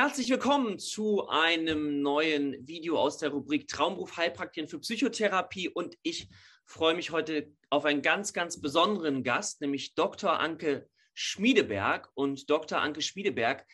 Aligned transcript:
Herzlich 0.00 0.30
willkommen 0.30 0.78
zu 0.78 1.26
einem 1.26 2.02
neuen 2.02 2.68
Video 2.68 2.96
aus 3.00 3.18
der 3.18 3.30
Rubrik 3.30 3.66
Traumberuf 3.66 4.16
Heilpraktiker 4.16 4.68
für 4.68 4.78
Psychotherapie 4.78 5.70
und 5.70 5.98
ich 6.04 6.28
freue 6.66 6.94
mich 6.94 7.10
heute 7.10 7.52
auf 7.68 7.84
einen 7.84 8.00
ganz, 8.00 8.32
ganz 8.32 8.60
besonderen 8.60 9.24
Gast, 9.24 9.60
nämlich 9.60 9.96
Dr. 9.96 10.38
Anke 10.38 10.88
Schmiedeberg. 11.14 12.12
Und 12.14 12.48
Dr. 12.48 12.80
Anke 12.80 13.02
Schmiedeberg 13.02 13.66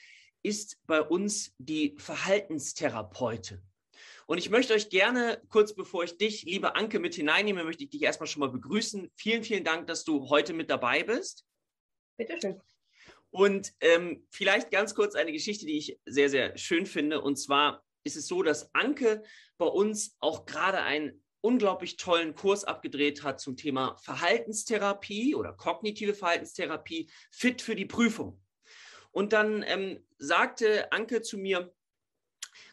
ist 0.42 0.78
bei 0.86 1.02
uns 1.02 1.52
die 1.58 1.94
Verhaltenstherapeutin. 1.98 3.60
Und 4.26 4.38
ich 4.38 4.48
möchte 4.48 4.72
euch 4.72 4.88
gerne, 4.88 5.42
kurz 5.50 5.74
bevor 5.74 6.04
ich 6.04 6.16
dich, 6.16 6.44
liebe 6.44 6.74
Anke, 6.74 7.00
mit 7.00 7.14
hineinnehme, 7.16 7.64
möchte 7.64 7.84
ich 7.84 7.90
dich 7.90 8.02
erstmal 8.02 8.28
schon 8.28 8.40
mal 8.40 8.50
begrüßen. 8.50 9.12
Vielen, 9.14 9.44
vielen 9.44 9.64
Dank, 9.64 9.88
dass 9.88 10.04
du 10.04 10.30
heute 10.30 10.54
mit 10.54 10.70
dabei 10.70 11.02
bist. 11.02 11.44
Bitteschön. 12.16 12.62
Und 13.34 13.72
ähm, 13.80 14.24
vielleicht 14.30 14.70
ganz 14.70 14.94
kurz 14.94 15.16
eine 15.16 15.32
Geschichte, 15.32 15.66
die 15.66 15.76
ich 15.76 15.98
sehr, 16.06 16.30
sehr 16.30 16.56
schön 16.56 16.86
finde. 16.86 17.20
Und 17.20 17.34
zwar 17.34 17.84
ist 18.04 18.14
es 18.14 18.28
so, 18.28 18.44
dass 18.44 18.72
Anke 18.76 19.24
bei 19.58 19.66
uns 19.66 20.16
auch 20.20 20.46
gerade 20.46 20.82
einen 20.82 21.20
unglaublich 21.40 21.96
tollen 21.96 22.36
Kurs 22.36 22.62
abgedreht 22.62 23.24
hat 23.24 23.40
zum 23.40 23.56
Thema 23.56 23.96
Verhaltenstherapie 23.96 25.34
oder 25.34 25.52
kognitive 25.52 26.14
Verhaltenstherapie, 26.14 27.10
fit 27.32 27.60
für 27.60 27.74
die 27.74 27.86
Prüfung. 27.86 28.40
Und 29.10 29.32
dann 29.32 29.64
ähm, 29.66 30.06
sagte 30.16 30.92
Anke 30.92 31.20
zu 31.20 31.36
mir, 31.36 31.74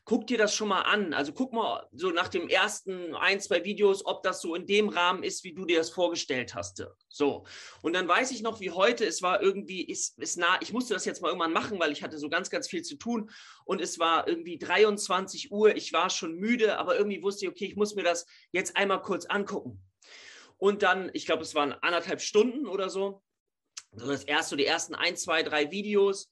guck 0.06 0.28
dir 0.28 0.38
das 0.38 0.56
schon 0.56 0.68
mal 0.68 0.82
an. 0.82 1.14
Also 1.14 1.34
guck 1.34 1.54
mal 1.54 1.88
so 1.92 2.12
nach 2.12 2.28
dem 2.28 2.48
ersten 2.48 3.16
ein, 3.16 3.40
zwei 3.40 3.64
Videos, 3.64 4.06
ob 4.06 4.24
das 4.24 4.42
so 4.42 4.56
in 4.56 4.66
dem 4.66 4.90
Rahmen 4.90 5.24
ist, 5.24 5.44
wie 5.44 5.54
du 5.54 5.66
dir 5.66 5.78
das 5.78 5.90
vorgestellt 5.90 6.56
hast. 6.56 6.86
So. 7.10 7.46
Und 7.82 7.94
dann 7.94 8.08
weiß 8.08 8.32
ich 8.32 8.42
noch, 8.42 8.60
wie 8.60 8.72
heute, 8.72 9.06
es 9.06 9.22
war 9.22 9.42
irgendwie, 9.42 9.84
ist, 9.84 10.18
ist 10.20 10.38
nah, 10.38 10.58
ich 10.62 10.74
musste 10.74 10.94
das 10.94 11.06
jetzt 11.06 11.22
mal 11.22 11.30
irgendwann 11.30 11.54
machen, 11.54 11.80
weil 11.80 11.92
ich 11.92 12.04
hatte 12.04 12.18
so 12.18 12.30
ganz, 12.30 12.50
ganz 12.50 12.68
viel 12.68 12.84
zu 12.84 12.96
tun. 12.96 13.30
Und 13.66 13.82
es 13.82 14.00
war 14.00 14.28
irgendwie 14.28 14.58
23 14.58 15.52
Uhr, 15.52 15.76
ich 15.76 15.94
war 15.94 16.10
schon 16.10 16.36
müde, 16.36 16.78
aber 16.78 16.98
irgendwie 16.98 17.24
wusste 17.24 17.46
ich, 17.46 17.52
okay, 17.52 17.66
ich 17.66 17.76
muss 17.76 17.96
mir 17.96 18.04
das 18.04 18.26
jetzt 18.52 18.78
einmal 18.78 19.02
kurz 19.02 19.26
angucken. 19.26 19.82
Und 20.58 20.84
dann, 20.84 21.10
ich 21.14 21.26
glaube, 21.26 21.42
es 21.42 21.56
waren 21.56 21.74
anderthalb 21.74 22.22
Stunden 22.22 22.68
oder 22.68 22.90
so. 22.90 23.24
So 23.94 24.08
das 24.08 24.24
erste, 24.24 24.56
die 24.58 24.66
ersten 24.66 24.96
ein, 24.96 25.18
zwei, 25.18 25.44
drei 25.44 25.72
Videos. 25.72 26.32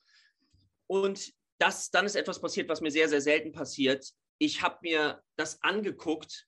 Und 0.88 1.33
das, 1.59 1.91
dann 1.91 2.05
ist 2.05 2.15
etwas 2.15 2.41
passiert, 2.41 2.69
was 2.69 2.81
mir 2.81 2.91
sehr, 2.91 3.09
sehr 3.09 3.21
selten 3.21 3.52
passiert. 3.52 4.09
Ich 4.38 4.61
habe 4.61 4.79
mir 4.81 5.21
das 5.35 5.61
angeguckt 5.61 6.47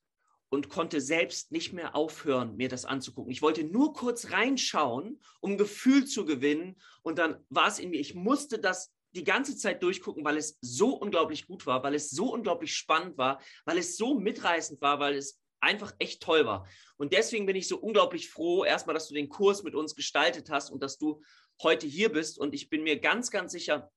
und 0.49 0.69
konnte 0.69 0.99
selbst 0.99 1.51
nicht 1.51 1.73
mehr 1.73 1.95
aufhören, 1.95 2.55
mir 2.57 2.69
das 2.69 2.85
anzugucken. 2.85 3.31
Ich 3.31 3.41
wollte 3.41 3.63
nur 3.63 3.93
kurz 3.93 4.31
reinschauen, 4.31 5.21
um 5.39 5.57
Gefühl 5.57 6.05
zu 6.05 6.25
gewinnen. 6.25 6.81
Und 7.03 7.19
dann 7.19 7.43
war 7.49 7.67
es 7.67 7.79
in 7.79 7.89
mir, 7.89 7.99
ich 7.99 8.15
musste 8.15 8.59
das 8.59 8.93
die 9.13 9.23
ganze 9.23 9.57
Zeit 9.57 9.83
durchgucken, 9.83 10.23
weil 10.23 10.37
es 10.37 10.57
so 10.61 10.93
unglaublich 10.93 11.45
gut 11.45 11.65
war, 11.65 11.83
weil 11.83 11.95
es 11.95 12.09
so 12.09 12.33
unglaublich 12.33 12.73
spannend 12.75 13.17
war, 13.17 13.41
weil 13.65 13.77
es 13.77 13.97
so 13.97 14.17
mitreißend 14.17 14.81
war, 14.81 14.99
weil 14.99 15.15
es 15.15 15.39
einfach 15.61 15.93
echt 15.99 16.21
toll 16.21 16.45
war. 16.45 16.67
Und 16.97 17.13
deswegen 17.13 17.45
bin 17.45 17.55
ich 17.55 17.67
so 17.67 17.77
unglaublich 17.77 18.29
froh, 18.29 18.65
erstmal, 18.65 18.93
dass 18.93 19.07
du 19.07 19.13
den 19.13 19.29
Kurs 19.29 19.63
mit 19.63 19.75
uns 19.75 19.95
gestaltet 19.95 20.49
hast 20.49 20.69
und 20.69 20.81
dass 20.81 20.97
du 20.97 21.21
heute 21.61 21.87
hier 21.87 22.11
bist. 22.11 22.39
Und 22.39 22.53
ich 22.53 22.69
bin 22.69 22.83
mir 22.83 22.99
ganz, 22.99 23.31
ganz 23.31 23.51
sicher, 23.51 23.91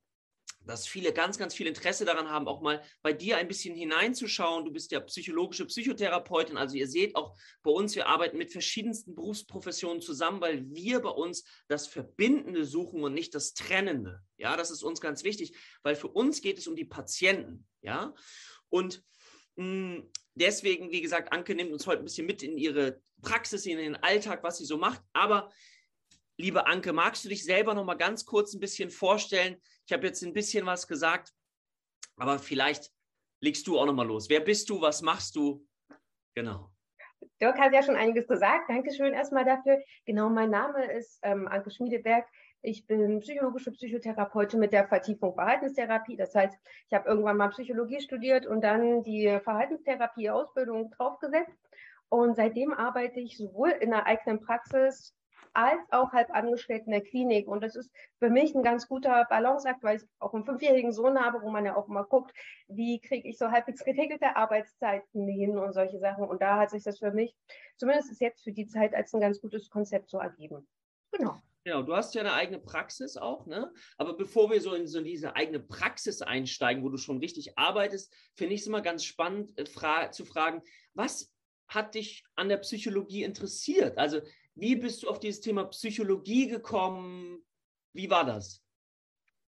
dass 0.67 0.87
viele 0.87 1.13
ganz, 1.13 1.39
ganz 1.39 1.55
viel 1.55 1.67
Interesse 1.67 2.05
daran 2.05 2.31
haben, 2.31 2.49
auch 2.49 2.61
mal 2.61 2.83
bei 3.03 3.13
dir 3.13 3.37
ein 3.37 3.49
bisschen 3.49 3.75
hineinzuschauen. 3.75 4.65
Du 4.65 4.73
bist 4.73 4.93
ja 4.93 5.01
psychologische 5.01 5.67
Psychotherapeutin. 5.67 6.57
Also 6.57 6.77
ihr 6.77 6.89
seht 6.89 7.17
auch 7.17 7.37
bei 7.63 7.71
uns, 7.71 7.95
wir 7.95 8.09
arbeiten 8.09 8.39
mit 8.39 8.53
verschiedensten 8.53 9.15
Berufsprofessionen 9.15 10.01
zusammen, 10.01 10.41
weil 10.41 10.65
wir 10.71 11.01
bei 11.01 11.11
uns 11.11 11.45
das 11.69 11.87
Verbindende 11.87 12.65
suchen 12.65 13.03
und 13.03 13.15
nicht 13.15 13.35
das 13.35 13.55
Trennende. 13.55 14.21
Ja, 14.37 14.57
das 14.57 14.71
ist 14.71 14.83
uns 14.83 15.01
ganz 15.01 15.25
wichtig, 15.25 15.57
weil 15.83 15.97
für 15.97 16.09
uns 16.09 16.41
geht 16.41 16.59
es 16.59 16.67
um 16.67 16.77
die 16.77 16.85
Patienten. 16.85 17.67
Ja, 17.83 18.15
und 18.71 19.03
mh, 19.57 19.65
hm, 19.65 20.11
deswegen, 20.35 20.91
wie 20.91 21.03
gesagt, 21.03 21.33
Anke 21.33 21.55
nimmt 21.55 21.73
uns 21.73 21.87
heute 21.87 22.03
ein 22.03 22.05
bisschen 22.05 22.27
mit 22.27 22.43
in 22.43 22.57
ihre 22.57 23.01
Praxis, 23.23 23.67
in 23.67 23.79
den 23.79 23.97
Alltag, 23.97 24.43
was 24.43 24.59
sie 24.59 24.65
so 24.65 24.77
macht. 24.77 25.03
Aber 25.13 25.51
liebe 26.37 26.67
Anke, 26.67 26.93
magst 26.93 27.25
du 27.25 27.29
dich 27.29 27.45
selber 27.45 27.75
noch 27.75 27.85
mal 27.85 27.95
ganz 27.95 28.25
kurz 28.25 28.55
ein 28.55 28.61
bisschen 28.61 28.91
vorstellen? 28.91 29.61
Ich 29.87 29.93
habe 29.93 30.07
jetzt 30.07 30.23
ein 30.23 30.33
bisschen 30.33 30.67
was 30.67 30.87
gesagt, 30.87 31.33
aber 32.17 32.39
vielleicht 32.39 32.91
legst 33.41 33.67
du 33.67 33.79
auch 33.79 33.87
noch 33.87 33.95
mal 33.95 34.07
los. 34.07 34.29
Wer 34.29 34.41
bist 34.41 34.71
du? 34.71 34.81
Was 34.81 35.03
machst 35.03 35.37
du? 35.37 35.67
Genau. 36.35 36.71
Dirk 37.41 37.59
hat 37.59 37.73
ja 37.73 37.83
schon 37.83 37.97
einiges 37.97 38.27
gesagt. 38.27 38.69
Dankeschön 38.69 39.13
erstmal 39.13 39.45
dafür. 39.45 39.83
Genau, 40.07 40.29
mein 40.29 40.51
Name 40.51 40.93
ist 40.93 41.19
ähm, 41.23 41.49
Anke 41.49 41.71
Schmiedeberg. 41.71 42.27
Ich 42.63 42.87
bin 42.87 43.21
psychologische 43.21 43.73
Psychotherapeutin 43.73 44.59
mit 44.59 44.73
der 44.73 44.89
Vertiefung 44.89 45.35
Verhaltenstherapie. 45.35 46.17
Das 46.17 46.35
heißt, 46.35 46.57
ich 46.89 46.95
habe 46.95 47.09
irgendwann 47.09 47.37
mal 47.37 47.49
Psychologie 47.49 48.01
studiert 48.01 48.47
und 48.47 48.63
dann 48.63 49.03
die 49.03 49.39
Verhaltenstherapie-Ausbildung 49.43 50.91
draufgesetzt. 50.91 51.53
Und 52.09 52.37
seitdem 52.37 52.73
arbeite 52.73 53.21
ich 53.21 53.37
sowohl 53.37 53.71
in 53.71 53.91
der 53.91 54.07
eigenen 54.07 54.41
Praxis 54.41 55.15
als 55.55 55.81
auch 55.91 56.13
halb 56.13 56.31
angestellt 56.31 56.83
in 56.87 56.93
der 56.93 57.01
Klinik. 57.01 57.49
Und 57.49 57.63
das 57.63 57.77
ist 57.77 57.91
für 58.19 58.29
mich 58.29 58.55
ein 58.55 58.63
ganz 58.63 58.89
guter 58.89 59.25
Balanceakt, 59.31 59.83
weil 59.83 59.97
ich 59.97 60.03
auch 60.19 60.35
einen 60.35 60.45
fünfjährigen 60.45 60.93
Sohn 60.93 61.19
habe, 61.19 61.43
wo 61.43 61.51
man 61.51 61.65
ja 61.65 61.77
auch 61.77 61.89
mal 61.89 62.03
guckt, 62.03 62.33
wie 62.69 63.01
kriege 63.01 63.29
ich 63.29 63.39
so 63.39 63.51
halbwegs 63.51 63.85
geregelte 63.85 64.37
Arbeitszeiten 64.37 65.29
hin 65.29 65.57
und 65.57 65.73
solche 65.73 65.99
Sachen. 65.99 66.25
Und 66.25 66.43
da 66.43 66.59
hat 66.59 66.71
sich 66.71 66.83
das 66.83 66.99
für 66.99 67.13
mich, 67.13 67.35
zumindest 67.77 68.11
ist 68.11 68.21
jetzt 68.21 68.43
für 68.43 68.53
die 68.53 68.67
Zeit, 68.67 68.95
als 68.95 69.15
ein 69.15 69.21
ganz 69.21 69.41
gutes 69.41 69.71
Konzept 69.71 70.11
so 70.11 70.19
ergeben. 70.19 70.67
Genau. 71.13 71.41
Genau, 71.67 71.83
du 71.83 71.97
hast 71.97 72.15
ja 72.15 72.21
eine 72.21 72.35
eigene 72.35 72.59
Praxis 72.59 73.17
auch, 73.17 73.47
ne? 73.47 73.73
Aber 73.97 74.19
bevor 74.19 74.51
wir 74.51 74.61
so 74.61 74.75
in 74.75 74.87
so 74.87 75.01
diese 75.01 75.35
eigene 75.35 75.61
Praxis 75.61 76.21
einsteigen, 76.21 76.85
wo 76.85 76.91
du 76.91 76.99
schon 76.99 77.19
richtig 77.19 77.57
arbeitest, 77.57 78.15
finde 78.35 78.55
ich 78.55 78.61
es 78.61 78.67
immer 78.67 78.83
ganz 78.83 79.03
spannend 79.03 79.59
äh, 79.59 79.65
fra 79.65 80.11
zu 80.11 80.27
fragen, 80.27 80.61
was 80.93 81.33
hat 81.67 81.95
dich 81.95 82.23
an 82.35 82.51
der 82.51 82.59
Psychologie 82.59 83.23
interessiert? 83.23 83.97
Also 83.97 84.21
wie 84.55 84.77
bist 84.77 85.03
du 85.03 85.09
auf 85.09 85.19
dieses 85.19 85.41
Thema 85.41 85.65
Psychologie 85.65 86.49
gekommen? 86.49 87.45
Wie 87.93 88.11
war 88.11 88.25
das? 88.25 88.65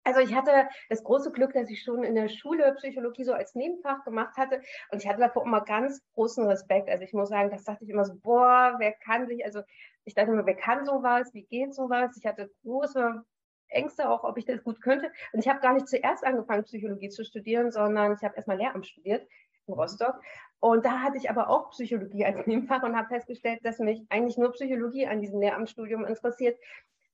Also 0.04 0.20
ich 0.20 0.36
hatte 0.36 0.68
das 0.90 1.04
große 1.04 1.32
Glück, 1.32 1.54
dass 1.54 1.70
ich 1.70 1.82
schon 1.82 2.04
in 2.04 2.14
der 2.14 2.30
Schule 2.30 2.76
Psychologie 2.76 3.24
so 3.24 3.34
als 3.34 3.56
Nebenfach 3.56 4.04
gemacht 4.04 4.38
hatte 4.38 4.62
und 4.92 5.02
ich 5.02 5.10
hatte 5.10 5.20
davor 5.20 5.44
immer 5.46 5.62
ganz 5.62 6.00
großen 6.14 6.46
Respekt. 6.46 6.90
Also 6.90 7.04
ich 7.04 7.14
muss 7.14 7.30
sagen, 7.30 7.50
das 7.50 7.64
dachte 7.64 7.84
ich 7.84 7.90
immer 7.90 8.06
so, 8.06 8.14
boah, 8.16 8.76
wer 8.78 8.94
kann 8.94 9.28
sich, 9.28 9.44
also 9.44 9.62
ich 10.04 10.14
dachte 10.14 10.32
immer, 10.32 10.46
wer 10.46 10.56
kann 10.56 10.86
sowas, 10.86 11.34
wie 11.34 11.46
geht 11.46 11.74
sowas? 11.74 12.16
Ich 12.20 12.26
hatte 12.28 12.52
große 12.62 13.24
Ängste 13.70 14.08
auch, 14.08 14.24
ob 14.24 14.38
ich 14.38 14.46
das 14.46 14.64
gut 14.64 14.80
könnte. 14.80 15.12
Und 15.34 15.40
ich 15.40 15.48
habe 15.48 15.60
gar 15.60 15.74
nicht 15.74 15.88
zuerst 15.88 16.24
angefangen, 16.24 16.66
Psychologie 16.66 17.10
zu 17.10 17.26
studieren, 17.26 17.72
sondern 17.72 18.14
ich 18.14 18.24
habe 18.24 18.36
erstmal 18.36 18.58
Lehramt 18.58 18.86
studiert 18.86 19.28
in 19.68 19.74
Rostock 19.74 20.20
und 20.66 20.84
da 20.84 21.02
hatte 21.02 21.18
ich 21.18 21.30
aber 21.30 21.50
auch 21.50 21.70
Psychologie 21.70 22.26
als 22.26 22.38
Nebenfach 22.48 22.82
und 22.82 22.96
habe 22.96 23.08
festgestellt, 23.08 23.60
dass 23.64 23.78
mich 23.78 24.02
eigentlich 24.10 24.38
nur 24.38 24.52
Psychologie 24.54 25.06
an 25.06 25.22
diesem 25.22 25.40
Lehramtsstudium 25.40 26.06
interessiert. 26.06 26.58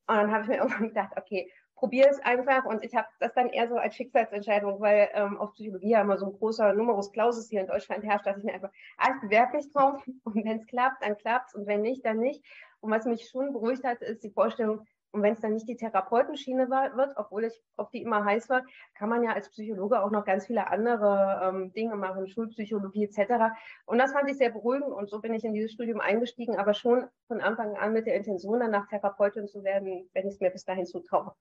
Und 0.08 0.16
dann 0.16 0.32
habe 0.32 0.44
ich 0.44 0.50
mir 0.50 0.58
irgendwann 0.60 0.88
gedacht, 0.88 1.12
okay, 1.18 1.52
probier 1.76 2.08
es 2.10 2.22
einfach. 2.22 2.64
Und 2.64 2.82
ich 2.82 2.96
habe 2.96 3.08
das 3.20 3.34
dann 3.34 3.50
eher 3.50 3.68
so 3.68 3.76
als 3.76 3.96
Schicksalsentscheidung, 3.96 4.80
weil 4.80 5.10
ähm, 5.14 5.38
auf 5.38 5.52
Psychologie 5.52 5.90
ja 5.90 6.02
immer 6.02 6.18
so 6.18 6.28
ein 6.28 6.32
großer 6.32 6.72
Numerus 6.72 7.12
Clausus 7.12 7.50
hier 7.50 7.60
in 7.60 7.68
Deutschland 7.68 8.06
herrscht, 8.06 8.26
dass 8.26 8.38
ich 8.38 8.44
mir 8.46 8.54
einfach, 8.54 8.72
ah, 8.98 9.10
ich 9.16 9.22
bewerbe 9.22 9.58
mich 9.58 9.70
drauf 9.74 10.02
und 10.24 10.46
wenn 10.46 10.60
es 10.60 10.68
klappt, 10.68 11.04
dann 11.04 11.18
klappt 11.18 11.50
es 11.50 11.56
und 11.56 11.68
wenn 11.68 11.82
nicht, 11.82 12.06
dann 12.06 12.20
nicht. 12.20 12.42
Und 12.80 12.92
was 12.92 13.06
mich 13.06 13.28
schon 13.30 13.52
beruhigt 13.52 13.84
hat, 13.84 14.02
ist 14.02 14.24
die 14.24 14.32
Vorstellung, 14.32 14.88
und 15.12 15.24
wenn 15.24 15.34
es 15.34 15.42
dann 15.42 15.54
nicht 15.54 15.68
die 15.68 15.76
Therapeutenschiene 15.76 16.70
war, 16.70 16.96
wird, 16.96 17.14
obwohl 17.18 17.44
ich 17.44 17.62
auf 17.76 17.90
die 17.90 18.02
immer 18.02 18.24
heiß 18.24 18.50
war, 18.50 18.64
kann 18.96 19.10
man 19.10 19.24
ja 19.24 19.34
als 19.34 19.50
Psychologe 19.50 20.02
auch 20.02 20.12
noch 20.12 20.26
ganz 20.26 20.46
viele 20.48 20.68
andere 20.68 21.42
ähm, 21.44 21.74
Dinge 21.74 21.96
machen, 21.96 22.28
Schulpsychologie 22.28 23.06
etc. 23.06 23.54
Und 23.86 23.98
das 23.98 24.14
fand 24.14 24.30
ich 24.30 24.38
sehr 24.38 24.52
beruhigend 24.52 24.92
und 24.92 25.10
so 25.10 25.20
bin 25.20 25.34
ich 25.34 25.44
in 25.44 25.54
dieses 25.54 25.74
Studium 25.74 26.00
eingestiegen, 26.00 26.58
aber 26.58 26.74
schon 26.74 27.08
von 27.28 27.42
Anfang 27.42 27.76
an 27.76 27.94
mit 27.94 28.08
der 28.08 28.16
Intention, 28.16 28.60
danach 28.60 28.88
Therapeutin 28.88 29.48
zu 29.48 29.64
werden, 29.64 30.10
wenn 30.14 30.28
ich 30.28 30.36
es 30.36 30.40
mir 30.40 30.50
bis 30.50 30.64
dahin 30.64 30.86
zutraue. 30.86 31.34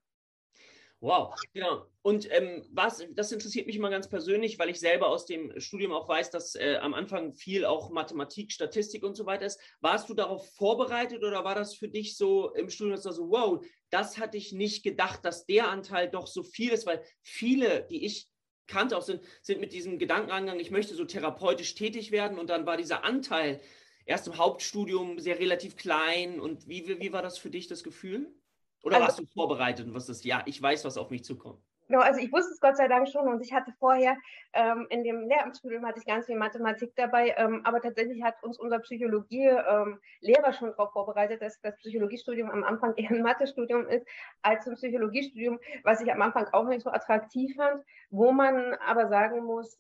Wow, 1.03 1.34
genau. 1.55 1.87
Und 2.03 2.31
ähm, 2.31 2.62
was, 2.72 3.03
das 3.12 3.33
interessiert 3.33 3.67
mich 3.67 3.76
immer 3.76 3.88
ganz 3.88 4.06
persönlich, 4.08 4.58
weil 4.58 4.69
ich 4.69 4.79
selber 4.79 5.08
aus 5.08 5.25
dem 5.25 5.58
Studium 5.58 5.93
auch 5.93 6.06
weiß, 6.06 6.31
dass 6.31 6.55
äh, 6.56 6.76
am 6.76 6.93
Anfang 6.93 7.32
viel 7.32 7.64
auch 7.64 7.88
Mathematik, 7.88 8.52
Statistik 8.52 9.02
und 9.02 9.14
so 9.14 9.25
weiter 9.25 9.47
ist. 9.47 9.58
Warst 9.81 10.11
du 10.11 10.14
darauf 10.14 10.55
vorbereitet 10.56 11.25
oder 11.25 11.43
war 11.43 11.55
das 11.55 11.75
für 11.75 11.88
dich 11.88 12.19
so 12.19 12.52
im 12.52 12.69
Studium, 12.69 12.97
dass 12.97 13.05
du 13.05 13.12
so, 13.12 13.31
wow, 13.31 13.64
das 13.88 14.19
hatte 14.19 14.37
ich 14.37 14.52
nicht 14.52 14.82
gedacht, 14.82 15.25
dass 15.25 15.47
der 15.47 15.70
Anteil 15.70 16.11
doch 16.11 16.26
so 16.26 16.43
viel 16.43 16.70
ist, 16.70 16.85
weil 16.85 17.02
viele, 17.23 17.87
die 17.88 18.05
ich 18.05 18.29
kannte, 18.67 18.97
auch 18.99 19.02
sind, 19.02 19.23
sind 19.41 19.58
mit 19.58 19.73
diesem 19.73 19.99
Gedanken 19.99 20.31
angegangen, 20.31 20.61
ich 20.61 20.70
möchte 20.70 20.94
so 20.94 21.06
therapeutisch 21.06 21.75
tätig 21.75 22.12
werden 22.12 22.38
und 22.38 22.50
dann 22.50 22.67
war 22.67 22.76
dieser 22.76 23.05
Anteil 23.05 23.61
erst 24.05 24.26
im 24.26 24.37
Hauptstudium 24.37 25.19
sehr 25.19 25.38
relativ 25.38 25.76
klein 25.76 26.41
und 26.41 26.69
wie, 26.69 27.00
wie 27.00 27.12
war 27.12 27.23
das 27.23 27.38
für 27.38 27.50
dich 27.50 27.69
das 27.69 27.82
Gefühl? 27.82 28.35
Oder 28.82 28.97
also, 28.97 29.06
warst 29.06 29.19
du 29.19 29.27
vorbereitet 29.27 29.87
und 29.87 29.94
wusstest, 29.94 30.25
ja, 30.25 30.43
ich 30.47 30.61
weiß, 30.61 30.85
was 30.85 30.97
auf 30.97 31.11
mich 31.11 31.25
zukommt? 31.25 31.61
Genau, 31.91 32.03
also 32.03 32.21
ich 32.21 32.31
wusste 32.31 32.53
es 32.53 32.61
Gott 32.61 32.77
sei 32.77 32.87
Dank 32.87 33.09
schon 33.09 33.27
und 33.27 33.41
ich 33.41 33.53
hatte 33.53 33.73
vorher 33.81 34.17
ähm, 34.53 34.87
in 34.91 35.03
dem 35.03 35.23
Lehramtsstudium 35.23 35.85
hatte 35.85 35.99
ich 35.99 36.06
ganz 36.06 36.27
viel 36.27 36.37
Mathematik 36.37 36.93
dabei, 36.94 37.35
ähm, 37.37 37.62
aber 37.65 37.81
tatsächlich 37.81 38.23
hat 38.23 38.41
uns 38.44 38.61
unser 38.61 38.79
Psychologie-Lehrer 38.79 40.47
ähm, 40.47 40.53
schon 40.53 40.71
darauf 40.71 40.93
vorbereitet, 40.93 41.43
dass 41.43 41.61
das 41.62 41.77
Psychologiestudium 41.79 42.49
am 42.49 42.62
Anfang 42.62 42.94
eher 42.97 43.11
ein 43.11 43.23
Mathestudium 43.23 43.88
ist 43.88 44.06
als 44.43 44.69
ein 44.69 44.77
Psychologiestudium, 44.77 45.59
was 45.83 46.00
ich 46.00 46.12
am 46.12 46.23
Anfang 46.23 46.47
auch 46.53 46.69
nicht 46.69 46.83
so 46.83 46.91
attraktiv 46.91 47.56
fand, 47.56 47.83
wo 48.11 48.31
man 48.31 48.75
aber 48.75 49.09
sagen 49.09 49.43
muss, 49.44 49.76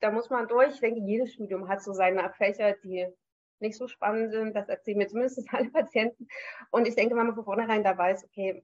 da 0.00 0.10
muss 0.10 0.28
man 0.28 0.48
durch. 0.48 0.74
Ich 0.74 0.80
denke, 0.80 1.00
jedes 1.00 1.32
Studium 1.32 1.66
hat 1.68 1.82
so 1.82 1.94
seine 1.94 2.30
Fächer, 2.34 2.74
die 2.84 3.06
nicht 3.60 3.76
so 3.76 3.88
spannend 3.88 4.32
sind. 4.32 4.54
Das 4.54 4.68
erzählen 4.68 4.98
mir 4.98 5.08
zumindest 5.08 5.42
alle 5.52 5.70
Patienten. 5.70 6.28
Und 6.70 6.86
ich 6.86 6.94
denke, 6.94 7.16
wenn 7.16 7.26
man 7.26 7.34
von 7.34 7.44
vornherein 7.44 7.84
da 7.84 7.96
weiß, 7.96 8.24
okay, 8.24 8.62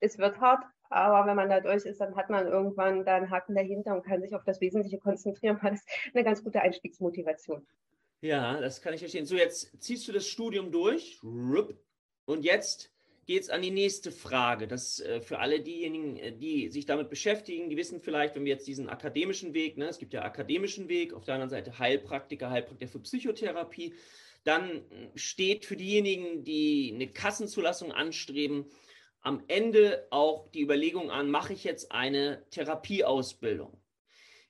es 0.00 0.18
wird 0.18 0.40
hart, 0.40 0.64
aber 0.90 1.26
wenn 1.26 1.36
man 1.36 1.48
da 1.48 1.60
durch 1.60 1.84
ist, 1.84 2.00
dann 2.00 2.16
hat 2.16 2.28
man 2.28 2.46
irgendwann 2.46 3.04
da 3.04 3.16
einen 3.16 3.30
Haken 3.30 3.54
dahinter 3.54 3.94
und 3.94 4.04
kann 4.04 4.20
sich 4.20 4.34
auf 4.34 4.44
das 4.44 4.60
Wesentliche 4.60 4.98
konzentrieren, 4.98 5.58
weil 5.62 5.72
das 5.72 5.84
eine 6.12 6.24
ganz 6.24 6.42
gute 6.42 6.60
Einstiegsmotivation. 6.60 7.66
Ja, 8.20 8.60
das 8.60 8.82
kann 8.82 8.94
ich 8.94 9.00
verstehen. 9.00 9.26
So, 9.26 9.36
jetzt 9.36 9.72
ziehst 9.82 10.06
du 10.06 10.12
das 10.12 10.28
Studium 10.28 10.70
durch 10.70 11.20
und 11.22 12.44
jetzt 12.44 12.92
geht 13.26 13.42
es 13.42 13.50
an 13.50 13.62
die 13.62 13.70
nächste 13.70 14.12
Frage. 14.12 14.66
Das 14.66 15.00
äh, 15.00 15.20
für 15.20 15.38
alle 15.38 15.60
diejenigen, 15.60 16.16
äh, 16.16 16.32
die 16.32 16.68
sich 16.68 16.86
damit 16.86 17.08
beschäftigen, 17.08 17.70
die 17.70 17.76
wissen 17.76 18.00
vielleicht, 18.00 18.34
wenn 18.34 18.44
wir 18.44 18.52
jetzt 18.52 18.66
diesen 18.66 18.88
akademischen 18.88 19.54
Weg, 19.54 19.76
ne, 19.76 19.86
es 19.86 19.98
gibt 19.98 20.12
ja 20.12 20.22
akademischen 20.22 20.88
Weg, 20.88 21.12
auf 21.14 21.24
der 21.24 21.34
anderen 21.34 21.50
Seite 21.50 21.78
Heilpraktiker, 21.78 22.50
Heilpraktiker 22.50 22.90
für 22.90 23.00
Psychotherapie, 23.00 23.94
dann 24.44 24.82
steht 25.14 25.64
für 25.64 25.76
diejenigen, 25.76 26.44
die 26.44 26.92
eine 26.94 27.08
Kassenzulassung 27.08 27.92
anstreben, 27.92 28.66
am 29.20 29.44
Ende 29.46 30.06
auch 30.10 30.48
die 30.48 30.62
Überlegung 30.62 31.10
an, 31.10 31.30
mache 31.30 31.52
ich 31.52 31.64
jetzt 31.64 31.92
eine 31.92 32.44
Therapieausbildung? 32.50 33.80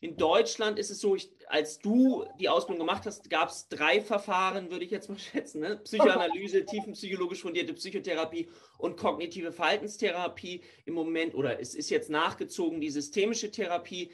In 0.03 0.17
Deutschland 0.17 0.81
ist 0.81 0.91
es 0.91 0.99
so, 0.99 1.15
ich, 1.15 1.31
als 1.47 1.79
du 1.79 2.25
die 2.41 2.49
Ausbildung 2.49 2.85
gemacht 2.85 3.07
hast, 3.07 3.31
gab 3.31 3.51
es 3.51 3.69
drei 3.69 4.01
Verfahren, 4.01 4.69
würde 4.69 4.85
ich 4.85 4.91
jetzt 4.91 5.09
mal 5.09 5.19
schätzen. 5.33 5.61
Ne? 5.61 5.77
Psychoanalyse, 5.77 6.65
tiefenpsychologisch 6.67 7.41
fundierte 7.41 7.73
Psychotherapie 7.75 8.49
und 8.79 8.97
kognitive 8.97 9.53
Verhaltenstherapie 9.53 10.63
im 10.87 10.95
Moment, 10.95 11.37
oder 11.37 11.61
es 11.61 11.77
ist 11.77 11.89
jetzt 11.89 12.11
nachgezogen, 12.11 12.81
die 12.81 12.91
systemische 12.91 13.53
Therapie. 13.53 14.11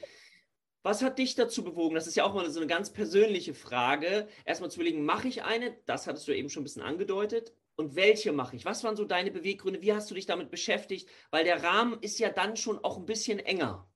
Was 0.83 1.03
hat 1.03 1.19
dich 1.19 1.35
dazu 1.35 1.63
bewogen? 1.63 1.95
Das 1.95 2.07
ist 2.07 2.15
ja 2.15 2.23
auch 2.23 2.33
mal 2.33 2.49
so 2.49 2.59
eine 2.59 2.67
ganz 2.67 2.91
persönliche 2.91 3.53
Frage. 3.53 4.27
Erstmal 4.45 4.71
zu 4.71 4.79
überlegen, 4.79 5.03
mache 5.03 5.27
ich 5.27 5.43
eine? 5.43 5.75
Das 5.85 6.07
hattest 6.07 6.27
du 6.27 6.35
eben 6.35 6.49
schon 6.49 6.61
ein 6.61 6.63
bisschen 6.63 6.83
angedeutet 6.83 7.53
und 7.75 7.95
welche 7.95 8.33
mache 8.33 8.55
ich? 8.55 8.65
Was 8.65 8.83
waren 8.83 8.95
so 8.95 9.05
deine 9.05 9.31
Beweggründe? 9.31 9.81
Wie 9.81 9.93
hast 9.93 10.09
du 10.11 10.15
dich 10.15 10.25
damit 10.25 10.51
beschäftigt? 10.51 11.09
Weil 11.31 11.45
der 11.45 11.63
Rahmen 11.63 11.97
ist 12.01 12.19
ja 12.19 12.29
dann 12.29 12.55
schon 12.55 12.83
auch 12.83 12.97
ein 12.97 13.05
bisschen 13.05 13.39
enger. 13.39 13.89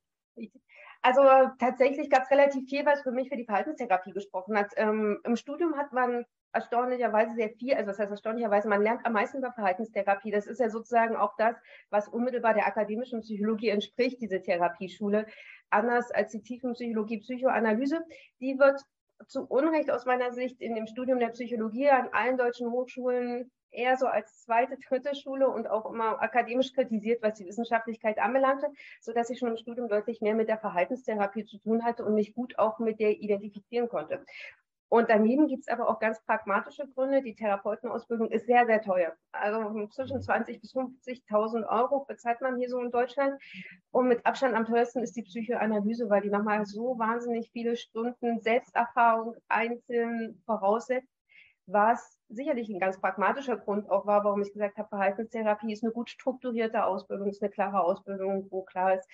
Also 1.02 1.22
tatsächlich 1.60 2.10
gab 2.10 2.24
es 2.24 2.32
relativ 2.32 2.70
viel, 2.70 2.86
was 2.86 3.02
für 3.02 3.12
mich 3.12 3.28
für 3.28 3.36
die 3.36 3.44
Verhaltenstherapie 3.44 4.12
gesprochen 4.12 4.58
hat. 4.58 4.72
Ähm, 4.78 5.20
Im 5.26 5.36
Studium 5.36 5.76
hat 5.76 5.92
man 5.92 6.26
erstaunlicherweise 6.54 7.34
sehr 7.36 7.50
viel, 7.50 7.74
also 7.74 7.88
das 7.88 8.00
heißt 8.00 8.12
erstaunlicherweise, 8.12 8.70
man 8.70 8.82
lernt 8.82 9.06
am 9.06 9.14
meisten 9.14 9.40
über 9.40 9.52
Verhaltenstherapie. 9.52 10.32
Das 10.32 10.48
ist 10.48 10.60
ja 10.60 10.70
sozusagen 10.70 11.16
auch 11.16 11.36
das, 11.38 11.56
was 11.90 12.08
unmittelbar 12.08 12.54
der 12.54 12.68
akademischen 12.68 13.22
Psychologie 13.22 13.70
entspricht, 13.70 14.22
diese 14.22 14.42
Therapieschule. 14.42 15.26
Anders 15.70 16.12
als 16.12 16.32
die 16.32 16.44
Tiefenpsychologie, 16.44 17.20
Psychoanalyse, 17.20 18.02
die 18.40 18.58
wird 18.60 18.82
zu 19.28 19.46
Unrecht 19.46 19.90
aus 19.90 20.06
meiner 20.06 20.32
Sicht 20.32 20.62
in 20.62 20.76
dem 20.76 20.88
Studium 20.88 21.20
der 21.20 21.30
Psychologie 21.30 21.90
an 21.90 22.10
allen 22.12 22.38
deutschen 22.38 22.72
Hochschulen 22.72 23.52
eher 23.74 23.98
so 23.98 24.06
als 24.06 24.44
zweite, 24.44 24.78
dritte 24.88 25.16
Schule 25.16 25.50
und 25.50 25.68
auch 25.68 25.92
immer 25.92 26.22
akademisch 26.22 26.74
kritisiert, 26.74 27.24
was 27.24 27.36
die 27.36 27.46
Wissenschaftlichkeit 27.46 28.20
anbelangte, 28.20 28.68
sodass 29.02 29.30
ich 29.30 29.40
schon 29.40 29.50
im 29.50 29.58
Studium 29.58 29.88
deutlich 29.88 30.22
mehr 30.22 30.36
mit 30.36 30.48
der 30.48 30.60
Verhaltenstherapie 30.60 31.46
zu 31.46 31.58
tun 31.58 31.84
hatte 31.84 32.06
und 32.06 32.14
mich 32.14 32.36
gut 32.36 32.60
auch 32.60 32.80
mit 32.80 33.00
der 33.00 33.12
identifizieren 33.20 33.90
konnte. 33.90 34.24
Und 34.94 35.10
daneben 35.10 35.48
gibt 35.48 35.62
es 35.62 35.70
aber 35.70 35.90
auch 35.90 35.98
ganz 35.98 36.24
pragmatische 36.24 36.88
Gründe. 36.88 37.24
Die 37.24 37.34
Therapeutenausbildung 37.34 38.30
ist 38.30 38.46
sehr, 38.46 38.68
sehr 38.68 38.80
teuer. 38.80 39.14
Also 39.32 39.88
zwischen 39.88 40.20
20.000 40.20 40.62
bis 40.62 40.76
50.000 40.76 41.68
Euro 41.68 42.06
bezahlt 42.06 42.42
man 42.42 42.58
hier 42.58 42.70
so 42.70 42.80
in 42.80 42.92
Deutschland. 42.92 43.42
Und 43.90 44.08
mit 44.08 44.24
Abstand 44.24 44.54
am 44.54 44.66
teuersten 44.66 45.02
ist 45.02 45.16
die 45.16 45.24
Psychoanalyse, 45.24 46.12
weil 46.12 46.22
die 46.22 46.30
nochmal 46.30 46.68
so 46.68 47.00
wahnsinnig 47.00 47.50
viele 47.52 47.76
Stunden 47.76 48.40
Selbsterfahrung 48.42 49.34
einzeln 49.48 50.40
voraussetzt, 50.46 51.10
was 51.66 52.20
sicherlich 52.30 52.70
ein 52.70 52.80
ganz 52.80 53.02
pragmatischer 53.02 53.58
Grund 53.58 53.90
auch 53.90 54.06
war, 54.06 54.24
warum 54.24 54.44
ich 54.44 54.54
gesagt 54.54 54.78
habe, 54.78 54.90
Verhaltenstherapie 54.90 55.74
ist 55.74 55.84
eine 55.84 55.92
gut 55.92 56.12
strukturierte 56.12 56.86
Ausbildung, 56.86 57.30
ist 57.30 57.42
eine 57.42 57.50
klare 57.50 57.82
Ausbildung, 57.82 58.46
wo 58.52 58.62
klar 58.62 58.94
ist, 58.94 59.10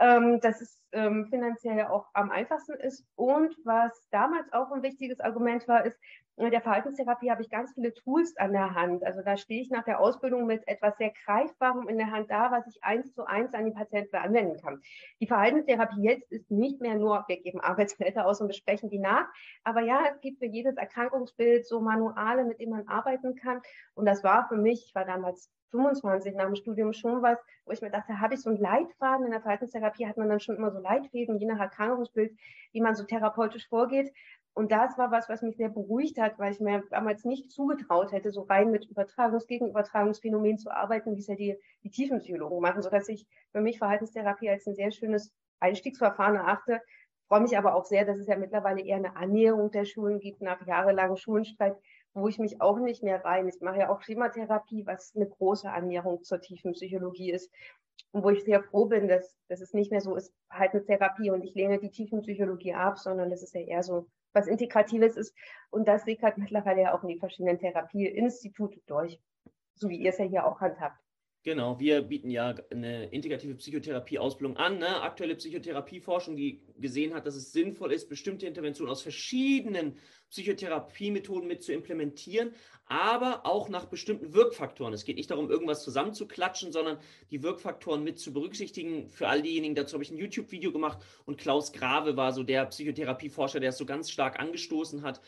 ähm, 0.00 0.40
dass 0.40 0.60
es 0.60 0.82
ähm, 0.92 1.26
finanziell 1.28 1.86
auch 1.86 2.06
am 2.14 2.30
einfachsten 2.30 2.74
ist. 2.74 3.04
Und 3.14 3.54
was 3.64 3.92
damals 4.10 4.52
auch 4.52 4.72
ein 4.72 4.82
wichtiges 4.82 5.20
Argument 5.20 5.68
war, 5.68 5.84
ist, 5.84 5.98
in 6.36 6.50
der 6.50 6.62
Verhaltenstherapie 6.62 7.30
habe 7.30 7.42
ich 7.42 7.50
ganz 7.50 7.72
viele 7.74 7.92
Tools 7.92 8.36
an 8.36 8.52
der 8.52 8.74
Hand. 8.74 9.04
Also 9.04 9.20
da 9.22 9.36
stehe 9.36 9.60
ich 9.60 9.70
nach 9.70 9.84
der 9.84 10.00
Ausbildung 10.00 10.46
mit 10.46 10.66
etwas 10.66 10.96
sehr 10.96 11.12
Greifbarem 11.24 11.88
in 11.88 11.98
der 11.98 12.10
Hand 12.10 12.30
da, 12.30 12.50
was 12.50 12.66
ich 12.66 12.82
eins 12.82 13.12
zu 13.12 13.24
eins 13.26 13.52
an 13.52 13.66
die 13.66 13.72
Patienten 13.72 14.16
anwenden 14.16 14.60
kann. 14.60 14.80
Die 15.20 15.26
Verhaltenstherapie 15.26 16.02
jetzt 16.02 16.32
ist 16.32 16.50
nicht 16.50 16.80
mehr 16.80 16.94
nur, 16.94 17.24
wir 17.28 17.40
geben 17.40 17.60
Arbeitsblätter 17.60 18.26
aus 18.26 18.40
und 18.40 18.48
besprechen 18.48 18.88
die 18.88 18.98
nach. 18.98 19.26
Aber 19.64 19.82
ja, 19.82 20.00
es 20.10 20.20
gibt 20.20 20.38
für 20.38 20.46
jedes 20.46 20.76
Erkrankungsbild 20.76 21.66
so 21.66 21.80
Manuale, 21.80 22.44
mit 22.44 22.58
denen 22.58 22.72
man 22.72 22.88
arbeiten 22.88 23.34
kann. 23.34 23.60
Und 23.94 24.06
das 24.06 24.24
war 24.24 24.48
für 24.48 24.56
mich, 24.56 24.86
ich 24.86 24.94
war 24.94 25.04
damals 25.04 25.50
25 25.70 26.34
nach 26.34 26.46
dem 26.46 26.56
Studium 26.56 26.92
schon 26.92 27.22
was, 27.22 27.38
wo 27.64 27.72
ich 27.72 27.80
mir 27.80 27.90
dachte, 27.90 28.20
habe 28.20 28.34
ich 28.34 28.40
so 28.40 28.50
einen 28.50 28.58
Leitfaden? 28.58 29.26
In 29.26 29.32
der 29.32 29.40
Verhaltenstherapie 29.40 30.06
hat 30.06 30.16
man 30.16 30.28
dann 30.28 30.40
schon 30.40 30.56
immer 30.56 30.70
so 30.70 30.80
Leitfäden, 30.80 31.38
je 31.38 31.46
nach 31.46 31.60
Erkrankungsbild, 31.60 32.36
wie 32.72 32.80
man 32.80 32.94
so 32.94 33.04
therapeutisch 33.04 33.68
vorgeht. 33.68 34.12
Und 34.54 34.72
das 34.72 34.98
war 34.98 35.10
was, 35.10 35.28
was 35.28 35.42
mich 35.42 35.56
sehr 35.56 35.68
beruhigt 35.68 36.18
hat, 36.18 36.38
weil 36.38 36.52
ich 36.52 36.60
mir 36.60 36.82
damals 36.90 37.24
nicht 37.24 37.50
zugetraut 37.50 38.12
hätte, 38.12 38.30
so 38.30 38.42
rein 38.42 38.70
mit 38.70 38.86
Übertragungs-, 38.86 39.46
Gegenübertragungsphänomen 39.46 40.58
zu 40.58 40.70
arbeiten, 40.70 41.14
wie 41.14 41.20
es 41.20 41.28
ja 41.28 41.36
die, 41.36 41.56
die 41.84 41.90
Tiefenpsychologen 41.90 42.60
machen, 42.60 42.82
sodass 42.82 43.08
ich 43.08 43.26
für 43.52 43.60
mich 43.60 43.78
Verhaltenstherapie 43.78 44.50
als 44.50 44.66
ein 44.66 44.74
sehr 44.74 44.90
schönes 44.90 45.32
Einstiegsverfahren 45.60 46.36
erachte. 46.36 46.80
Freue 47.28 47.42
mich 47.42 47.56
aber 47.56 47.76
auch 47.76 47.84
sehr, 47.84 48.04
dass 48.04 48.18
es 48.18 48.26
ja 48.26 48.36
mittlerweile 48.36 48.82
eher 48.82 48.96
eine 48.96 49.14
Annäherung 49.14 49.70
der 49.70 49.84
Schulen 49.84 50.18
gibt 50.18 50.42
nach 50.42 50.66
jahrelangem 50.66 51.16
Schulenstreit, 51.16 51.76
wo 52.12 52.26
ich 52.26 52.40
mich 52.40 52.60
auch 52.60 52.78
nicht 52.78 53.04
mehr 53.04 53.24
rein. 53.24 53.46
Ich 53.46 53.60
mache 53.60 53.78
ja 53.78 53.88
auch 53.88 54.02
Schematherapie, 54.02 54.84
was 54.84 55.14
eine 55.14 55.28
große 55.28 55.70
Annäherung 55.70 56.24
zur 56.24 56.40
tiefen 56.40 56.72
Psychologie 56.72 57.30
ist. 57.30 57.52
Und 58.10 58.24
wo 58.24 58.30
ich 58.30 58.42
sehr 58.42 58.62
froh 58.64 58.86
bin, 58.86 59.06
dass, 59.06 59.36
dass 59.48 59.60
es 59.60 59.74
nicht 59.74 59.92
mehr 59.92 60.00
so 60.00 60.16
ist, 60.16 60.34
halt 60.50 60.72
eine 60.72 60.84
Therapie 60.84 61.30
und 61.30 61.44
ich 61.44 61.54
lehne 61.54 61.78
die 61.78 61.90
tiefen 61.90 62.22
Psychologie 62.22 62.74
ab, 62.74 62.98
sondern 62.98 63.30
es 63.30 63.52
ja 63.52 63.60
eher 63.60 63.84
so 63.84 64.08
was 64.32 64.46
Integratives 64.46 65.16
ist. 65.16 65.34
Und 65.70 65.88
das 65.88 66.04
sickert 66.04 66.38
mittlerweile 66.38 66.82
ja 66.82 66.94
auch 66.94 67.02
in 67.02 67.08
die 67.08 67.18
verschiedenen 67.18 67.58
Therapieinstitute 67.58 68.80
durch, 68.86 69.20
so 69.74 69.88
wie 69.88 69.96
ihr 69.96 70.10
es 70.10 70.18
ja 70.18 70.24
hier 70.24 70.46
auch 70.46 70.60
handhabt. 70.60 70.98
Genau, 71.42 71.80
wir 71.80 72.02
bieten 72.02 72.28
ja 72.28 72.54
eine 72.70 73.06
integrative 73.06 73.54
Psychotherapie-Ausbildung 73.54 74.58
an. 74.58 74.78
Ne? 74.78 75.00
Aktuelle 75.00 75.34
Psychotherapieforschung, 75.36 76.36
die 76.36 76.60
gesehen 76.76 77.14
hat, 77.14 77.26
dass 77.26 77.34
es 77.34 77.50
sinnvoll 77.50 77.92
ist, 77.92 78.10
bestimmte 78.10 78.46
Interventionen 78.46 78.92
aus 78.92 79.00
verschiedenen 79.00 79.96
Psychotherapiemethoden 80.28 81.48
mit 81.48 81.62
zu 81.62 81.72
implementieren, 81.72 82.52
aber 82.84 83.46
auch 83.46 83.70
nach 83.70 83.86
bestimmten 83.86 84.34
Wirkfaktoren. 84.34 84.92
Es 84.92 85.06
geht 85.06 85.16
nicht 85.16 85.30
darum, 85.30 85.50
irgendwas 85.50 85.82
zusammenzuklatschen, 85.82 86.72
sondern 86.72 86.98
die 87.30 87.42
Wirkfaktoren 87.42 88.04
mit 88.04 88.18
zu 88.18 88.34
berücksichtigen. 88.34 89.08
Für 89.08 89.28
all 89.28 89.40
diejenigen, 89.40 89.74
dazu 89.74 89.94
habe 89.94 90.04
ich 90.04 90.10
ein 90.10 90.18
YouTube-Video 90.18 90.72
gemacht 90.72 90.98
und 91.24 91.38
Klaus 91.38 91.72
Grave 91.72 92.18
war 92.18 92.34
so 92.34 92.42
der 92.42 92.66
Psychotherapieforscher, 92.66 93.60
der 93.60 93.70
es 93.70 93.78
so 93.78 93.86
ganz 93.86 94.10
stark 94.10 94.38
angestoßen 94.38 95.00
hat. 95.00 95.22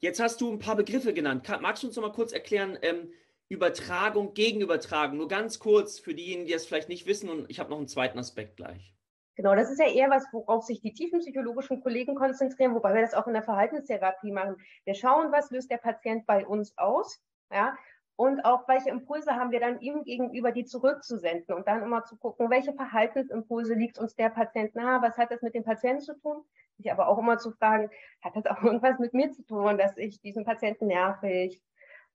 Jetzt 0.00 0.20
hast 0.20 0.42
du 0.42 0.52
ein 0.52 0.58
paar 0.58 0.76
Begriffe 0.76 1.14
genannt. 1.14 1.48
Magst 1.62 1.82
du 1.82 1.86
uns 1.86 1.96
noch 1.96 2.02
mal 2.02 2.12
kurz 2.12 2.32
erklären, 2.32 2.78
ähm, 2.82 3.08
Übertragung, 3.48 4.34
Gegenübertragung. 4.34 5.18
Nur 5.18 5.28
ganz 5.28 5.58
kurz 5.58 5.98
für 5.98 6.14
diejenigen, 6.14 6.46
die 6.46 6.52
es 6.52 6.66
vielleicht 6.66 6.88
nicht 6.88 7.06
wissen 7.06 7.28
und 7.28 7.50
ich 7.50 7.60
habe 7.60 7.70
noch 7.70 7.78
einen 7.78 7.88
zweiten 7.88 8.18
Aspekt 8.18 8.56
gleich. 8.56 8.94
Genau, 9.36 9.54
das 9.54 9.70
ist 9.70 9.80
ja 9.80 9.88
eher 9.88 10.10
was, 10.10 10.24
worauf 10.32 10.64
sich 10.64 10.80
die 10.80 10.92
tiefenpsychologischen 10.92 11.80
Kollegen 11.80 12.14
konzentrieren, 12.14 12.74
wobei 12.74 12.94
wir 12.94 13.02
das 13.02 13.14
auch 13.14 13.26
in 13.26 13.32
der 13.32 13.42
Verhaltenstherapie 13.42 14.30
machen. 14.30 14.56
Wir 14.84 14.94
schauen, 14.94 15.32
was 15.32 15.50
löst 15.50 15.70
der 15.70 15.78
Patient 15.78 16.24
bei 16.24 16.46
uns 16.46 16.72
aus, 16.78 17.20
ja, 17.50 17.76
und 18.16 18.44
auch 18.44 18.68
welche 18.68 18.90
Impulse 18.90 19.32
haben 19.32 19.50
wir 19.50 19.58
dann 19.58 19.80
ihm 19.80 20.04
gegenüber, 20.04 20.52
die 20.52 20.64
zurückzusenden 20.64 21.52
und 21.52 21.66
dann 21.66 21.82
immer 21.82 22.04
zu 22.04 22.16
gucken, 22.16 22.48
welche 22.48 22.72
Verhaltensimpulse 22.72 23.74
liegt 23.74 23.98
uns 23.98 24.14
der 24.14 24.30
Patient 24.30 24.74
nahe, 24.76 25.02
was 25.02 25.18
hat 25.18 25.32
das 25.32 25.42
mit 25.42 25.54
dem 25.54 25.64
Patienten 25.64 26.02
zu 26.02 26.16
tun? 26.20 26.44
Sich 26.76 26.92
aber 26.92 27.08
auch 27.08 27.18
immer 27.18 27.38
zu 27.38 27.50
fragen, 27.50 27.90
hat 28.22 28.36
das 28.36 28.46
auch 28.46 28.62
irgendwas 28.62 29.00
mit 29.00 29.14
mir 29.14 29.32
zu 29.32 29.44
tun, 29.44 29.78
dass 29.78 29.96
ich 29.96 30.20
diesen 30.20 30.44
Patienten 30.44 30.86
nervig, 30.86 31.60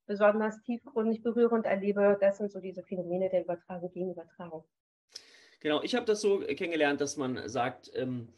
besonders 0.10 0.62
tiefgründig 0.64 1.22
berührend 1.22 1.68
erlebe, 1.68 2.18
das 2.20 2.40
sind 2.40 2.52
so 2.52 2.60
diese 2.60 2.82
Phänomene 2.82 3.30
der 3.30 3.44
Übertragung 3.44 3.92
gegen 3.94 4.12
Übertragung. 4.12 4.64
Genau, 5.60 5.84
ich 5.84 5.94
habe 5.94 6.06
das 6.06 6.20
so 6.20 6.40
kennengelernt, 6.40 7.00
dass 7.00 7.16
man 7.16 7.48
sagt, 7.48 7.92
ähm, 7.94 8.30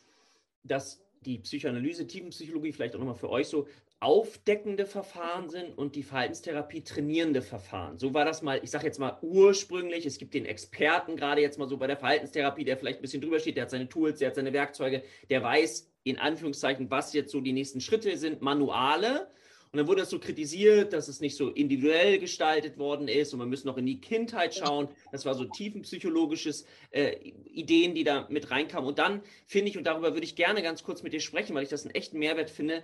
dass 0.63 1.01
die 1.21 1.39
Psychoanalyse, 1.39 2.07
Tiefenpsychologie, 2.07 2.73
vielleicht 2.73 2.93
auch 2.95 2.99
nochmal 2.99 3.15
für 3.15 3.29
euch 3.29 3.47
so, 3.47 3.67
aufdeckende 4.01 4.85
Verfahren 4.85 5.49
sind 5.49 5.77
und 5.77 5.95
die 5.95 6.03
Verhaltenstherapie 6.03 6.83
trainierende 6.83 7.41
Verfahren. 7.41 7.99
So 7.99 8.13
war 8.13 8.25
das 8.25 8.41
mal, 8.41 8.59
ich 8.63 8.71
sage 8.71 8.87
jetzt 8.87 8.99
mal 8.99 9.17
ursprünglich. 9.21 10.05
Es 10.05 10.17
gibt 10.17 10.33
den 10.33 10.45
Experten, 10.45 11.15
gerade 11.15 11.39
jetzt 11.39 11.57
mal 11.57 11.69
so 11.69 11.77
bei 11.77 11.87
der 11.87 11.97
Verhaltenstherapie, 11.97 12.65
der 12.65 12.77
vielleicht 12.77 12.99
ein 12.99 13.03
bisschen 13.03 13.21
drüber 13.21 13.39
steht, 13.39 13.55
der 13.55 13.63
hat 13.63 13.69
seine 13.69 13.87
Tools, 13.87 14.19
der 14.19 14.29
hat 14.29 14.35
seine 14.35 14.51
Werkzeuge, 14.51 15.03
der 15.29 15.43
weiß 15.43 15.89
in 16.03 16.17
Anführungszeichen, 16.17 16.89
was 16.89 17.13
jetzt 17.13 17.31
so 17.31 17.39
die 17.39 17.53
nächsten 17.53 17.79
Schritte 17.79 18.17
sind, 18.17 18.41
Manuale. 18.41 19.27
Und 19.71 19.77
dann 19.77 19.87
wurde 19.87 20.01
das 20.01 20.09
so 20.09 20.19
kritisiert, 20.19 20.91
dass 20.91 21.07
es 21.07 21.21
nicht 21.21 21.37
so 21.37 21.49
individuell 21.49 22.19
gestaltet 22.19 22.77
worden 22.77 23.07
ist 23.07 23.31
und 23.31 23.39
man 23.39 23.47
müsse 23.47 23.65
noch 23.65 23.77
in 23.77 23.85
die 23.85 24.01
Kindheit 24.01 24.53
schauen. 24.53 24.89
Das 25.13 25.25
war 25.25 25.33
so 25.33 25.45
tiefenpsychologisches 25.45 26.65
äh, 26.89 27.13
Ideen, 27.45 27.95
die 27.95 28.03
da 28.03 28.27
mit 28.29 28.51
reinkamen. 28.51 28.85
Und 28.85 28.99
dann 28.99 29.21
finde 29.45 29.69
ich, 29.69 29.77
und 29.77 29.85
darüber 29.85 30.13
würde 30.13 30.25
ich 30.25 30.35
gerne 30.35 30.61
ganz 30.61 30.83
kurz 30.83 31.03
mit 31.03 31.13
dir 31.13 31.21
sprechen, 31.21 31.55
weil 31.55 31.63
ich 31.63 31.69
das 31.69 31.85
einen 31.85 31.95
echten 31.95 32.19
Mehrwert 32.19 32.49
finde, 32.49 32.83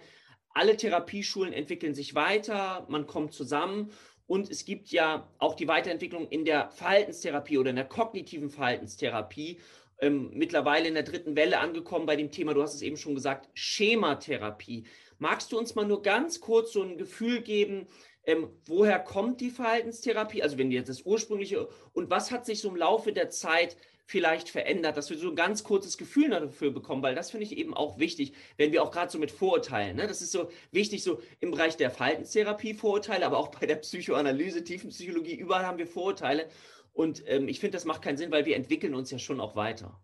alle 0.53 0.77
Therapieschulen 0.77 1.51
entwickeln 1.51 1.93
sich 1.93 2.15
weiter, 2.15 2.85
man 2.89 3.05
kommt 3.05 3.33
zusammen 3.33 3.91
und 4.25 4.49
es 4.49 4.63
gibt 4.63 4.87
ja 4.89 5.29
auch 5.39 5.55
die 5.55 5.67
Weiterentwicklung 5.67 6.27
in 6.29 6.45
der 6.45 6.69
Verhaltenstherapie 6.71 7.57
oder 7.57 7.69
in 7.69 7.75
der 7.75 7.85
kognitiven 7.85 8.49
Verhaltenstherapie. 8.49 9.59
Ähm, 9.99 10.31
mittlerweile 10.33 10.87
in 10.87 10.93
der 10.93 11.03
dritten 11.03 11.35
Welle 11.35 11.59
angekommen 11.59 12.05
bei 12.05 12.15
dem 12.15 12.31
Thema, 12.31 12.53
du 12.53 12.61
hast 12.61 12.75
es 12.75 12.81
eben 12.81 12.97
schon 12.97 13.15
gesagt, 13.15 13.49
Schematherapie. 13.55 14.85
Magst 15.19 15.51
du 15.51 15.57
uns 15.57 15.75
mal 15.75 15.85
nur 15.85 16.01
ganz 16.01 16.39
kurz 16.39 16.73
so 16.73 16.81
ein 16.81 16.97
Gefühl 16.97 17.41
geben, 17.41 17.87
ähm, 18.23 18.49
woher 18.65 18.99
kommt 18.99 19.41
die 19.41 19.49
Verhaltenstherapie? 19.49 20.43
Also 20.43 20.57
wenn 20.57 20.71
jetzt 20.71 20.89
das 20.89 21.03
ursprüngliche 21.03 21.67
und 21.93 22.09
was 22.09 22.31
hat 22.31 22.45
sich 22.45 22.59
so 22.59 22.69
im 22.69 22.75
Laufe 22.75 23.13
der 23.13 23.29
Zeit 23.29 23.77
vielleicht 24.05 24.49
verändert, 24.49 24.95
dass 24.95 25.09
wir 25.09 25.17
so 25.17 25.29
ein 25.29 25.35
ganz 25.35 25.63
kurzes 25.63 25.97
Gefühl 25.97 26.29
dafür 26.29 26.71
bekommen, 26.71 27.03
weil 27.03 27.13
das 27.13 27.31
finde 27.31 27.45
ich 27.45 27.57
eben 27.57 27.73
auch 27.73 27.99
wichtig, 27.99 28.33
wenn 28.55 28.71
wir 28.71 28.81
auch 28.81 28.91
gerade 28.91 29.11
so 29.11 29.19
mit 29.19 29.31
Vorurteilen, 29.31 29.97
ne? 29.97 30.07
das 30.07 30.21
ist 30.21 30.31
so 30.31 30.49
wichtig, 30.71 31.03
so 31.03 31.19
im 31.41 31.51
Bereich 31.51 31.75
der 31.75 31.91
Verhaltenstherapie 31.91 32.73
Vorurteile, 32.73 33.25
aber 33.25 33.37
auch 33.37 33.49
bei 33.49 33.65
der 33.65 33.75
Psychoanalyse, 33.75 34.63
Tiefenpsychologie, 34.63 35.35
überall 35.35 35.65
haben 35.65 35.77
wir 35.77 35.87
Vorurteile 35.87 36.47
und 36.93 37.21
ähm, 37.27 37.49
ich 37.49 37.59
finde, 37.59 37.75
das 37.75 37.83
macht 37.83 38.01
keinen 38.01 38.17
Sinn, 38.17 38.31
weil 38.31 38.45
wir 38.45 38.55
entwickeln 38.55 38.95
uns 38.95 39.11
ja 39.11 39.19
schon 39.19 39.41
auch 39.41 39.57
weiter. 39.57 39.99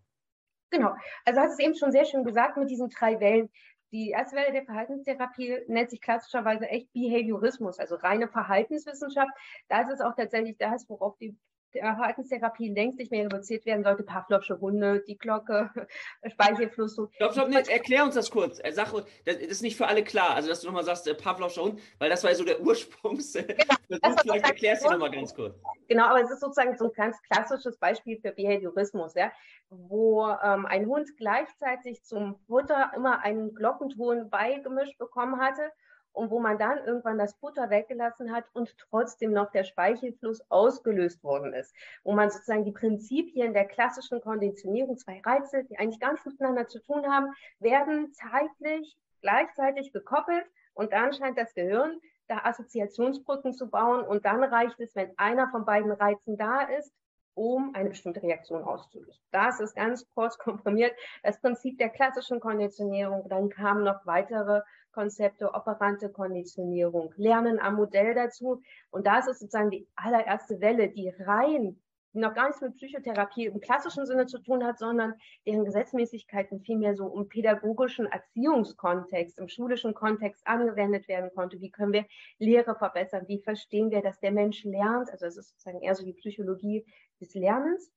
Genau, 0.70 0.92
also 1.24 1.40
hast 1.40 1.52
es 1.52 1.58
eben 1.60 1.76
schon 1.76 1.92
sehr 1.92 2.04
schön 2.04 2.24
gesagt 2.24 2.56
mit 2.56 2.68
diesen 2.68 2.90
drei 2.90 3.20
Wellen. 3.20 3.48
Die 3.92 4.10
erste 4.10 4.36
Welle 4.36 4.52
der 4.52 4.64
Verhaltenstherapie 4.64 5.60
nennt 5.68 5.90
sich 5.90 6.00
klassischerweise 6.00 6.68
echt 6.68 6.92
Behaviorismus, 6.92 7.78
also 7.78 7.96
reine 7.96 8.28
Verhaltenswissenschaft. 8.28 9.32
Da 9.68 9.82
ist 9.82 10.02
auch 10.02 10.14
tatsächlich 10.16 10.56
das, 10.58 10.88
worauf 10.88 11.16
die 11.18 11.36
Verhaltenstherapie 11.80 12.72
längst 12.72 12.98
nicht 12.98 13.10
mehr 13.10 13.24
reduziert 13.24 13.66
werden 13.66 13.84
sollte. 13.84 14.02
Pavlovsche 14.02 14.60
Hunde, 14.60 15.02
die 15.06 15.16
Glocke, 15.16 15.70
Speichelfluss. 16.32 16.92
Stopp, 16.92 17.32
stopp, 17.32 17.48
nee, 17.48 17.56
erklär 17.56 18.04
uns 18.04 18.14
das 18.14 18.30
kurz. 18.30 18.60
Sag, 18.72 18.92
das 19.24 19.36
ist 19.36 19.62
nicht 19.62 19.76
für 19.76 19.86
alle 19.86 20.04
klar. 20.04 20.34
Also, 20.34 20.48
dass 20.48 20.60
du 20.60 20.66
nochmal 20.66 20.84
sagst, 20.84 21.06
äh, 21.06 21.14
Pavlovscher 21.14 21.62
Hund, 21.62 21.80
weil 21.98 22.10
das 22.10 22.22
war 22.22 22.30
ja 22.30 22.36
so 22.36 22.44
der 22.44 22.60
Ursprungs. 22.64 23.32
Genau, 23.32 24.16
Vielleicht 24.22 24.46
erklärst 24.46 24.84
du 24.84 24.90
nochmal 24.90 25.10
ganz 25.10 25.34
kurz. 25.34 25.54
Genau, 25.88 26.06
aber 26.06 26.22
es 26.22 26.30
ist 26.30 26.40
sozusagen 26.40 26.76
so 26.76 26.86
ein 26.86 26.92
ganz 26.92 27.20
klassisches 27.22 27.76
Beispiel 27.78 28.18
für 28.20 28.32
Behaviorismus, 28.32 29.14
ja, 29.14 29.30
wo 29.68 30.26
ähm, 30.42 30.66
ein 30.66 30.86
Hund 30.86 31.16
gleichzeitig 31.16 32.02
zum 32.04 32.36
Futter 32.46 32.92
immer 32.96 33.20
einen 33.20 33.54
Glockenton 33.54 34.30
beigemischt 34.30 34.98
bekommen 34.98 35.40
hatte 35.40 35.70
und 36.14 36.30
wo 36.30 36.40
man 36.40 36.58
dann 36.58 36.78
irgendwann 36.84 37.18
das 37.18 37.34
Futter 37.34 37.68
weggelassen 37.68 38.32
hat 38.32 38.44
und 38.54 38.74
trotzdem 38.78 39.32
noch 39.32 39.50
der 39.50 39.64
Speichelfluss 39.64 40.42
ausgelöst 40.50 41.22
worden 41.22 41.52
ist, 41.52 41.74
wo 42.04 42.12
man 42.12 42.30
sozusagen 42.30 42.64
die 42.64 42.72
Prinzipien 42.72 43.52
der 43.52 43.66
klassischen 43.66 44.20
Konditionierung, 44.20 44.96
zwei 44.96 45.20
Reize, 45.24 45.64
die 45.64 45.78
eigentlich 45.78 46.00
nichts 46.00 46.24
miteinander 46.24 46.68
zu 46.68 46.80
tun 46.80 47.06
haben, 47.06 47.32
werden 47.58 48.12
zeitlich 48.12 48.96
gleichzeitig 49.20 49.92
gekoppelt 49.92 50.46
und 50.74 50.92
dann 50.92 51.12
scheint 51.12 51.36
das 51.36 51.54
Gehirn 51.54 52.00
da 52.28 52.38
Assoziationsbrücken 52.44 53.52
zu 53.52 53.68
bauen 53.68 54.04
und 54.06 54.24
dann 54.24 54.42
reicht 54.44 54.80
es, 54.80 54.94
wenn 54.94 55.12
einer 55.18 55.48
von 55.50 55.64
beiden 55.64 55.92
Reizen 55.92 56.36
da 56.38 56.62
ist, 56.62 56.92
um 57.34 57.74
eine 57.74 57.90
bestimmte 57.90 58.22
Reaktion 58.22 58.62
auszulösen. 58.62 59.20
Das 59.30 59.60
ist 59.60 59.74
ganz 59.74 60.08
kurz 60.14 60.38
komprimiert 60.38 60.94
das 61.22 61.40
Prinzip 61.40 61.78
der 61.78 61.90
klassischen 61.90 62.40
Konditionierung. 62.40 63.28
Dann 63.28 63.50
kamen 63.50 63.82
noch 63.82 64.06
weitere 64.06 64.62
Konzepte, 64.94 65.52
operante 65.52 66.08
Konditionierung, 66.08 67.12
Lernen 67.16 67.58
am 67.58 67.74
Modell 67.74 68.14
dazu. 68.14 68.62
Und 68.90 69.06
das 69.06 69.26
ist 69.26 69.40
sozusagen 69.40 69.70
die 69.70 69.88
allererste 69.96 70.60
Welle, 70.60 70.88
die 70.88 71.12
rein 71.18 71.80
die 72.14 72.20
noch 72.20 72.34
gar 72.34 72.46
nichts 72.46 72.62
mit 72.62 72.76
Psychotherapie 72.76 73.46
im 73.46 73.60
klassischen 73.60 74.06
Sinne 74.06 74.26
zu 74.26 74.38
tun 74.38 74.64
hat, 74.64 74.78
sondern 74.78 75.14
deren 75.46 75.64
Gesetzmäßigkeiten 75.64 76.60
vielmehr 76.60 76.94
so 76.94 77.12
im 77.14 77.28
pädagogischen 77.28 78.06
Erziehungskontext, 78.06 79.38
im 79.38 79.48
schulischen 79.48 79.94
Kontext 79.94 80.46
angewendet 80.46 81.08
werden 81.08 81.30
konnte. 81.34 81.60
Wie 81.60 81.70
können 81.70 81.92
wir 81.92 82.06
Lehre 82.38 82.76
verbessern? 82.76 83.24
Wie 83.26 83.40
verstehen 83.40 83.90
wir, 83.90 84.00
dass 84.00 84.20
der 84.20 84.30
Mensch 84.30 84.62
lernt? 84.64 85.10
Also 85.10 85.26
es 85.26 85.36
ist 85.36 85.50
sozusagen 85.50 85.82
eher 85.82 85.94
so 85.96 86.04
die 86.04 86.12
Psychologie 86.12 86.86
des 87.20 87.34
Lernens. 87.34 87.92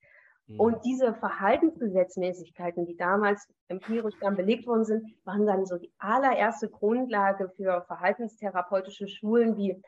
Mhm. 0.47 0.59
Und 0.59 0.85
diese 0.85 1.13
Verhaltensgesetzmäßigkeiten, 1.13 2.85
die 2.85 2.95
damals 2.95 3.47
empirisch 3.67 4.15
dann 4.21 4.35
belegt 4.35 4.65
worden 4.67 4.85
sind, 4.85 5.13
waren 5.25 5.45
dann 5.45 5.65
so 5.65 5.77
die 5.77 5.91
allererste 5.99 6.69
Grundlage 6.69 7.49
für 7.49 7.83
verhaltenstherapeutische 7.87 9.07
Schulen, 9.07 9.57
wie 9.57 9.81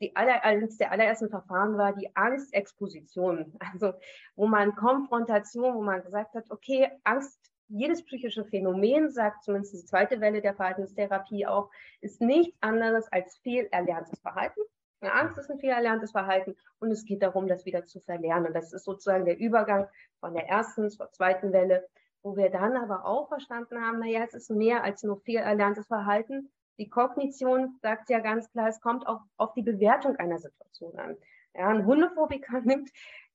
die 0.00 0.16
aller, 0.16 0.42
eines 0.44 0.78
der 0.78 0.92
allerersten 0.92 1.28
Verfahren 1.28 1.76
war 1.76 1.94
die 1.94 2.14
Angstexposition. 2.16 3.58
Also, 3.72 3.92
wo 4.34 4.46
man 4.46 4.74
Konfrontation, 4.74 5.74
wo 5.74 5.82
man 5.82 6.02
gesagt 6.02 6.34
hat, 6.34 6.50
okay, 6.50 6.90
Angst, 7.04 7.38
jedes 7.68 8.04
psychische 8.04 8.44
Phänomen, 8.44 9.10
sagt 9.10 9.44
zumindest 9.44 9.74
die 9.74 9.84
zweite 9.84 10.20
Welle 10.20 10.40
der 10.40 10.54
Verhaltenstherapie 10.54 11.46
auch, 11.46 11.70
ist 12.00 12.20
nichts 12.20 12.56
anderes 12.60 13.06
als 13.12 13.36
fehlerlerntes 13.38 14.18
Verhalten. 14.20 14.60
Eine 15.00 15.14
Angst 15.14 15.38
ist 15.38 15.50
ein 15.50 15.58
fehlerlerntes 15.58 16.12
Verhalten 16.12 16.56
und 16.78 16.90
es 16.90 17.04
geht 17.04 17.22
darum, 17.22 17.48
das 17.48 17.64
wieder 17.64 17.86
zu 17.86 18.00
verlernen. 18.00 18.52
Das 18.52 18.72
ist 18.72 18.84
sozusagen 18.84 19.24
der 19.24 19.38
Übergang 19.38 19.88
von 20.20 20.34
der 20.34 20.48
ersten 20.48 20.90
zur 20.90 21.10
zweiten 21.10 21.52
Welle, 21.52 21.86
wo 22.22 22.36
wir 22.36 22.50
dann 22.50 22.76
aber 22.76 23.06
auch 23.06 23.28
verstanden 23.28 23.80
haben, 23.80 24.00
naja, 24.00 24.22
es 24.24 24.34
ist 24.34 24.50
mehr 24.50 24.84
als 24.84 25.02
nur 25.02 25.20
fehlerlerntes 25.22 25.86
Verhalten. 25.86 26.50
Die 26.78 26.88
Kognition 26.88 27.78
sagt 27.80 28.10
ja 28.10 28.20
ganz 28.20 28.50
klar, 28.50 28.68
es 28.68 28.80
kommt 28.80 29.06
auch 29.06 29.20
auf 29.38 29.54
die 29.54 29.62
Bewertung 29.62 30.16
einer 30.16 30.38
Situation 30.38 30.98
an. 30.98 31.16
Ja, 31.54 31.68
ein 31.68 31.86
Hundephobiker 31.86 32.60
nimmt 32.64 32.90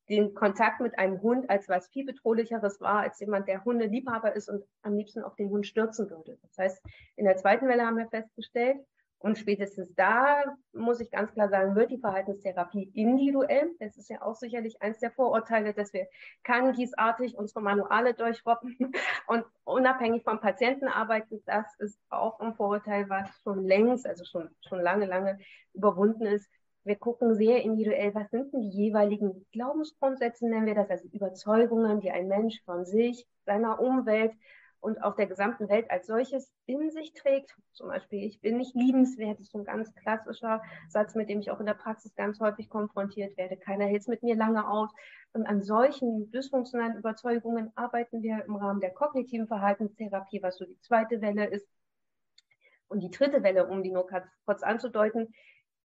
den 0.07 0.35
Kontakt 0.35 0.81
mit 0.81 0.99
einem 0.99 1.19
Hund 1.23 1.49
als 1.49 1.67
was 1.67 1.87
viel 1.87 2.05
bedrohlicheres 2.05 2.79
wahr, 2.79 2.99
als 2.99 3.19
jemand, 3.19 3.47
der 3.47 3.65
Hundeliebhaber 3.65 4.35
ist 4.35 4.49
und 4.49 4.63
am 4.83 4.95
liebsten 4.95 5.23
auf 5.23 5.35
den 5.35 5.49
Hund 5.49 5.65
stürzen 5.65 6.11
würde. 6.11 6.37
Das 6.43 6.57
heißt, 6.59 6.85
in 7.15 7.25
der 7.25 7.37
zweiten 7.37 7.67
Welle 7.67 7.87
haben 7.87 7.97
wir 7.97 8.07
festgestellt, 8.07 8.85
und 9.25 9.39
spätestens 9.39 9.91
da 9.95 10.43
muss 10.71 10.99
ich 10.99 11.09
ganz 11.09 11.33
klar 11.33 11.49
sagen, 11.49 11.75
wird 11.75 11.89
die 11.89 11.97
Verhaltenstherapie 11.97 12.91
individuell. 12.93 13.71
Das 13.79 13.97
ist 13.97 14.07
ja 14.07 14.21
auch 14.21 14.35
sicherlich 14.35 14.79
eines 14.83 14.99
der 14.99 15.09
Vorurteile, 15.09 15.73
dass 15.73 15.93
wir 15.93 16.05
kangisartig 16.43 17.35
unsere 17.35 17.59
Manuale 17.59 18.13
durchroppen 18.13 18.77
und 19.27 19.43
unabhängig 19.63 20.23
vom 20.23 20.39
Patienten 20.39 20.87
arbeiten. 20.87 21.41
Das 21.47 21.65
ist 21.79 21.99
auch 22.11 22.39
ein 22.39 22.53
Vorurteil, 22.53 23.09
was 23.09 23.27
schon 23.41 23.65
längst, 23.65 24.05
also 24.05 24.25
schon, 24.25 24.47
schon 24.61 24.79
lange, 24.79 25.07
lange 25.07 25.39
überwunden 25.73 26.27
ist. 26.27 26.47
Wir 26.83 26.95
gucken 26.95 27.33
sehr 27.33 27.63
individuell, 27.63 28.13
was 28.13 28.29
sind 28.29 28.53
denn 28.53 28.61
die 28.61 28.77
jeweiligen 28.77 29.43
Glaubensgrundsätze, 29.53 30.47
nennen 30.47 30.67
wir 30.67 30.75
das, 30.75 30.91
also 30.91 31.07
Überzeugungen, 31.11 31.99
die 31.99 32.11
ein 32.11 32.27
Mensch 32.27 32.61
von 32.63 32.85
sich, 32.85 33.25
seiner 33.43 33.79
Umwelt 33.79 34.33
und 34.85 35.03
auch 35.03 35.15
der 35.15 35.25
gesamten 35.25 35.67
Welt 35.67 35.89
als 35.89 36.05
solches 36.05 36.53
in 36.67 36.91
sich 36.91 37.13
trägt. 37.13 37.55
Zum 37.73 37.87
Beispiel, 37.87 38.23
ich 38.23 38.39
bin 38.39 38.57
nicht 38.57 38.75
liebenswert, 38.75 39.39
ist 39.39 39.51
so 39.51 39.57
ein 39.57 39.65
ganz 39.65 39.91
klassischer 39.95 40.61
Satz, 40.89 41.15
mit 41.15 41.27
dem 41.27 41.39
ich 41.39 41.49
auch 41.49 41.59
in 41.59 41.65
der 41.65 41.73
Praxis 41.73 42.13
ganz 42.13 42.39
häufig 42.39 42.69
konfrontiert 42.69 43.35
werde. 43.35 43.57
Keiner 43.57 43.85
hält 43.85 44.01
es 44.01 44.07
mit 44.07 44.21
mir 44.21 44.35
lange 44.35 44.69
aus. 44.69 44.91
Und 45.33 45.47
an 45.47 45.63
solchen 45.63 46.29
dysfunktionalen 46.29 46.97
Überzeugungen 46.97 47.71
arbeiten 47.75 48.21
wir 48.21 48.45
im 48.45 48.55
Rahmen 48.55 48.79
der 48.79 48.91
kognitiven 48.91 49.47
Verhaltenstherapie, 49.47 50.43
was 50.43 50.57
so 50.57 50.65
die 50.65 50.79
zweite 50.81 51.19
Welle 51.19 51.47
ist. 51.47 51.67
Und 52.87 52.99
die 52.99 53.09
dritte 53.09 53.41
Welle, 53.41 53.65
um 53.65 53.81
die 53.81 53.91
nur 53.91 54.07
kurz 54.45 54.61
anzudeuten, 54.61 55.33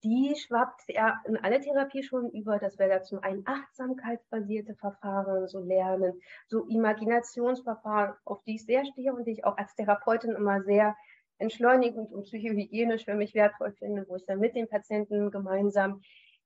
die 0.04 0.34
schwappt 0.36 0.82
ja 0.88 1.20
in 1.26 1.36
alle 1.36 1.60
Therapieschulen 1.60 2.30
über, 2.30 2.58
dass 2.58 2.78
wir 2.78 2.88
da 2.88 3.02
zum 3.02 3.18
einen 3.20 3.42
achtsamkeitsbasierte 3.46 4.74
Verfahren 4.76 5.48
so 5.48 5.60
lernen, 5.60 6.20
so 6.46 6.66
Imaginationsverfahren, 6.66 8.14
auf 8.24 8.42
die 8.44 8.56
ich 8.56 8.64
sehr 8.64 8.84
stehe 8.84 9.12
und 9.12 9.26
die 9.26 9.32
ich 9.32 9.44
auch 9.44 9.56
als 9.56 9.74
Therapeutin 9.74 10.32
immer 10.32 10.62
sehr 10.62 10.96
entschleunigend 11.38 12.12
und 12.12 12.24
psychohygienisch 12.24 13.04
für 13.04 13.14
mich 13.14 13.34
wertvoll 13.34 13.72
finde, 13.72 14.06
wo 14.08 14.16
ich 14.16 14.26
dann 14.26 14.40
mit 14.40 14.54
den 14.54 14.68
Patienten 14.68 15.30
gemeinsam 15.30 16.00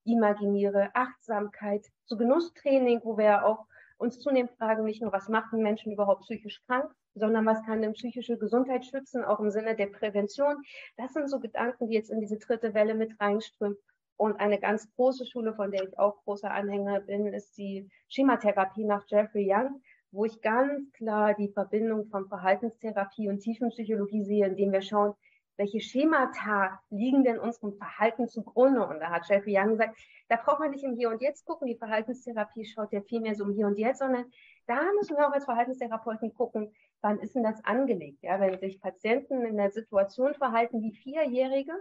imaginiere, 0.04 0.90
Achtsamkeit, 0.94 1.86
so 2.06 2.16
Genusstraining, 2.16 3.00
wo 3.04 3.16
wir 3.16 3.44
auch 3.44 3.66
uns 4.02 4.18
zunehmend 4.18 4.52
fragen, 4.58 4.84
nicht 4.84 5.00
nur, 5.00 5.12
was 5.12 5.28
macht 5.28 5.52
einen 5.52 5.62
Menschen 5.62 5.92
überhaupt 5.92 6.22
psychisch 6.22 6.60
krank, 6.66 6.90
sondern 7.14 7.46
was 7.46 7.62
kann 7.64 7.80
denn 7.82 7.92
psychische 7.92 8.36
Gesundheit 8.36 8.84
schützen, 8.84 9.24
auch 9.24 9.38
im 9.38 9.50
Sinne 9.50 9.76
der 9.76 9.86
Prävention. 9.86 10.56
Das 10.96 11.12
sind 11.12 11.30
so 11.30 11.38
Gedanken, 11.38 11.88
die 11.88 11.94
jetzt 11.94 12.10
in 12.10 12.20
diese 12.20 12.38
dritte 12.38 12.74
Welle 12.74 12.94
mit 12.94 13.18
reinströmen. 13.20 13.78
Und 14.16 14.40
eine 14.40 14.58
ganz 14.58 14.92
große 14.94 15.26
Schule, 15.26 15.54
von 15.54 15.70
der 15.70 15.84
ich 15.84 15.98
auch 15.98 16.22
großer 16.24 16.50
Anhänger 16.50 17.00
bin, 17.00 17.26
ist 17.28 17.56
die 17.56 17.88
Schematherapie 18.08 18.84
nach 18.84 19.04
Jeffrey 19.08 19.46
Young, 19.48 19.82
wo 20.10 20.24
ich 20.24 20.40
ganz 20.42 20.92
klar 20.92 21.34
die 21.34 21.48
Verbindung 21.48 22.06
von 22.06 22.28
Verhaltenstherapie 22.28 23.28
und 23.28 23.40
Tiefenpsychologie 23.40 24.24
sehe, 24.24 24.46
indem 24.46 24.72
wir 24.72 24.82
schauen, 24.82 25.14
welche 25.56 25.80
Schemata 25.80 26.80
liegen 26.90 27.24
denn 27.24 27.38
unserem 27.38 27.74
Verhalten 27.74 28.28
zugrunde? 28.28 28.86
Und 28.86 29.00
da 29.00 29.10
hat 29.10 29.28
Jeffrey 29.28 29.56
Young 29.56 29.70
gesagt, 29.70 29.98
da 30.28 30.36
braucht 30.36 30.60
man 30.60 30.70
nicht 30.70 30.84
im 30.84 30.94
Hier 30.94 31.10
und 31.10 31.20
Jetzt 31.20 31.44
gucken. 31.44 31.68
Die 31.68 31.76
Verhaltenstherapie 31.76 32.64
schaut 32.64 32.92
ja 32.92 33.00
viel 33.02 33.20
mehr 33.20 33.34
so 33.34 33.44
im 33.44 33.52
Hier 33.52 33.66
und 33.66 33.78
Jetzt, 33.78 33.98
sondern 33.98 34.24
da 34.66 34.80
müssen 34.98 35.16
wir 35.16 35.28
auch 35.28 35.32
als 35.32 35.44
Verhaltenstherapeuten 35.44 36.32
gucken, 36.34 36.74
wann 37.00 37.18
ist 37.18 37.34
denn 37.34 37.42
das 37.42 37.62
angelegt? 37.64 38.22
Ja, 38.22 38.40
wenn 38.40 38.58
sich 38.58 38.80
Patienten 38.80 39.44
in 39.44 39.56
der 39.56 39.70
Situation 39.70 40.34
verhalten 40.34 40.80
wie 40.80 40.94
Vierjährige, 40.94 41.74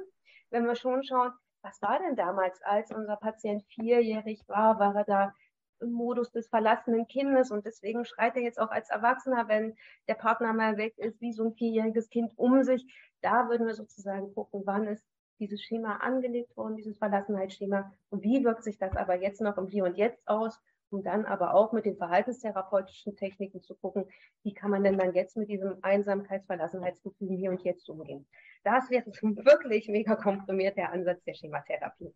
wenn 0.49 0.65
wir 0.65 0.75
schon 0.75 1.03
schauen, 1.03 1.31
was 1.61 1.81
war 1.81 1.99
denn 1.99 2.15
damals, 2.15 2.61
als 2.63 2.91
unser 2.91 3.15
Patient 3.17 3.63
vierjährig 3.67 4.43
war, 4.47 4.79
war 4.79 4.95
er 4.95 5.03
da 5.03 5.35
Modus 5.81 6.31
des 6.31 6.47
verlassenen 6.47 7.07
Kindes 7.07 7.51
und 7.51 7.65
deswegen 7.65 8.05
schreit 8.05 8.35
er 8.35 8.41
jetzt 8.41 8.59
auch 8.59 8.71
als 8.71 8.89
Erwachsener, 8.89 9.47
wenn 9.47 9.75
der 10.07 10.15
Partner 10.15 10.53
mal 10.53 10.77
weg 10.77 10.97
ist, 10.97 11.19
wie 11.21 11.33
so 11.33 11.45
ein 11.45 11.53
vierjähriges 11.53 12.09
Kind 12.09 12.31
um 12.37 12.63
sich. 12.63 12.85
Da 13.21 13.49
würden 13.49 13.67
wir 13.67 13.73
sozusagen 13.73 14.33
gucken, 14.33 14.63
wann 14.65 14.87
ist 14.87 15.05
dieses 15.39 15.61
Schema 15.63 15.97
angelegt 15.97 16.55
worden, 16.55 16.75
dieses 16.75 16.97
Verlassenheitsschema 16.97 17.91
und 18.09 18.23
wie 18.23 18.43
wirkt 18.43 18.63
sich 18.63 18.77
das 18.77 18.95
aber 18.95 19.19
jetzt 19.19 19.41
noch 19.41 19.57
im 19.57 19.67
Hier 19.67 19.85
und 19.85 19.97
Jetzt 19.97 20.27
aus, 20.27 20.61
um 20.91 21.03
dann 21.03 21.25
aber 21.25 21.53
auch 21.55 21.71
mit 21.71 21.85
den 21.85 21.97
verhaltenstherapeutischen 21.97 23.15
Techniken 23.15 23.61
zu 23.61 23.75
gucken, 23.75 24.05
wie 24.43 24.53
kann 24.53 24.71
man 24.71 24.83
denn 24.83 24.97
dann 24.97 25.13
jetzt 25.13 25.37
mit 25.37 25.49
diesem 25.49 25.77
Einsamkeitsverlassenheitsgefühl 25.81 27.35
Hier 27.35 27.49
und 27.49 27.63
Jetzt 27.63 27.89
umgehen. 27.89 28.27
Das 28.63 28.89
wäre 28.89 29.05
wirklich 29.21 29.87
mega 29.87 30.15
komprimiert 30.15 30.77
der 30.77 30.91
Ansatz 30.91 31.23
der 31.23 31.33
Schematherapie. 31.33 32.13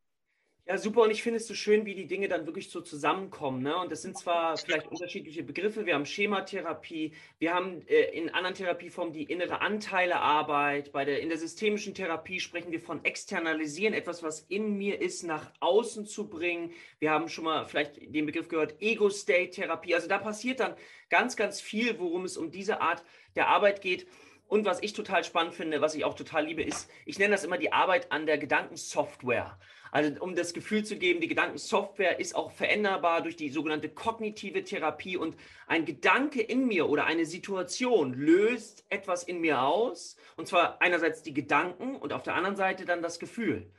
Ja, 0.68 0.80
super. 0.80 1.02
Und 1.04 1.12
ich 1.12 1.22
finde 1.22 1.38
es 1.38 1.46
so 1.46 1.54
schön, 1.54 1.86
wie 1.86 1.94
die 1.94 2.08
Dinge 2.08 2.28
dann 2.28 2.48
wirklich 2.48 2.72
so 2.72 2.82
zusammenkommen. 2.82 3.62
Ne? 3.62 3.78
Und 3.78 3.92
das 3.92 4.02
sind 4.02 4.18
zwar 4.18 4.58
vielleicht 4.58 4.88
unterschiedliche 4.88 5.44
Begriffe. 5.44 5.86
Wir 5.86 5.94
haben 5.94 6.08
Schematherapie, 6.08 7.14
wir 7.38 7.54
haben 7.54 7.88
äh, 7.88 8.18
in 8.18 8.32
anderen 8.32 8.56
Therapieformen 8.56 9.14
die 9.14 9.26
innere 9.26 9.62
Anteilearbeit. 9.62 10.92
Bei 10.92 11.06
der, 11.06 11.22
in 11.22 11.30
der 11.30 11.38
systemischen 11.38 11.94
Therapie 11.94 12.40
sprechen 12.40 12.72
wir 12.72 12.82
von 12.82 13.06
externalisieren, 13.06 13.94
etwas, 13.94 14.24
was 14.24 14.40
in 14.40 14.76
mir 14.76 15.00
ist, 15.00 15.22
nach 15.22 15.52
außen 15.60 16.08
zu 16.08 16.28
bringen. 16.30 16.72
Wir 16.98 17.12
haben 17.12 17.30
schon 17.30 17.44
mal 17.44 17.66
vielleicht 17.66 17.98
den 17.98 18.26
Begriff 18.26 18.48
gehört, 18.48 18.82
Ego-State-Therapie. 18.82 19.94
Also 19.94 20.08
da 20.08 20.18
passiert 20.18 20.62
dann 20.62 20.74
ganz, 21.10 21.36
ganz 21.36 21.62
viel, 21.62 22.00
worum 22.00 22.26
es 22.26 22.38
um 22.38 22.50
diese 22.50 22.82
Art 22.82 23.04
der 23.36 23.50
Arbeit 23.50 23.82
geht. 23.82 24.08
Und 24.48 24.66
was 24.66 24.82
ich 24.82 24.94
total 24.94 25.24
spannend 25.24 25.54
finde, 25.54 25.82
was 25.82 25.94
ich 25.94 26.06
auch 26.06 26.16
total 26.16 26.46
liebe, 26.46 26.64
ist, 26.64 26.90
ich 27.06 27.20
nenne 27.20 27.36
das 27.36 27.44
immer 27.44 27.60
die 27.60 27.72
Arbeit 27.72 28.12
an 28.12 28.26
der 28.26 28.40
Gedankensoftware. 28.40 29.60
Also 29.96 30.22
um 30.22 30.36
das 30.36 30.54
Gefühl 30.54 30.84
zu 30.84 30.98
geben, 30.98 31.22
die 31.22 31.30
Gedankensoftware 31.30 32.20
ist 32.20 32.36
auch 32.36 32.52
veränderbar 32.52 33.22
durch 33.22 33.38
die 33.38 33.50
sogenannte 33.50 33.88
kognitive 33.88 34.62
Therapie 34.62 35.16
und 35.16 35.38
ein 35.68 35.86
Gedanke 35.86 36.42
in 36.42 36.68
mir 36.68 36.90
oder 36.90 37.06
eine 37.06 37.26
Situation 37.26 38.14
löst 38.14 38.84
etwas 38.90 39.24
in 39.24 39.40
mir 39.40 39.62
aus. 39.62 40.18
Und 40.36 40.50
zwar 40.50 40.82
einerseits 40.82 41.24
die 41.24 41.34
Gedanken 41.34 41.96
und 41.96 42.12
auf 42.12 42.24
der 42.24 42.36
anderen 42.36 42.58
Seite 42.58 42.84
dann 42.84 43.02
das 43.02 43.20
Gefühl. 43.20 43.72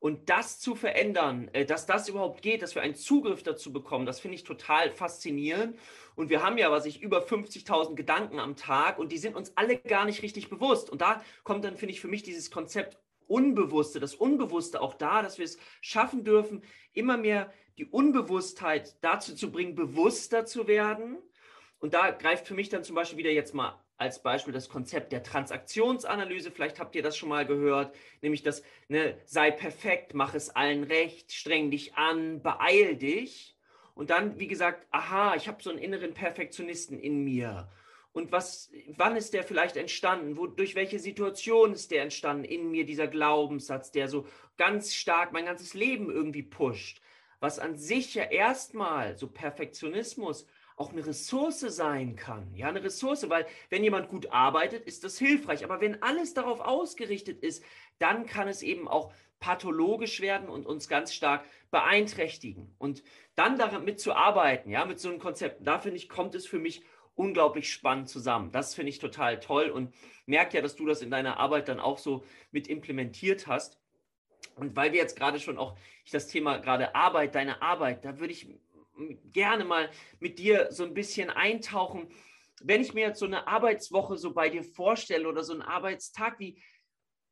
Und 0.00 0.28
das 0.28 0.58
zu 0.58 0.74
verändern, 0.74 1.48
äh, 1.52 1.64
dass 1.64 1.86
das 1.86 2.08
überhaupt 2.08 2.42
geht, 2.42 2.62
dass 2.62 2.74
wir 2.74 2.82
einen 2.82 2.96
Zugriff 2.96 3.44
dazu 3.44 3.72
bekommen, 3.72 4.06
das 4.06 4.18
finde 4.18 4.34
ich 4.34 4.42
total 4.42 4.90
faszinierend. 4.90 5.78
Und 6.16 6.30
wir 6.30 6.42
haben 6.42 6.58
ja, 6.58 6.72
was 6.72 6.84
ich, 6.84 7.00
über 7.00 7.24
50.000 7.24 7.94
Gedanken 7.94 8.40
am 8.40 8.56
Tag 8.56 8.98
und 8.98 9.12
die 9.12 9.18
sind 9.18 9.36
uns 9.36 9.52
alle 9.56 9.78
gar 9.78 10.04
nicht 10.04 10.24
richtig 10.24 10.50
bewusst. 10.50 10.90
Und 10.90 11.00
da 11.00 11.22
kommt 11.44 11.64
dann, 11.64 11.76
finde 11.76 11.94
ich, 11.94 12.00
für 12.00 12.08
mich 12.08 12.24
dieses 12.24 12.50
Konzept 12.50 12.98
Unbewusste, 13.30 14.00
das 14.00 14.14
Unbewusste 14.14 14.80
auch 14.80 14.94
da, 14.94 15.22
dass 15.22 15.38
wir 15.38 15.44
es 15.44 15.58
schaffen 15.80 16.24
dürfen, 16.24 16.62
immer 16.92 17.16
mehr 17.16 17.52
die 17.78 17.86
Unbewusstheit 17.86 18.96
dazu 19.02 19.34
zu 19.34 19.52
bringen, 19.52 19.74
bewusster 19.74 20.44
zu 20.44 20.66
werden. 20.66 21.16
Und 21.78 21.94
da 21.94 22.10
greift 22.10 22.46
für 22.46 22.54
mich 22.54 22.68
dann 22.68 22.84
zum 22.84 22.96
Beispiel 22.96 23.18
wieder 23.18 23.30
jetzt 23.30 23.54
mal 23.54 23.80
als 23.96 24.22
Beispiel 24.22 24.52
das 24.52 24.68
Konzept 24.68 25.12
der 25.12 25.22
Transaktionsanalyse. 25.22 26.50
Vielleicht 26.50 26.80
habt 26.80 26.96
ihr 26.96 27.02
das 27.02 27.16
schon 27.16 27.28
mal 27.28 27.46
gehört, 27.46 27.94
nämlich 28.22 28.42
das, 28.42 28.62
ne, 28.88 29.16
sei 29.26 29.50
perfekt, 29.50 30.14
mach 30.14 30.34
es 30.34 30.50
allen 30.50 30.84
recht, 30.84 31.32
streng 31.32 31.70
dich 31.70 31.94
an, 31.94 32.42
beeil 32.42 32.96
dich. 32.96 33.56
Und 33.94 34.10
dann, 34.10 34.38
wie 34.38 34.48
gesagt, 34.48 34.86
aha, 34.90 35.36
ich 35.36 35.48
habe 35.48 35.62
so 35.62 35.70
einen 35.70 35.78
inneren 35.78 36.14
Perfektionisten 36.14 36.98
in 36.98 37.22
mir. 37.22 37.68
Und 38.20 38.32
was, 38.32 38.70
wann 38.96 39.16
ist 39.16 39.32
der 39.32 39.44
vielleicht 39.44 39.76
entstanden? 39.76 40.36
Wo, 40.36 40.46
durch 40.46 40.74
welche 40.74 40.98
Situation 40.98 41.72
ist 41.72 41.90
der 41.90 42.02
entstanden 42.02 42.44
in 42.44 42.70
mir, 42.70 42.84
dieser 42.84 43.06
Glaubenssatz, 43.06 43.92
der 43.92 44.08
so 44.08 44.26
ganz 44.58 44.94
stark 44.94 45.32
mein 45.32 45.46
ganzes 45.46 45.72
Leben 45.72 46.10
irgendwie 46.10 46.42
pusht? 46.42 47.00
Was 47.40 47.58
an 47.58 47.76
sich 47.76 48.14
ja 48.14 48.24
erstmal 48.24 49.16
so 49.16 49.26
Perfektionismus 49.26 50.46
auch 50.76 50.92
eine 50.92 51.06
Ressource 51.06 51.60
sein 51.60 52.16
kann. 52.16 52.54
Ja, 52.54 52.68
eine 52.68 52.82
Ressource, 52.82 53.28
weil 53.28 53.46
wenn 53.68 53.84
jemand 53.84 54.08
gut 54.08 54.32
arbeitet, 54.32 54.86
ist 54.86 55.04
das 55.04 55.18
hilfreich. 55.18 55.62
Aber 55.62 55.82
wenn 55.82 56.02
alles 56.02 56.32
darauf 56.32 56.60
ausgerichtet 56.60 57.40
ist, 57.40 57.62
dann 57.98 58.24
kann 58.24 58.48
es 58.48 58.62
eben 58.62 58.88
auch 58.88 59.12
pathologisch 59.40 60.20
werden 60.20 60.48
und 60.48 60.66
uns 60.66 60.88
ganz 60.88 61.12
stark 61.12 61.44
beeinträchtigen. 61.70 62.74
Und 62.78 63.02
dann 63.34 63.58
damit 63.58 64.00
zu 64.00 64.14
arbeiten, 64.14 64.70
ja, 64.70 64.86
mit 64.86 65.00
so 65.00 65.10
einem 65.10 65.18
Konzept, 65.18 65.66
da 65.66 65.78
finde 65.78 65.98
ich, 65.98 66.08
kommt 66.08 66.34
es 66.34 66.46
für 66.46 66.58
mich 66.58 66.82
unglaublich 67.14 67.72
spannend 67.72 68.08
zusammen. 68.08 68.50
Das 68.52 68.74
finde 68.74 68.90
ich 68.90 68.98
total 68.98 69.40
toll 69.40 69.70
und 69.70 69.94
merke 70.26 70.56
ja, 70.56 70.62
dass 70.62 70.76
du 70.76 70.86
das 70.86 71.02
in 71.02 71.10
deiner 71.10 71.38
Arbeit 71.38 71.68
dann 71.68 71.80
auch 71.80 71.98
so 71.98 72.24
mit 72.50 72.68
implementiert 72.68 73.46
hast. 73.46 73.78
Und 74.56 74.76
weil 74.76 74.92
wir 74.92 75.00
jetzt 75.00 75.16
gerade 75.16 75.38
schon 75.38 75.58
auch 75.58 75.76
das 76.10 76.28
Thema 76.28 76.58
gerade 76.58 76.94
Arbeit, 76.94 77.34
deine 77.34 77.62
Arbeit, 77.62 78.04
da 78.04 78.18
würde 78.18 78.32
ich 78.32 78.48
gerne 79.32 79.64
mal 79.64 79.90
mit 80.18 80.38
dir 80.38 80.68
so 80.70 80.84
ein 80.84 80.94
bisschen 80.94 81.30
eintauchen. 81.30 82.08
Wenn 82.62 82.82
ich 82.82 82.92
mir 82.92 83.06
jetzt 83.06 83.20
so 83.20 83.26
eine 83.26 83.46
Arbeitswoche 83.46 84.18
so 84.18 84.34
bei 84.34 84.50
dir 84.50 84.62
vorstelle 84.62 85.28
oder 85.28 85.44
so 85.44 85.52
einen 85.52 85.62
Arbeitstag, 85.62 86.38
wie, 86.38 86.62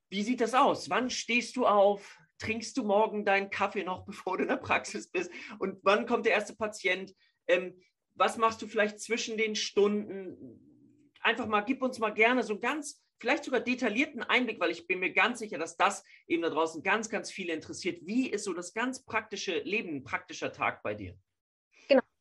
wie 0.08 0.22
sieht 0.22 0.40
das 0.40 0.54
aus? 0.54 0.88
Wann 0.88 1.10
stehst 1.10 1.56
du 1.56 1.66
auf? 1.66 2.18
Trinkst 2.38 2.76
du 2.76 2.84
morgen 2.84 3.24
deinen 3.24 3.50
Kaffee 3.50 3.84
noch, 3.84 4.04
bevor 4.06 4.36
du 4.36 4.44
in 4.44 4.48
der 4.48 4.56
Praxis 4.56 5.10
bist? 5.10 5.30
Und 5.58 5.78
wann 5.82 6.06
kommt 6.06 6.26
der 6.26 6.32
erste 6.32 6.54
Patient? 6.56 7.14
Ähm, 7.46 7.78
was 8.18 8.36
machst 8.36 8.60
du 8.60 8.66
vielleicht 8.66 9.00
zwischen 9.00 9.36
den 9.36 9.54
Stunden? 9.54 10.60
Einfach 11.20 11.46
mal, 11.46 11.62
gib 11.62 11.82
uns 11.82 11.98
mal 11.98 12.10
gerne 12.10 12.42
so 12.42 12.58
ganz, 12.58 13.02
vielleicht 13.18 13.44
sogar 13.44 13.60
detaillierten 13.60 14.22
Einblick, 14.22 14.60
weil 14.60 14.70
ich 14.70 14.86
bin 14.86 15.00
mir 15.00 15.12
ganz 15.12 15.38
sicher, 15.38 15.58
dass 15.58 15.76
das 15.76 16.04
eben 16.26 16.42
da 16.42 16.50
draußen 16.50 16.82
ganz, 16.82 17.08
ganz 17.08 17.30
viele 17.30 17.52
interessiert. 17.52 18.00
Wie 18.06 18.28
ist 18.28 18.44
so 18.44 18.52
das 18.52 18.74
ganz 18.74 19.04
praktische 19.04 19.58
Leben, 19.60 19.96
ein 19.96 20.04
praktischer 20.04 20.52
Tag 20.52 20.82
bei 20.82 20.94
dir? 20.94 21.16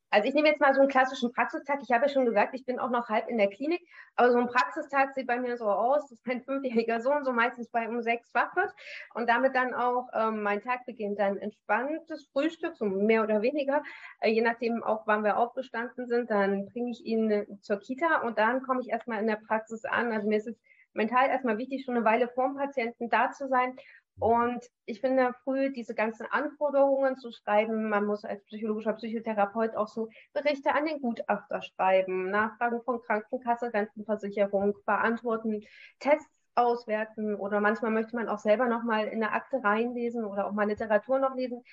Also 0.09 0.27
ich 0.27 0.33
nehme 0.33 0.47
jetzt 0.47 0.61
mal 0.61 0.73
so 0.73 0.79
einen 0.79 0.89
klassischen 0.89 1.33
Praxistag. 1.33 1.79
Ich 1.83 1.91
habe 1.91 2.05
ja 2.05 2.09
schon 2.11 2.25
gesagt, 2.25 2.53
ich 2.53 2.65
bin 2.65 2.79
auch 2.79 2.89
noch 2.89 3.09
halb 3.09 3.27
in 3.27 3.37
der 3.37 3.49
Klinik, 3.49 3.81
aber 4.15 4.31
so 4.31 4.37
ein 4.37 4.47
Praxistag 4.47 5.13
sieht 5.13 5.27
bei 5.27 5.39
mir 5.39 5.57
so 5.57 5.65
aus, 5.65 6.07
dass 6.09 6.21
mein 6.25 6.41
fünfjähriger 6.41 7.01
Sohn 7.01 7.25
so 7.25 7.33
meistens 7.33 7.69
bei 7.69 7.89
um 7.89 8.01
sechs 8.01 8.33
wach 8.33 8.55
wird 8.55 8.73
und 9.13 9.27
damit 9.27 9.55
dann 9.55 9.73
auch 9.73 10.07
ähm, 10.13 10.43
mein 10.43 10.61
Tag 10.61 10.85
beginnt. 10.85 11.19
Dann 11.19 11.37
entspanntes 11.37 12.27
Frühstück, 12.31 12.77
so 12.77 12.85
mehr 12.85 13.23
oder 13.23 13.41
weniger, 13.41 13.83
äh, 14.21 14.29
je 14.29 14.41
nachdem 14.41 14.81
auch, 14.81 15.05
wann 15.07 15.23
wir 15.23 15.37
aufgestanden 15.37 16.07
sind. 16.07 16.31
Dann 16.31 16.67
bringe 16.67 16.91
ich 16.91 17.05
ihn 17.05 17.29
äh, 17.29 17.45
zur 17.61 17.79
Kita 17.79 18.21
und 18.21 18.37
dann 18.37 18.63
komme 18.63 18.81
ich 18.81 18.89
erstmal 18.89 19.19
in 19.19 19.27
der 19.27 19.39
Praxis 19.47 19.83
an. 19.83 20.13
Also 20.13 20.27
mir 20.27 20.37
ist 20.37 20.47
es 20.47 20.57
mental 20.93 21.29
erstmal 21.29 21.57
wichtig, 21.57 21.85
schon 21.85 21.95
eine 21.95 22.05
Weile 22.05 22.27
vor 22.27 22.47
dem 22.47 22.55
Patienten 22.55 23.09
da 23.09 23.31
zu 23.31 23.47
sein 23.47 23.77
und 24.19 24.65
ich 24.85 25.01
finde 25.01 25.33
früh 25.43 25.71
diese 25.71 25.93
ganzen 25.93 26.25
Anforderungen 26.25 27.17
zu 27.17 27.31
schreiben, 27.31 27.89
man 27.89 28.05
muss 28.05 28.25
als 28.25 28.43
psychologischer 28.45 28.93
Psychotherapeut 28.93 29.75
auch 29.75 29.87
so 29.87 30.09
Berichte 30.33 30.73
an 30.73 30.85
den 30.85 31.01
Gutachter 31.01 31.61
schreiben, 31.61 32.31
Nachfragen 32.31 32.81
von 32.81 33.01
Krankenkasse, 33.01 33.73
Rentenversicherung 33.73 34.75
beantworten, 34.85 35.63
Tests 35.99 36.31
auswerten 36.55 37.35
oder 37.35 37.61
manchmal 37.61 37.91
möchte 37.91 38.15
man 38.15 38.27
auch 38.27 38.39
selber 38.39 38.67
nochmal 38.67 39.05
in 39.07 39.23
eine 39.23 39.31
Akte 39.31 39.63
reinlesen 39.63 40.25
oder 40.25 40.47
auch 40.47 40.51
mal 40.51 40.67
Literatur 40.67 41.19
noch 41.19 41.35
lesen. 41.35 41.63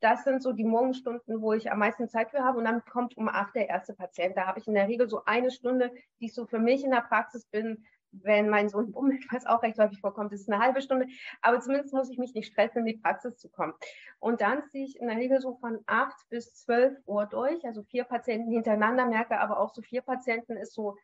Das 0.00 0.24
sind 0.24 0.42
so 0.42 0.52
die 0.52 0.64
Morgenstunden, 0.64 1.42
wo 1.42 1.52
ich 1.52 1.70
am 1.70 1.78
meisten 1.78 2.08
Zeit 2.08 2.30
für 2.30 2.42
habe. 2.42 2.56
Und 2.56 2.64
dann 2.64 2.82
kommt 2.86 3.18
um 3.18 3.28
acht 3.28 3.54
der 3.54 3.68
erste 3.68 3.92
Patient. 3.92 4.34
Da 4.34 4.46
habe 4.46 4.58
ich 4.58 4.66
in 4.66 4.72
der 4.72 4.88
Regel 4.88 5.10
so 5.10 5.26
eine 5.26 5.50
Stunde, 5.50 5.92
die 6.18 6.26
ich 6.26 6.34
so 6.34 6.46
für 6.46 6.58
mich 6.58 6.82
in 6.82 6.90
der 6.90 7.02
Praxis 7.02 7.44
bin, 7.44 7.84
wenn 8.12 8.48
mein 8.48 8.68
Sohn 8.68 8.92
bummelt, 8.92 9.24
was 9.32 9.46
auch 9.46 9.62
recht 9.62 9.78
häufig 9.78 10.00
vorkommt, 10.00 10.32
ist 10.32 10.42
es 10.42 10.48
eine 10.48 10.62
halbe 10.62 10.82
Stunde, 10.82 11.06
aber 11.42 11.60
zumindest 11.60 11.94
muss 11.94 12.10
ich 12.10 12.18
mich 12.18 12.34
nicht 12.34 12.52
stressen, 12.52 12.80
in 12.80 12.86
die 12.86 12.98
Praxis 12.98 13.36
zu 13.36 13.48
kommen. 13.48 13.74
Und 14.18 14.40
dann 14.40 14.64
ziehe 14.70 14.84
ich 14.84 14.98
in 14.98 15.08
der 15.08 15.16
Regel 15.16 15.40
so 15.40 15.56
von 15.56 15.80
8 15.86 16.28
bis 16.28 16.54
12 16.54 16.98
Uhr 17.06 17.26
durch, 17.26 17.64
also 17.64 17.82
vier 17.82 18.04
Patienten 18.04 18.50
hintereinander, 18.50 19.06
merke 19.06 19.38
aber 19.38 19.58
auch 19.58 19.74
so 19.74 19.82
vier 19.82 20.02
Patienten 20.02 20.56
ist 20.56 20.74
so 20.74 20.96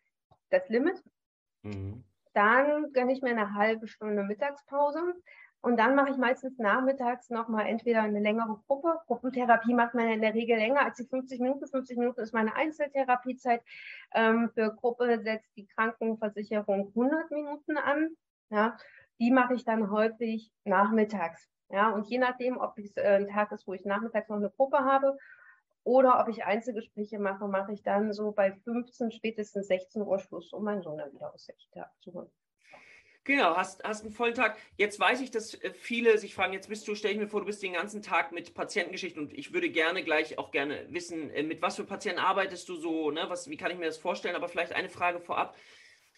das 0.51 0.69
Limit. 0.69 1.03
Mhm. 1.63 2.05
Dann 2.35 2.93
gönne 2.93 3.13
ich 3.13 3.23
mir 3.23 3.31
eine 3.31 3.55
halbe 3.55 3.89
Stunde 3.89 4.23
Mittagspause 4.23 5.15
und 5.63 5.79
dann 5.79 5.95
mache 5.95 6.11
ich 6.11 6.17
meistens 6.17 6.59
nachmittags 6.59 7.29
nochmal 7.31 7.67
entweder 7.67 8.03
eine 8.03 8.21
längere 8.21 8.61
Gruppe. 8.67 9.01
Gruppentherapie 9.07 9.75
macht 9.75 9.95
man 9.95 10.09
in 10.09 10.21
der 10.21 10.35
Regel 10.35 10.57
länger 10.57 10.85
als 10.85 10.97
die 10.97 11.07
50 11.07 11.41
Minuten. 11.41 11.67
50 11.67 11.99
Minuten 11.99 12.21
ist 12.21 12.33
meine 12.33 12.55
Einzeltherapiezeit. 12.55 13.63
Ähm, 14.15 14.51
für 14.55 14.75
Gruppe 14.75 15.21
setzt 15.23 15.57
die 15.57 15.67
Krankenversicherung 15.67 16.89
100 16.89 17.31
Minuten 17.33 17.79
an. 17.79 18.11
Ja, 18.51 18.77
die 19.19 19.33
mache 19.33 19.55
ich 19.55 19.65
dann 19.65 19.91
häufig 19.91 20.53
nachmittags. 20.65 21.49
Ja, 21.69 21.91
und 21.91 22.07
je 22.09 22.19
nachdem, 22.19 22.59
ob 22.59 22.79
es 22.79 22.97
äh, 22.97 23.17
ein 23.17 23.29
Tag 23.29 23.51
ist, 23.51 23.67
wo 23.67 23.75
ich 23.75 23.85
nachmittags 23.85 24.29
noch 24.29 24.37
eine 24.37 24.51
Gruppe 24.51 24.79
habe 24.79 25.17
oder 25.83 26.21
ob 26.21 26.29
ich 26.29 26.45
Einzelgespräche 26.45 27.19
mache, 27.19 27.49
mache 27.49 27.73
ich 27.73 27.83
dann 27.83 28.13
so 28.13 28.31
bei 28.31 28.53
15, 28.53 29.11
spätestens 29.11 29.67
16 29.67 30.03
Uhr 30.03 30.21
Schluss, 30.21 30.53
um 30.53 30.63
meinen 30.63 30.83
Sohn 30.83 30.99
dann 30.99 31.13
wieder 31.13 31.35
aus 31.35 31.47
der 31.47 31.57
Kita 31.57 31.91
zu 32.01 32.13
holen. 32.13 32.31
Genau, 33.27 33.57
hast, 33.57 33.83
hast 33.83 34.05
einen 34.05 34.13
vollen 34.13 34.35
Tag. 34.35 34.57
Jetzt 34.77 35.01
weiß 35.01 35.21
ich, 35.21 35.33
dass 35.33 35.55
äh, 35.55 35.73
viele 35.73 36.17
sich 36.17 36.33
fragen, 36.33 36.53
jetzt 36.53 36.69
bist 36.69 36.87
du, 36.87 36.95
stell 36.95 37.11
ich 37.11 37.19
mir 37.19 37.27
vor, 37.27 37.41
du 37.41 37.47
bist 37.47 37.61
den 37.61 37.73
ganzen 37.73 38.01
Tag 38.01 38.31
mit 38.31 38.55
Patientengeschichten 38.55 39.21
und 39.21 39.37
ich 39.37 39.53
würde 39.53 39.69
gerne 39.69 40.05
gleich 40.05 40.39
auch 40.39 40.53
gerne 40.53 40.87
wissen, 40.91 41.31
äh, 41.31 41.43
mit 41.43 41.61
was 41.61 41.75
für 41.75 41.83
Patienten 41.83 42.21
arbeitest 42.21 42.69
du 42.69 42.77
so, 42.77 43.11
ne? 43.11 43.25
was, 43.27 43.51
wie 43.51 43.57
kann 43.57 43.73
ich 43.73 43.79
mir 43.79 43.87
das 43.87 43.99
vorstellen? 43.99 44.37
Aber 44.37 44.49
vielleicht 44.49 44.73
eine 44.75 44.89
Frage 44.89 45.19
vorab. 45.19 45.57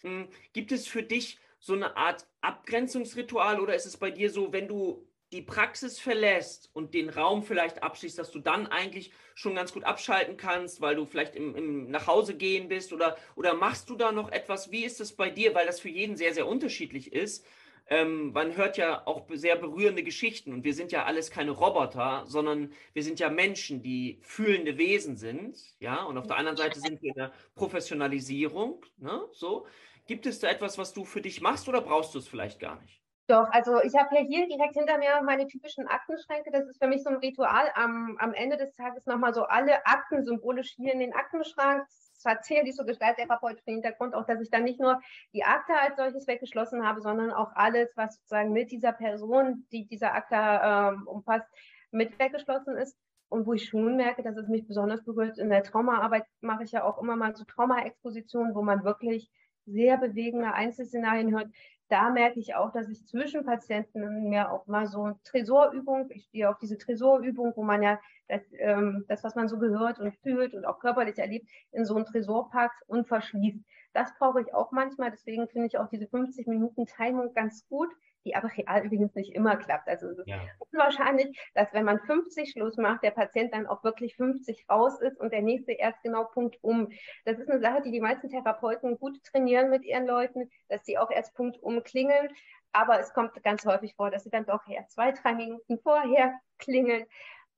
Hm, 0.01 0.27
gibt 0.53 0.71
es 0.71 0.87
für 0.87 1.01
dich 1.01 1.39
so 1.59 1.73
eine 1.73 1.97
Art 1.97 2.27
Abgrenzungsritual 2.41 3.59
oder 3.59 3.73
ist 3.73 3.87
es 3.87 3.97
bei 3.97 4.11
dir 4.11 4.29
so, 4.29 4.53
wenn 4.53 4.67
du 4.67 5.08
die 5.31 5.41
Praxis 5.41 5.99
verlässt 5.99 6.69
und 6.73 6.93
den 6.93 7.09
Raum 7.09 7.43
vielleicht 7.43 7.83
abschließt, 7.83 8.17
dass 8.17 8.31
du 8.31 8.39
dann 8.39 8.67
eigentlich 8.67 9.11
schon 9.35 9.55
ganz 9.55 9.73
gut 9.73 9.83
abschalten 9.83 10.37
kannst, 10.37 10.81
weil 10.81 10.95
du 10.95 11.05
vielleicht 11.05 11.35
im, 11.35 11.55
im 11.55 11.91
nach 11.91 12.07
Hause 12.07 12.35
gehen 12.35 12.67
bist 12.67 12.93
oder, 12.93 13.15
oder 13.35 13.53
machst 13.53 13.89
du 13.89 13.95
da 13.95 14.11
noch 14.11 14.31
etwas? 14.31 14.71
Wie 14.71 14.83
ist 14.83 14.99
es 14.99 15.15
bei 15.15 15.29
dir? 15.29 15.53
Weil 15.53 15.67
das 15.67 15.79
für 15.79 15.89
jeden 15.89 16.17
sehr, 16.17 16.33
sehr 16.33 16.47
unterschiedlich 16.47 17.13
ist. 17.13 17.45
Ähm, 17.91 18.33
man 18.33 18.55
hört 18.55 18.77
ja 18.77 19.05
auch 19.07 19.25
sehr 19.33 19.55
berührende 19.55 20.03
Geschichten 20.03 20.53
und 20.53 20.63
wir 20.63 20.73
sind 20.75 20.91
ja 20.91 21.05
alles 21.05 21.31
keine 21.31 21.51
Roboter, 21.51 22.23
sondern 22.27 22.71
wir 22.93 23.03
sind 23.03 23.19
ja 23.19 23.29
Menschen, 23.29 23.81
die 23.81 24.19
fühlende 24.21 24.77
Wesen 24.77 25.17
sind, 25.17 25.57
ja, 25.79 26.03
und 26.03 26.17
auf 26.19 26.27
der 26.27 26.37
anderen 26.37 26.57
Seite 26.57 26.79
sind 26.79 27.01
wir 27.01 27.09
in 27.09 27.15
der 27.15 27.33
Professionalisierung, 27.55 28.85
ne, 28.97 29.27
so. 29.31 29.65
Gibt 30.05 30.25
es 30.27 30.39
da 30.39 30.49
etwas, 30.49 30.77
was 30.77 30.93
du 30.93 31.03
für 31.05 31.21
dich 31.21 31.41
machst 31.41 31.67
oder 31.67 31.81
brauchst 31.81 32.13
du 32.15 32.19
es 32.19 32.27
vielleicht 32.27 32.59
gar 32.59 32.79
nicht? 32.81 32.98
Doch, 33.29 33.47
also 33.51 33.79
ich 33.83 33.95
habe 33.95 34.15
ja 34.15 34.21
hier 34.21 34.47
direkt 34.47 34.73
hinter 34.73 34.97
mir 34.97 35.21
meine 35.23 35.45
typischen 35.45 35.87
Aktenschränke. 35.87 36.49
Das 36.49 36.67
ist 36.67 36.81
für 36.81 36.87
mich 36.87 37.03
so 37.03 37.11
ein 37.11 37.17
Ritual. 37.17 37.69
Am, 37.75 38.17
am 38.17 38.33
Ende 38.33 38.57
des 38.57 38.73
Tages 38.73 39.05
nochmal 39.05 39.35
so 39.35 39.43
alle 39.43 39.85
Akten 39.85 40.25
symbolisch 40.25 40.73
hier 40.75 40.93
in 40.93 40.99
den 40.99 41.13
Aktenschrank. 41.13 41.85
Zwar 42.15 42.41
zählt 42.41 42.67
ich 42.67 42.75
so 42.75 42.85
gestalttherapeutischen 42.85 43.73
Hintergrund 43.73 44.15
auch, 44.15 44.25
dass 44.25 44.41
ich 44.41 44.49
dann 44.49 44.63
nicht 44.63 44.79
nur 44.79 44.99
die 45.31 45.43
Akte 45.43 45.73
als 45.79 45.95
solches 45.97 46.25
weggeschlossen 46.25 46.87
habe, 46.87 47.01
sondern 47.01 47.31
auch 47.31 47.51
alles, 47.53 47.91
was 47.95 48.15
sozusagen 48.15 48.51
mit 48.51 48.71
dieser 48.71 48.93
Person, 48.93 49.67
die 49.71 49.85
dieser 49.85 50.15
Akte 50.15 50.35
ähm, 50.35 51.07
umfasst, 51.07 51.45
mit 51.91 52.17
weggeschlossen 52.17 52.77
ist. 52.77 52.97
Und 53.29 53.45
wo 53.45 53.53
ich 53.53 53.69
schon 53.69 53.95
merke, 53.95 54.23
dass 54.23 54.37
es 54.37 54.47
mich 54.47 54.65
besonders 54.65 55.03
berührt, 55.03 55.37
in 55.37 55.51
der 55.51 55.63
Traumaarbeit 55.63 56.25
mache 56.41 56.63
ich 56.63 56.71
ja 56.71 56.83
auch 56.83 56.99
immer 56.99 57.15
mal 57.15 57.35
so 57.35 57.43
Traumaexpositionen, 57.43 58.55
wo 58.55 58.63
man 58.63 58.83
wirklich 58.83 59.29
sehr 59.67 59.97
bewegende 59.97 60.51
Einzelszenarien 60.51 61.31
hört, 61.31 61.49
da 61.89 62.09
merke 62.11 62.39
ich 62.39 62.55
auch, 62.55 62.71
dass 62.71 62.87
ich 62.87 63.05
zwischen 63.07 63.43
Patienten 63.43 64.29
mir 64.29 64.51
auch 64.51 64.67
mal 64.67 64.87
so 64.87 65.11
Tresorübung, 65.23 66.09
ich 66.11 66.25
stehe 66.25 66.49
auf 66.49 66.57
diese 66.59 66.77
Tresorübung, 66.77 67.53
wo 67.55 67.63
man 67.63 67.81
ja 67.81 67.99
das, 68.27 68.43
ähm, 68.53 69.05
das, 69.07 69.23
was 69.23 69.35
man 69.35 69.47
so 69.47 69.57
gehört 69.57 69.99
und 69.99 70.15
fühlt 70.17 70.53
und 70.53 70.65
auch 70.65 70.79
körperlich 70.79 71.17
erlebt, 71.17 71.49
in 71.71 71.85
so 71.85 71.95
einen 71.95 72.05
Tresor 72.05 72.49
packt 72.51 72.83
und 72.87 73.07
verschließt. 73.07 73.59
Das 73.93 74.13
brauche 74.19 74.41
ich 74.41 74.53
auch 74.53 74.71
manchmal, 74.71 75.09
deswegen 75.11 75.47
finde 75.47 75.67
ich 75.67 75.77
auch 75.79 75.89
diese 75.89 76.07
50 76.07 76.47
Minuten 76.47 76.85
Timing 76.85 77.33
ganz 77.33 77.67
gut 77.67 77.89
die 78.25 78.35
aber 78.35 78.49
real 78.55 78.85
übrigens 78.85 79.15
nicht 79.15 79.33
immer 79.33 79.55
klappt. 79.57 79.87
Also 79.87 80.07
es 80.07 80.19
ist 80.19 80.27
ja. 80.27 80.39
unwahrscheinlich, 80.59 81.39
dass 81.53 81.71
wenn 81.73 81.85
man 81.85 81.99
50 81.99 82.51
Schluss 82.51 82.77
macht, 82.77 83.03
der 83.03 83.11
Patient 83.11 83.53
dann 83.53 83.67
auch 83.67 83.83
wirklich 83.83 84.15
50 84.15 84.65
raus 84.69 84.99
ist 85.01 85.19
und 85.19 85.31
der 85.31 85.41
nächste 85.41 85.71
erst 85.71 86.01
genau 86.03 86.25
Punkt 86.25 86.57
um. 86.61 86.89
Das 87.25 87.39
ist 87.39 87.49
eine 87.49 87.59
Sache, 87.59 87.81
die 87.81 87.91
die 87.91 88.01
meisten 88.01 88.29
Therapeuten 88.29 88.97
gut 88.99 89.23
trainieren 89.23 89.69
mit 89.69 89.85
ihren 89.85 90.05
Leuten, 90.05 90.49
dass 90.67 90.85
sie 90.85 90.97
auch 90.97 91.11
erst 91.11 91.35
Punkt 91.35 91.61
um 91.61 91.83
klingeln. 91.83 92.29
Aber 92.71 92.99
es 92.99 93.13
kommt 93.13 93.41
ganz 93.43 93.65
häufig 93.65 93.95
vor, 93.95 94.11
dass 94.11 94.23
sie 94.23 94.29
dann 94.29 94.45
doch 94.45 94.67
eher 94.67 94.87
zwei, 94.87 95.11
drei 95.11 95.33
Minuten 95.33 95.79
vorher 95.79 96.39
klingeln. 96.59 97.05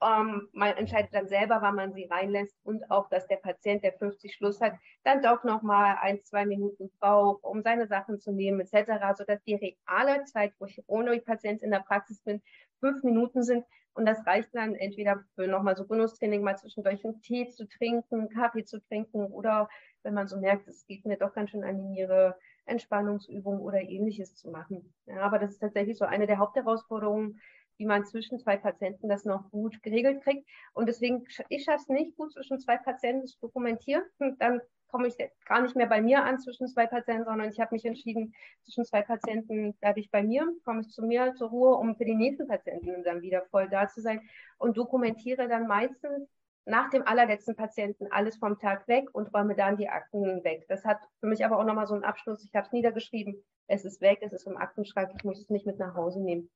Ähm, 0.01 0.49
man 0.53 0.75
entscheidet 0.77 1.13
dann 1.13 1.27
selber, 1.27 1.61
wann 1.61 1.75
man 1.75 1.93
sie 1.93 2.05
reinlässt 2.05 2.57
und 2.63 2.89
auch, 2.89 3.07
dass 3.09 3.27
der 3.27 3.37
Patient, 3.37 3.83
der 3.83 3.93
50 3.93 4.33
Schluss 4.33 4.59
hat, 4.59 4.73
dann 5.03 5.21
doch 5.21 5.43
nochmal 5.43 5.97
ein, 6.01 6.23
zwei 6.23 6.45
Minuten 6.45 6.89
braucht, 6.99 7.43
um 7.43 7.61
seine 7.61 7.87
Sachen 7.87 8.19
zu 8.19 8.31
nehmen, 8.31 8.59
etc., 8.61 9.15
sodass 9.15 9.43
die 9.43 9.55
reale 9.55 10.23
Zeit, 10.25 10.53
wo 10.59 10.65
ich 10.65 10.81
ohne 10.87 11.19
Patient 11.19 11.61
in 11.61 11.71
der 11.71 11.79
Praxis 11.79 12.21
bin, 12.21 12.41
fünf 12.79 13.03
Minuten 13.03 13.43
sind. 13.43 13.63
Und 13.93 14.05
das 14.05 14.25
reicht 14.25 14.55
dann 14.55 14.73
entweder 14.75 15.23
für 15.35 15.47
nochmal 15.47 15.75
so 15.75 15.85
Genusstraining, 15.85 16.41
mal 16.41 16.57
zwischendurch 16.57 17.03
einen 17.03 17.21
Tee 17.21 17.49
zu 17.49 17.67
trinken, 17.67 18.29
Kaffee 18.29 18.63
zu 18.63 18.79
trinken 18.79 19.25
oder 19.25 19.69
wenn 20.03 20.13
man 20.13 20.27
so 20.27 20.37
merkt, 20.37 20.67
es 20.67 20.85
geht 20.87 21.05
mir 21.05 21.17
doch 21.17 21.33
ganz 21.33 21.51
schön 21.51 21.63
an 21.63 21.77
die 21.77 21.83
Niere, 21.83 22.37
Entspannungsübungen 22.65 23.59
oder 23.59 23.81
ähnliches 23.81 24.35
zu 24.35 24.49
machen. 24.49 24.93
Ja, 25.05 25.21
aber 25.21 25.39
das 25.39 25.51
ist 25.51 25.59
tatsächlich 25.59 25.97
so 25.97 26.05
eine 26.05 26.27
der 26.27 26.37
Hauptherausforderungen, 26.37 27.39
wie 27.81 27.87
man 27.87 28.05
zwischen 28.05 28.37
zwei 28.37 28.57
Patienten 28.57 29.09
das 29.09 29.25
noch 29.25 29.49
gut 29.49 29.81
geregelt 29.81 30.21
kriegt. 30.21 30.47
Und 30.73 30.87
deswegen, 30.87 31.25
ich 31.49 31.63
schaffe 31.63 31.81
es 31.81 31.89
nicht 31.89 32.15
gut 32.15 32.31
zwischen 32.31 32.59
zwei 32.59 32.77
Patienten 32.77 33.25
zu 33.25 33.39
dokumentieren. 33.39 34.03
Dann 34.37 34.61
komme 34.87 35.07
ich 35.07 35.15
gar 35.45 35.61
nicht 35.63 35.75
mehr 35.75 35.87
bei 35.87 35.99
mir 35.99 36.23
an 36.23 36.37
zwischen 36.37 36.67
zwei 36.67 36.85
Patienten, 36.85 37.25
sondern 37.25 37.49
ich 37.49 37.59
habe 37.59 37.73
mich 37.73 37.83
entschieden, 37.83 38.35
zwischen 38.63 38.85
zwei 38.85 39.01
Patienten 39.01 39.73
bleibe 39.79 39.99
ich 39.99 40.11
bei 40.11 40.21
mir, 40.21 40.47
komme 40.63 40.81
ich 40.81 40.89
zu 40.89 41.01
mir 41.01 41.33
zur 41.33 41.49
Ruhe, 41.49 41.75
um 41.75 41.95
für 41.95 42.05
die 42.05 42.13
nächsten 42.13 42.47
Patienten 42.47 43.03
dann 43.03 43.23
wieder 43.23 43.41
voll 43.49 43.67
da 43.67 43.87
zu 43.87 43.99
sein 43.99 44.21
und 44.59 44.77
dokumentiere 44.77 45.47
dann 45.47 45.65
meistens 45.65 46.29
nach 46.65 46.91
dem 46.91 47.07
allerletzten 47.07 47.55
Patienten 47.55 48.05
alles 48.11 48.37
vom 48.37 48.59
Tag 48.59 48.87
weg 48.87 49.09
und 49.13 49.33
räume 49.33 49.55
dann 49.55 49.77
die 49.77 49.89
Akten 49.89 50.43
weg. 50.43 50.65
Das 50.67 50.85
hat 50.85 50.99
für 51.19 51.25
mich 51.25 51.43
aber 51.43 51.57
auch 51.57 51.65
nochmal 51.65 51.87
so 51.87 51.95
einen 51.95 52.03
Abschluss. 52.03 52.43
Ich 52.43 52.53
habe 52.53 52.67
es 52.67 52.71
niedergeschrieben, 52.71 53.43
es 53.65 53.85
ist 53.85 54.01
weg, 54.01 54.19
es 54.21 54.33
ist 54.33 54.45
im 54.45 54.57
Aktenschrank, 54.57 55.11
ich 55.17 55.23
muss 55.23 55.39
es 55.39 55.49
nicht 55.49 55.65
mit 55.65 55.79
nach 55.79 55.95
Hause 55.95 56.21
nehmen. 56.21 56.51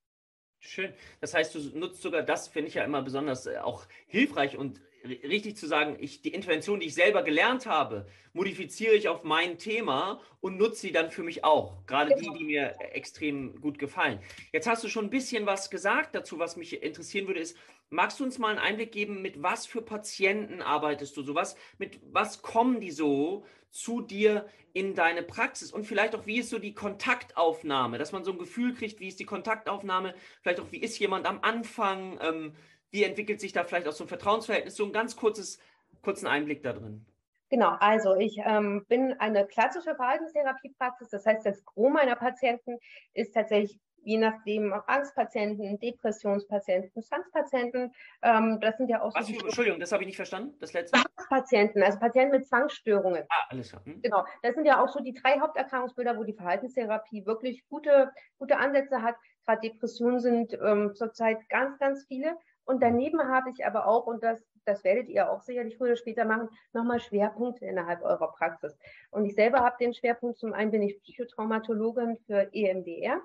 Schön. 0.66 0.92
Das 1.22 1.34
heißt, 1.34 1.54
du 1.54 1.60
nutzt 1.78 2.02
sogar 2.02 2.24
das, 2.24 2.48
finde 2.48 2.70
ich 2.70 2.74
ja 2.74 2.84
immer 2.84 3.04
besonders 3.04 3.46
äh, 3.46 3.58
auch 3.58 3.86
hilfreich 4.08 4.58
und 4.58 4.82
richtig 5.06 5.58
zu 5.58 5.68
sagen, 5.68 5.98
ich, 6.00 6.22
die 6.22 6.34
Intervention, 6.34 6.80
die 6.80 6.88
ich 6.88 6.96
selber 6.96 7.24
gelernt 7.24 7.66
habe, 7.66 8.08
modifiziere 8.34 8.94
ich 8.94 9.08
auf 9.08 9.24
mein 9.24 9.58
Thema 9.58 10.20
und 10.42 10.58
nutze 10.58 10.82
sie 10.82 10.92
dann 10.92 11.12
für 11.12 11.24
mich 11.24 11.44
auch. 11.44 11.86
Gerade 11.86 12.16
die, 12.16 12.30
die 12.38 12.44
mir 12.44 12.76
extrem 12.94 13.62
gut 13.62 13.80
gefallen. 13.80 14.20
Jetzt 14.52 14.68
hast 14.68 14.84
du 14.84 14.90
schon 14.90 15.06
ein 15.06 15.10
bisschen 15.10 15.46
was 15.46 15.70
gesagt 15.70 16.16
dazu, 16.16 16.40
was 16.40 16.58
mich 16.58 16.84
interessieren 16.84 17.28
würde, 17.28 17.40
ist, 17.40 17.58
magst 17.90 18.20
du 18.20 18.24
uns 18.24 18.38
mal 18.38 18.50
einen 18.50 18.60
Einblick 18.60 18.92
geben, 18.92 19.22
mit 19.22 19.42
was 19.42 19.66
für 19.66 19.82
Patienten 19.82 20.62
arbeitest 20.62 21.16
du 21.18 21.24
so? 21.24 21.36
Was, 21.36 21.56
mit 21.78 22.00
was 22.12 22.42
kommen 22.42 22.82
die 22.82 22.92
so 22.92 23.46
zu 23.70 24.02
dir 24.02 24.48
in 24.74 24.96
deine 24.96 25.24
Praxis? 25.24 25.72
Und 25.72 25.86
vielleicht 25.86 26.16
auch, 26.16 26.26
wie 26.26 26.40
ist 26.40 26.50
so 26.50 26.60
die 26.60 26.74
Kontaktaufnahme, 26.74 27.98
dass 27.98 28.12
man 28.12 28.24
so 28.24 28.32
ein 28.32 28.38
Gefühl 28.38 28.74
kriegt, 28.74 29.00
wie 29.00 29.08
ist 29.08 29.20
die 29.20 29.26
Kontaktaufnahme? 29.26 30.16
Vielleicht 30.42 30.60
auch, 30.60 30.72
wie 30.72 30.80
ist 30.80 31.00
jemand 31.00 31.26
am 31.26 31.40
Anfang? 31.42 32.20
Ähm, 32.22 32.54
wie 32.96 33.04
entwickelt 33.04 33.42
sich 33.42 33.52
da 33.52 33.66
vielleicht 33.66 33.88
auch 33.90 33.94
so 33.94 34.06
ein 34.06 34.08
Vertrauensverhältnis? 34.08 34.78
So 34.78 34.86
ein 34.86 34.94
ganz 34.94 35.18
kurzes, 35.18 35.60
kurzen 36.02 36.28
Einblick 36.28 36.64
da 36.64 36.72
drin. 36.72 37.06
Genau, 37.50 37.76
also 37.80 38.16
ich 38.16 38.38
ähm, 38.44 38.86
bin 38.88 39.14
eine 39.20 39.46
klassische 39.46 39.96
Verhaltenstherapiepraxis. 39.96 41.10
Das 41.10 41.26
heißt, 41.26 41.46
das 41.46 41.64
Gros 41.66 41.92
meiner 41.92 42.16
Patienten 42.16 42.80
ist 43.14 43.34
tatsächlich 43.34 43.80
je 44.06 44.18
nachdem 44.18 44.72
Angstpatienten, 44.88 45.80
Depressionspatienten, 45.80 47.02
Zwangspatienten. 47.02 47.92
Ähm, 48.22 48.60
das 48.62 48.78
sind 48.78 48.88
ja 48.88 49.02
auch 49.02 49.14
Was, 49.16 49.28
so. 49.28 49.34
Entschuldigung, 49.34 49.80
das 49.80 49.92
habe 49.92 50.04
ich 50.04 50.08
nicht 50.08 50.16
verstanden. 50.16 50.56
Das 50.60 50.74
letzte. 50.74 51.00
Zwangspatienten, 51.00 51.84
also 51.84 52.00
Patienten 52.00 52.38
mit 52.38 52.48
Zwangsstörungen. 52.48 53.24
Ah, 53.30 53.46
alles 53.50 53.70
klar. 53.70 53.84
Hm. 53.84 54.02
Genau. 54.02 54.24
Das 54.44 54.56
sind 54.56 54.66
ja 54.66 54.82
auch 54.82 54.90
so 54.90 55.00
die 55.00 55.14
drei 55.14 55.40
Haupterkrankungsbilder, 55.40 56.18
wo 56.18 56.24
die 56.24 56.34
Verhaltenstherapie 56.34 57.26
wirklich 57.26 57.68
gute, 57.68 58.12
gute 58.38 58.58
Ansätze 58.58 59.02
hat. 59.02 59.16
Gerade 59.46 59.62
Depressionen 59.62 60.20
sind 60.20 60.54
ähm, 60.54 60.94
zurzeit 60.96 61.38
ganz, 61.50 61.78
ganz 61.80 62.06
viele. 62.08 62.38
Und 62.66 62.82
daneben 62.82 63.22
habe 63.22 63.52
ich 63.52 63.66
aber 63.66 63.88
auch, 63.88 64.08
und 64.08 64.24
das, 64.24 64.44
das 64.66 64.84
werdet 64.84 65.08
ihr 65.08 65.32
auch 65.32 65.42
sicherlich 65.42 65.78
früher 65.78 65.90
oder 65.90 65.96
später 65.98 66.26
machen, 66.26 66.50
nochmal 66.74 67.00
Schwerpunkte 67.00 67.66
innerhalb 67.66 68.02
eurer 68.02 68.32
Praxis. 68.34 68.78
Und 69.12 69.26
ich 69.26 69.36
selber 69.36 69.60
habe 69.60 69.78
den 69.80 69.94
Schwerpunkt, 69.94 70.38
zum 70.40 70.54
einen 70.54 70.72
bin 70.72 70.82
ich 70.82 71.00
Psychotraumatologin 71.02 72.18
für 72.26 72.50
EMDR, 72.54 73.22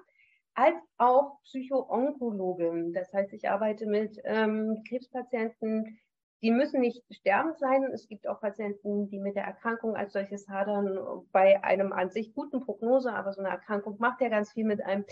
als 0.54 0.76
auch 0.98 1.40
Psychoonkologin. 1.44 2.92
Das 2.92 3.12
heißt, 3.12 3.32
ich 3.32 3.48
arbeite 3.48 3.86
mit 3.86 4.20
ähm, 4.24 4.82
Krebspatienten, 4.88 5.98
die 6.42 6.50
müssen 6.50 6.80
nicht 6.80 7.02
sterbend 7.10 7.58
sein. 7.58 7.84
Es 7.92 8.08
gibt 8.08 8.26
auch 8.26 8.40
Patienten, 8.40 9.08
die 9.08 9.18
mit 9.18 9.36
der 9.36 9.44
Erkrankung 9.44 9.94
als 9.94 10.12
solches 10.12 10.48
hadern, 10.48 10.98
bei 11.32 11.62
einem 11.62 11.92
an 11.92 12.10
sich 12.10 12.34
guten 12.34 12.60
Prognose, 12.60 13.12
aber 13.12 13.32
so 13.32 13.40
eine 13.40 13.50
Erkrankung 13.50 13.96
macht 13.98 14.20
ja 14.20 14.28
ganz 14.28 14.52
viel 14.52 14.64
mit 14.64 14.82
einem. 14.82 15.04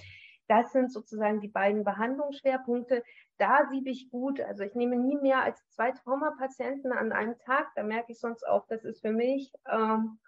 Das 0.49 0.73
sind 0.73 0.93
sozusagen 0.93 1.41
die 1.41 1.49
beiden 1.49 1.85
Behandlungsschwerpunkte. 1.85 3.05
Da 3.37 3.69
siebe 3.71 3.91
ich 3.91 4.11
gut. 4.11 4.41
Also 4.41 4.65
ich 4.65 4.75
nehme 4.75 4.97
nie 4.97 5.17
mehr 5.17 5.43
als 5.43 5.67
zwei 5.69 5.93
Traumapatienten 5.93 6.93
an 6.93 7.13
einem 7.13 7.39
Tag. 7.39 7.69
Da 7.77 7.83
merke 7.83 8.13
ich 8.13 8.19
sonst 8.19 8.47
auch, 8.47 8.67
das 8.67 8.85
ist 8.85 9.03
für 9.03 9.13
mich 9.13 9.53
ähm, 9.71 10.19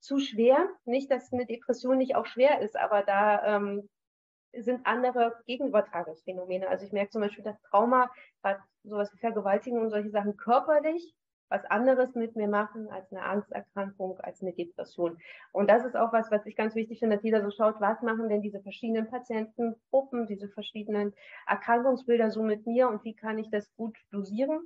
zu 0.00 0.18
schwer. 0.18 0.68
Nicht, 0.84 1.10
dass 1.10 1.32
eine 1.32 1.46
Depression 1.46 1.96
nicht 1.96 2.14
auch 2.14 2.26
schwer 2.26 2.60
ist, 2.60 2.76
aber 2.76 3.02
da 3.02 3.56
ähm, 3.56 3.88
sind 4.52 4.86
andere 4.86 5.34
Gegenübertragungsphänomene. 5.46 6.68
Also 6.68 6.84
ich 6.84 6.92
merke 6.92 7.10
zum 7.10 7.22
Beispiel, 7.22 7.44
dass 7.44 7.60
Trauma, 7.62 8.10
gerade 8.42 8.62
sowas 8.84 9.12
wie 9.14 9.18
Vergewaltigung 9.18 9.80
und 9.80 9.90
solche 9.90 10.10
Sachen 10.10 10.36
körperlich 10.36 11.14
was 11.48 11.64
anderes 11.66 12.14
mit 12.14 12.36
mir 12.36 12.48
machen 12.48 12.88
als 12.90 13.10
eine 13.12 13.22
Angsterkrankung, 13.22 14.18
als 14.20 14.42
eine 14.42 14.52
Depression. 14.52 15.18
Und 15.52 15.68
das 15.68 15.84
ist 15.84 15.96
auch 15.96 16.12
was, 16.12 16.30
was 16.30 16.46
ich 16.46 16.56
ganz 16.56 16.74
wichtig 16.74 16.98
finde, 16.98 17.16
dass 17.16 17.24
jeder 17.24 17.42
so 17.42 17.50
schaut, 17.50 17.80
was 17.80 18.02
machen 18.02 18.28
denn 18.28 18.42
diese 18.42 18.60
verschiedenen 18.60 19.08
Patientengruppen, 19.08 20.26
diese 20.26 20.48
verschiedenen 20.48 21.14
Erkrankungsbilder 21.46 22.30
so 22.30 22.42
mit 22.42 22.66
mir 22.66 22.88
und 22.88 23.04
wie 23.04 23.14
kann 23.14 23.38
ich 23.38 23.50
das 23.50 23.72
gut 23.76 23.96
dosieren. 24.10 24.60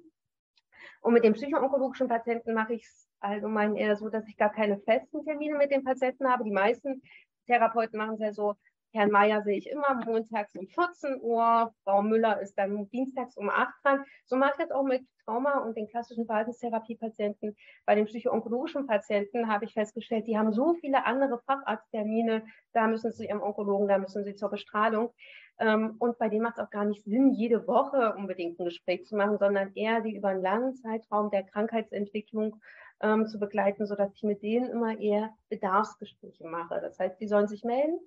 Und 1.00 1.12
mit 1.12 1.24
den 1.24 1.34
psychoonkologischen 1.34 2.08
Patienten 2.08 2.54
mache 2.54 2.74
ich 2.74 2.84
es 2.84 3.08
allgemein 3.20 3.76
eher 3.76 3.96
so, 3.96 4.08
dass 4.08 4.26
ich 4.28 4.36
gar 4.36 4.52
keine 4.52 4.78
festen 4.78 5.24
Termine 5.24 5.56
mit 5.56 5.70
den 5.70 5.84
Patienten 5.84 6.28
habe. 6.28 6.44
Die 6.44 6.50
meisten 6.50 7.02
Therapeuten 7.46 7.98
machen 7.98 8.14
es 8.14 8.20
ja 8.20 8.32
so, 8.32 8.54
Herrn 8.92 9.10
Mayer 9.10 9.42
sehe 9.42 9.58
ich 9.58 9.68
immer 9.68 9.94
montags 10.04 10.54
um 10.56 10.66
14 10.66 11.20
Uhr, 11.20 11.72
Frau 11.84 12.02
Müller 12.02 12.40
ist 12.40 12.54
dann 12.56 12.88
dienstags 12.90 13.36
um 13.36 13.50
8 13.50 13.68
dran. 13.82 14.04
So 14.24 14.36
mache 14.36 14.52
ich 14.52 14.64
das 14.64 14.70
auch 14.70 14.84
mit 14.84 15.02
Trauma 15.24 15.58
und 15.58 15.76
den 15.76 15.88
klassischen 15.88 16.24
Verhaltenstherapie-Patienten. 16.26 17.54
Bei 17.84 17.94
den 17.94 18.06
psychoonkologischen 18.06 18.86
Patienten 18.86 19.48
habe 19.48 19.66
ich 19.66 19.74
festgestellt, 19.74 20.26
die 20.26 20.38
haben 20.38 20.52
so 20.52 20.74
viele 20.74 21.04
andere 21.04 21.38
Facharzttermine, 21.40 22.44
da 22.72 22.86
müssen 22.86 23.12
sie 23.12 23.26
ihrem 23.26 23.42
Onkologen, 23.42 23.88
da 23.88 23.98
müssen 23.98 24.24
sie 24.24 24.34
zur 24.34 24.48
Bestrahlung. 24.48 25.12
Ähm, 25.60 25.96
und 25.98 26.18
bei 26.18 26.28
denen 26.28 26.42
macht 26.42 26.58
es 26.58 26.64
auch 26.64 26.70
gar 26.70 26.84
nicht 26.84 27.04
Sinn, 27.04 27.34
jede 27.34 27.66
Woche 27.66 28.14
unbedingt 28.14 28.58
ein 28.58 28.64
Gespräch 28.64 29.04
zu 29.04 29.16
machen, 29.16 29.38
sondern 29.38 29.72
eher 29.74 30.00
die 30.00 30.16
über 30.16 30.28
einen 30.28 30.42
langen 30.42 30.74
Zeitraum 30.74 31.30
der 31.30 31.42
Krankheitsentwicklung 31.42 32.56
ähm, 33.00 33.26
zu 33.26 33.38
begleiten, 33.38 33.86
sodass 33.86 34.14
ich 34.14 34.22
mit 34.22 34.42
denen 34.42 34.70
immer 34.70 34.98
eher 34.98 35.34
Bedarfsgespräche 35.48 36.46
mache. 36.46 36.80
Das 36.80 36.98
heißt, 36.98 37.20
die 37.20 37.28
sollen 37.28 37.48
sich 37.48 37.64
melden. 37.64 37.98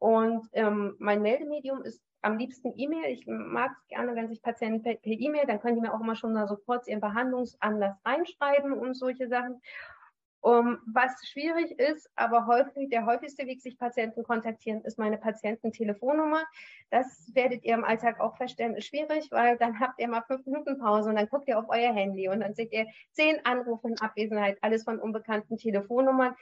Und 0.00 0.48
ähm, 0.54 0.96
mein 0.98 1.20
Meldemedium 1.20 1.82
ist 1.82 2.02
am 2.22 2.38
liebsten 2.38 2.72
E-Mail. 2.74 3.12
Ich 3.12 3.26
mag 3.26 3.70
es 3.72 3.88
gerne, 3.88 4.16
wenn 4.16 4.28
sich 4.28 4.42
Patienten 4.42 4.82
per 4.82 4.96
E-Mail, 5.04 5.46
dann 5.46 5.60
können 5.60 5.76
die 5.76 5.82
mir 5.82 5.94
auch 5.94 6.00
immer 6.00 6.16
schon 6.16 6.34
so 6.48 6.56
kurz 6.56 6.88
ihren 6.88 7.00
Behandlungsanlass 7.00 7.96
reinschreiben 8.04 8.72
und 8.72 8.94
solche 8.94 9.28
Sachen. 9.28 9.60
Um, 10.42 10.78
was 10.86 11.10
schwierig 11.28 11.78
ist, 11.78 12.10
aber 12.16 12.46
häufig, 12.46 12.88
der 12.88 13.04
häufigste 13.04 13.44
Weg, 13.44 13.60
sich 13.60 13.76
Patienten 13.76 14.22
kontaktieren, 14.22 14.80
ist 14.84 14.98
meine 14.98 15.18
Patiententelefonnummer. 15.18 16.44
Das 16.88 17.30
werdet 17.34 17.62
ihr 17.62 17.74
im 17.74 17.84
Alltag 17.84 18.20
auch 18.20 18.38
feststellen, 18.38 18.74
ist 18.74 18.86
schwierig, 18.86 19.30
weil 19.30 19.58
dann 19.58 19.80
habt 19.80 20.00
ihr 20.00 20.08
mal 20.08 20.22
fünf 20.22 20.46
Minuten 20.46 20.78
Pause 20.78 21.10
und 21.10 21.16
dann 21.16 21.28
guckt 21.28 21.46
ihr 21.46 21.58
auf 21.58 21.68
euer 21.68 21.92
Handy 21.92 22.26
und 22.30 22.40
dann 22.40 22.54
seht 22.54 22.72
ihr 22.72 22.86
zehn 23.12 23.44
Anrufe 23.44 23.88
in 23.88 24.00
Abwesenheit, 24.00 24.56
alles 24.62 24.84
von 24.84 24.98
unbekannten 24.98 25.58
Telefonnummern 25.58 26.34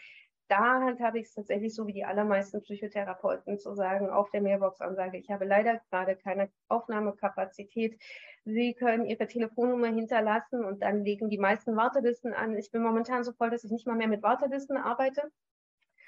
da 0.49 0.81
handhabe 0.81 1.19
ich 1.19 1.27
es 1.27 1.35
tatsächlich 1.35 1.75
so 1.75 1.87
wie 1.87 1.93
die 1.93 2.05
allermeisten 2.05 2.63
Psychotherapeuten 2.63 3.59
zu 3.59 3.75
sagen, 3.75 4.11
auf 4.11 4.31
der 4.31 4.41
Mailbox-Ansage, 4.41 5.19
ich 5.19 5.31
habe 5.31 5.45
leider 5.45 5.81
gerade 5.91 6.17
keine 6.17 6.51
Aufnahmekapazität. 6.69 8.01
Sie 8.45 8.75
können 8.75 9.05
Ihre 9.05 9.27
Telefonnummer 9.27 9.89
hinterlassen 9.89 10.65
und 10.65 10.83
dann 10.83 11.05
legen 11.05 11.29
die 11.29 11.39
meisten 11.39 11.77
Wartelisten 11.77 12.33
an. 12.33 12.57
Ich 12.57 12.71
bin 12.71 12.83
momentan 12.83 13.25
so 13.25 13.33
voll, 13.33 13.51
dass 13.51 13.65
ich 13.65 13.71
nicht 13.71 13.87
mal 13.87 13.97
mehr 13.97 14.09
mit 14.09 14.23
Wartelisten 14.23 14.79
arbeite. 14.79 15.31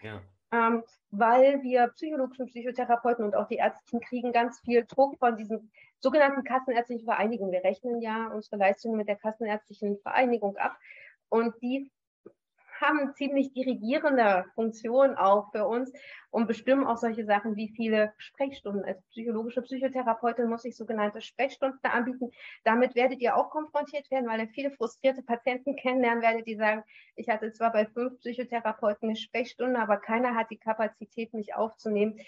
Ja. 0.03 0.23
Ähm, 0.53 0.83
weil 1.11 1.63
wir 1.63 1.89
psychologischen 1.89 2.47
Psychotherapeuten 2.47 3.25
und 3.25 3.37
auch 3.37 3.47
die 3.47 3.57
Ärztlichen 3.57 4.01
kriegen 4.01 4.33
ganz 4.33 4.59
viel 4.61 4.85
Druck 4.85 5.17
von 5.19 5.37
diesen 5.37 5.71
sogenannten 6.01 6.43
Kassenärztlichen 6.43 7.05
Vereinigungen. 7.05 7.53
Wir 7.53 7.63
rechnen 7.63 8.01
ja 8.01 8.29
unsere 8.29 8.57
Leistungen 8.57 8.97
mit 8.97 9.07
der 9.07 9.17
Kassenärztlichen 9.17 9.99
Vereinigung 10.01 10.57
ab 10.57 10.77
und 11.29 11.55
die 11.63 11.91
haben 12.81 13.15
ziemlich 13.15 13.53
dirigierende 13.53 14.45
Funktion 14.55 15.17
auch 15.17 15.51
für 15.53 15.67
uns 15.67 15.93
und 16.31 16.47
bestimmen 16.47 16.87
auch 16.87 16.97
solche 16.97 17.25
Sachen 17.25 17.57
wie 17.57 17.73
viele 17.75 18.13
Sprechstunden. 18.17 18.85
Als 18.85 19.03
psychologische 19.11 19.63
Psychotherapeutin 19.63 20.49
muss 20.49 20.65
ich 20.65 20.77
sogenannte 20.77 21.21
Sprechstunden 21.21 21.81
anbieten. 21.83 22.31
Damit 22.65 22.95
werdet 22.95 23.21
ihr 23.21 23.37
auch 23.37 23.51
konfrontiert 23.51 24.11
werden, 24.11 24.29
weil 24.29 24.41
ihr 24.41 24.49
viele 24.49 24.71
frustrierte 24.71 25.23
Patienten 25.23 25.77
kennenlernen 25.77 26.23
werdet, 26.23 26.47
die 26.47 26.57
sagen, 26.57 26.83
ich 27.17 27.29
hatte 27.29 27.53
zwar 27.53 27.73
bei 27.73 27.87
fünf 27.87 28.19
Psychotherapeuten 28.21 29.09
eine 29.09 29.17
Sprechstunde, 29.17 29.79
aber 29.79 29.97
keiner 29.99 30.35
hat 30.35 30.51
die 30.51 30.59
Kapazität, 30.59 31.35
mich 31.35 31.55
aufzunehmen. 31.55 32.19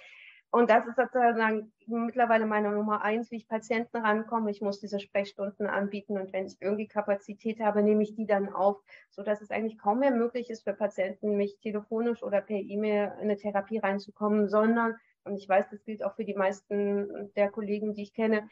Und 0.52 0.68
das 0.68 0.86
ist 0.86 0.96
sozusagen 0.96 1.72
mittlerweile 1.86 2.44
meine 2.44 2.70
Nummer 2.72 3.00
eins, 3.00 3.30
wie 3.30 3.36
ich 3.36 3.48
Patienten 3.48 3.96
rankomme. 3.96 4.50
Ich 4.50 4.60
muss 4.60 4.80
diese 4.80 5.00
Sprechstunden 5.00 5.66
anbieten 5.66 6.18
und 6.18 6.30
wenn 6.34 6.44
ich 6.44 6.60
irgendwie 6.60 6.86
Kapazität 6.86 7.58
habe, 7.60 7.82
nehme 7.82 8.02
ich 8.02 8.14
die 8.14 8.26
dann 8.26 8.52
auf, 8.52 8.76
sodass 9.08 9.40
es 9.40 9.50
eigentlich 9.50 9.78
kaum 9.78 10.00
mehr 10.00 10.10
möglich 10.10 10.50
ist 10.50 10.64
für 10.64 10.74
Patienten, 10.74 11.38
mich 11.38 11.58
telefonisch 11.60 12.22
oder 12.22 12.42
per 12.42 12.58
E-Mail 12.58 13.14
in 13.14 13.22
eine 13.22 13.38
Therapie 13.38 13.78
reinzukommen, 13.78 14.46
sondern, 14.50 14.94
und 15.24 15.38
ich 15.38 15.48
weiß, 15.48 15.70
das 15.70 15.84
gilt 15.84 16.04
auch 16.04 16.16
für 16.16 16.26
die 16.26 16.34
meisten 16.34 17.32
der 17.34 17.50
Kollegen, 17.50 17.94
die 17.94 18.02
ich 18.02 18.12
kenne, 18.12 18.46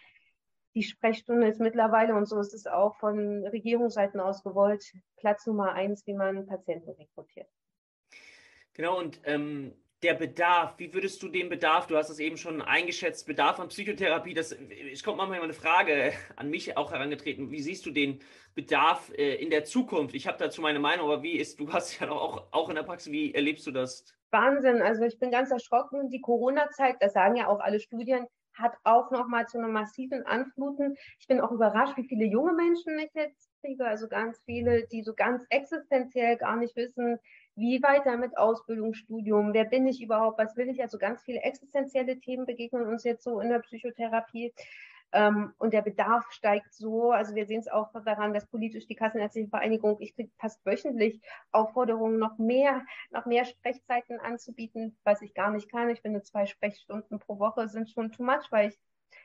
die 0.75 0.85
Sprechstunde 0.85 1.49
ist 1.49 1.61
mittlerweile, 1.61 2.15
und 2.15 2.25
so 2.25 2.41
ist 2.41 2.55
es 2.55 2.67
auch 2.67 2.97
von 2.97 3.47
Regierungsseiten 3.47 4.21
aus 4.21 4.43
gewollt, 4.43 4.91
Platz 5.17 5.47
Nummer 5.47 5.75
eins, 5.75 6.07
wie 6.07 6.15
man 6.15 6.47
Patienten 6.47 6.93
rekrutiert. 6.93 7.51
Genau, 8.73 8.99
und 8.99 9.21
ähm, 9.25 9.75
der 10.03 10.15
Bedarf, 10.15 10.75
wie 10.79 10.95
würdest 10.95 11.23
du 11.23 11.29
den 11.29 11.49
Bedarf, 11.51 11.87
du 11.87 11.97
hast 11.97 12.09
es 12.09 12.19
eben 12.19 12.39
schon 12.39 12.63
eingeschätzt, 12.63 13.27
Bedarf 13.27 13.61
an 13.61 13.69
Psychotherapie, 13.69 14.33
das, 14.33 14.57
es 14.93 15.03
kommt 15.03 15.19
manchmal 15.19 15.43
eine 15.43 15.53
Frage 15.53 16.13
an 16.37 16.49
mich 16.49 16.77
auch 16.77 16.93
herangetreten, 16.93 17.51
wie 17.51 17.61
siehst 17.61 17.85
du 17.85 17.91
den 17.91 18.21
Bedarf 18.55 19.13
äh, 19.17 19.35
in 19.35 19.51
der 19.51 19.65
Zukunft? 19.65 20.15
Ich 20.15 20.27
habe 20.27 20.39
dazu 20.39 20.63
meine 20.63 20.79
Meinung, 20.79 21.07
aber 21.11 21.23
wie 21.23 21.37
ist, 21.37 21.61
du 21.61 21.73
hast 21.73 22.01
ja 22.01 22.11
auch, 22.11 22.47
auch 22.53 22.69
in 22.71 22.77
der 22.77 22.83
Praxis, 22.83 23.13
wie 23.13 23.35
erlebst 23.35 23.67
du 23.67 23.73
das? 23.73 24.05
Wahnsinn, 24.31 24.81
also 24.81 25.03
ich 25.03 25.19
bin 25.19 25.31
ganz 25.31 25.51
erschrocken. 25.51 26.09
Die 26.09 26.21
Corona-Zeit, 26.21 26.97
das 27.01 27.13
sagen 27.13 27.37
ja 27.37 27.49
auch 27.49 27.61
alle 27.61 27.81
Studien, 27.81 28.27
hat 28.55 28.75
auch 28.85 29.11
nochmal 29.11 29.47
zu 29.47 29.59
einem 29.59 29.73
massiven 29.73 30.25
Anfluten. 30.25 30.97
Ich 31.19 31.27
bin 31.27 31.41
auch 31.41 31.51
überrascht, 31.51 31.97
wie 31.97 32.07
viele 32.07 32.25
junge 32.25 32.53
Menschen 32.53 32.99
ich 32.99 33.13
jetzt 33.15 33.51
kriege, 33.61 33.85
also 33.85 34.09
ganz 34.09 34.41
viele, 34.45 34.87
die 34.89 35.03
so 35.03 35.15
ganz 35.15 35.45
existenziell 35.51 36.37
gar 36.37 36.57
nicht 36.57 36.77
wissen, 36.77 37.19
wie 37.57 37.83
weiter 37.83 38.17
mit 38.17 38.37
Ausbildung, 38.39 38.95
Studium, 38.95 39.53
wer 39.53 39.65
bin 39.65 39.87
ich 39.87 40.03
überhaupt, 40.03 40.39
was 40.39 40.57
will 40.57 40.69
ich, 40.69 40.81
also 40.81 40.99
ganz 40.99 41.23
viele 41.23 41.41
existenzielle 41.43 42.19
Themen 42.19 42.47
begegnen 42.47 42.87
uns 42.87 43.05
jetzt 43.05 43.25
so 43.25 43.41
in 43.41 43.51
der 43.51 43.59
Psychotherapie. 43.61 44.53
Ähm, 45.13 45.53
und 45.59 45.73
der 45.73 45.83
Bedarf 45.83 46.31
steigt 46.31 46.73
so. 46.73 47.11
Also 47.11 47.35
wir 47.35 47.47
sehen 47.47 47.61
es 47.61 47.69
auch 47.69 47.91
daran, 48.05 48.33
dass 48.33 48.47
politisch 48.47 48.87
die 48.87 48.95
Kassenärztliche 48.95 49.49
Vereinigung, 49.49 49.97
ich 50.01 50.15
kriege 50.15 50.31
fast 50.39 50.65
wöchentlich 50.65 51.21
Aufforderungen, 51.51 52.19
noch 52.19 52.39
mehr, 52.39 52.85
noch 53.11 53.27
mehr 53.27 53.45
Sprechzeiten 53.45 54.21
anzubieten, 54.21 54.97
was 55.05 55.21
ich 55.23 55.35
gar 55.35 55.51
nicht 55.51 55.69
kann. 55.71 55.91
Ich 55.91 56.01
finde, 56.01 56.23
zwei 56.23 56.47
Sprechstunden 56.47 57.19
pro 57.19 57.39
Woche 57.39 57.69
sind 57.69 57.91
schon 57.91 58.13
too 58.13 58.23
much, 58.23 58.47
weil 58.51 58.71
ich 58.71 58.79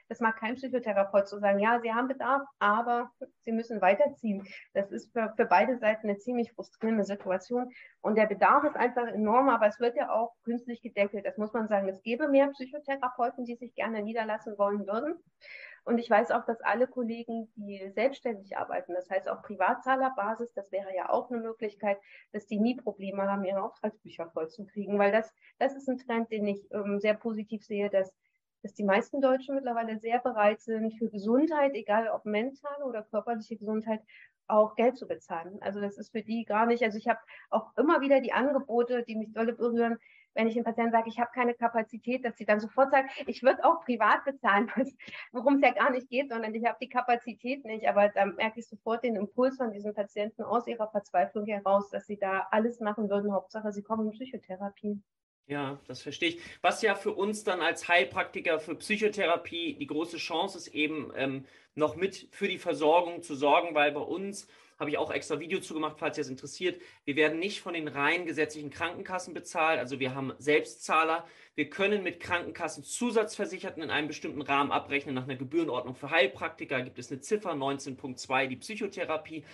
das 0.08 0.20
mag 0.20 0.38
kein 0.38 0.56
Psychotherapeut 0.56 1.28
zu 1.28 1.40
sagen, 1.40 1.60
ja, 1.60 1.80
Sie 1.82 1.94
haben 1.94 2.08
Bedarf, 2.08 2.44
aber 2.60 3.12
Sie 3.42 3.52
müssen 3.52 3.82
weiterziehen. 3.82 4.48
Das 4.74 4.92
ist 4.92 5.12
für, 5.12 5.34
für 5.36 5.46
beide 5.46 5.78
Seiten 5.78 6.08
eine 6.08 6.18
ziemlich 6.18 6.52
frustrierende 6.52 7.04
Situation. 7.04 7.72
Und 8.02 8.18
der 8.18 8.28
Bedarf 8.28 8.64
ist 8.64 8.76
einfach 8.76 9.08
enorm, 9.08 9.50
aber 9.50 9.68
es 9.68 9.80
wird 9.80 9.96
ja 9.96 10.12
auch 10.12 10.34
künstlich 10.44 10.82
gedeckelt. 10.82 11.26
Das 11.26 11.38
muss 11.38 11.54
man 11.54 11.68
sagen. 11.68 11.90
Es 11.90 12.02
gäbe 12.04 12.28
mehr 12.28 12.48
Psychotherapeuten, 12.48 13.46
die 13.46 13.56
sich 13.56 13.74
gerne 13.74 14.04
niederlassen 14.04 14.58
wollen 14.58 14.86
würden. 14.86 15.16
Und 15.86 16.00
ich 16.00 16.10
weiß 16.10 16.32
auch, 16.32 16.44
dass 16.46 16.60
alle 16.62 16.88
Kollegen, 16.88 17.52
die 17.56 17.92
selbstständig 17.94 18.58
arbeiten, 18.58 18.96
das 18.96 19.08
heißt 19.10 19.30
auf 19.30 19.44
Privatzahlerbasis, 19.44 20.52
das 20.54 20.72
wäre 20.72 20.96
ja 20.96 21.10
auch 21.10 21.30
eine 21.30 21.40
Möglichkeit, 21.40 22.00
dass 22.32 22.48
die 22.48 22.60
nie 22.60 22.76
Probleme 22.76 23.30
haben, 23.30 23.46
ihre 23.46 23.62
Auftragsbücher 23.62 24.32
vollzukriegen, 24.32 24.98
weil 24.98 25.12
das, 25.12 25.32
das 25.60 25.76
ist 25.76 25.88
ein 25.88 26.00
Trend, 26.00 26.32
den 26.32 26.48
ich 26.48 26.68
ähm, 26.72 27.00
sehr 27.00 27.14
positiv 27.14 27.64
sehe, 27.64 27.92
dass 27.92 28.12
dass 28.66 28.74
die 28.74 28.84
meisten 28.84 29.22
Deutschen 29.22 29.54
mittlerweile 29.54 30.00
sehr 30.00 30.18
bereit 30.18 30.60
sind, 30.60 30.98
für 30.98 31.08
Gesundheit, 31.08 31.76
egal 31.76 32.08
ob 32.08 32.26
mentale 32.26 32.84
oder 32.84 33.04
körperliche 33.04 33.58
Gesundheit, 33.58 34.02
auch 34.48 34.74
Geld 34.74 34.98
zu 34.98 35.06
bezahlen. 35.06 35.60
Also 35.62 35.80
das 35.80 36.00
ist 36.00 36.12
für 36.12 36.24
die 36.24 36.46
gar 36.46 36.66
nicht, 36.66 36.82
also 36.82 36.98
ich 36.98 37.08
habe 37.08 37.20
auch 37.52 37.78
immer 37.78 38.02
wieder 38.02 38.22
die 38.22 38.34
Angebote, 38.34 39.04
die 39.04 39.18
mich 39.18 39.32
dolle 39.34 39.54
berühren, 39.54 40.00
wenn 40.34 40.48
ich 40.48 40.56
den 40.56 40.64
Patienten 40.64 40.94
sage, 40.94 41.10
ich 41.10 41.20
habe 41.20 41.30
keine 41.32 41.54
Kapazität, 41.54 42.26
dass 42.26 42.38
sie 42.38 42.46
dann 42.46 42.60
sofort 42.60 42.90
sagen, 42.90 43.08
ich 43.28 43.44
würde 43.44 43.64
auch 43.64 43.86
privat 43.86 44.26
bezahlen, 44.26 44.72
worum 45.32 45.58
es 45.58 45.62
ja 45.62 45.72
gar 45.72 45.92
nicht 45.92 46.10
geht, 46.10 46.32
sondern 46.32 46.56
ich 46.56 46.66
habe 46.66 46.80
die 46.82 46.90
Kapazität 46.90 47.66
nicht. 47.66 47.88
Aber 47.88 48.10
da 48.10 48.26
merke 48.26 48.62
ich 48.62 48.68
sofort 48.68 49.04
den 49.04 49.16
Impuls 49.16 49.58
von 49.58 49.72
diesen 49.72 49.94
Patienten 49.94 50.42
aus 50.42 50.66
ihrer 50.66 50.90
Verzweiflung 50.90 51.46
heraus, 51.46 51.92
dass 51.92 52.08
sie 52.08 52.18
da 52.18 52.48
alles 52.50 52.80
machen 52.80 53.12
würden. 53.12 53.32
Hauptsache, 53.32 53.72
sie 53.72 53.84
kommen 53.84 54.08
in 54.08 54.12
Psychotherapie. 54.14 55.00
Ja, 55.48 55.80
das 55.88 56.02
verstehe 56.02 56.30
ich. 56.30 56.40
Was 56.62 56.82
ja 56.82 56.96
für 56.96 57.12
uns 57.12 57.44
dann 57.44 57.62
als 57.62 57.88
Heilpraktiker 57.88 58.60
für 58.60 58.76
Psychotherapie 58.76 59.76
die 59.76 59.86
große 59.86 60.18
Chance 60.18 60.58
ist, 60.58 60.68
eben 60.70 61.12
ähm, 61.16 61.46
noch 61.76 61.96
mit 61.96 62.28
für 62.32 62.48
die 62.48 62.58
Versorgung 62.58 63.22
zu 63.22 63.36
sorgen, 63.36 63.76
weil 63.76 63.92
bei 63.92 64.02
uns 64.02 64.48
habe 64.80 64.90
ich 64.90 64.98
auch 64.98 65.12
extra 65.12 65.40
Video 65.40 65.60
zugemacht, 65.60 65.98
falls 66.00 66.18
ihr 66.18 66.24
es 66.24 66.30
interessiert. 66.30 66.82
Wir 67.06 67.16
werden 67.16 67.40
nicht 67.40 67.62
von 67.62 67.76
den 67.76 67.88
rein 67.88 68.26
gesetzlichen 68.26 68.72
Krankenkassen 68.72 69.34
bezahlt, 69.34 69.80
also 69.80 70.00
wir 70.00 70.16
haben 70.16 70.34
Selbstzahler. 70.40 71.28
Wir 71.54 71.70
können 71.70 72.04
mit 72.04 72.20
Krankenkassen 72.20 72.84
Zusatzversicherten 72.84 73.84
in 73.84 73.92
einem 73.92 74.08
bestimmten 74.08 74.42
Rahmen 74.42 74.72
abrechnen. 74.72 75.16
Nach 75.16 75.24
einer 75.24 75.36
Gebührenordnung 75.36 75.96
für 75.96 76.10
Heilpraktiker 76.10 76.82
gibt 76.82 77.00
es 77.00 77.12
eine 77.12 77.22
Ziffer 77.22 77.52
19.2, 77.52 78.48
die 78.48 78.58
Psychotherapie. 78.58 79.46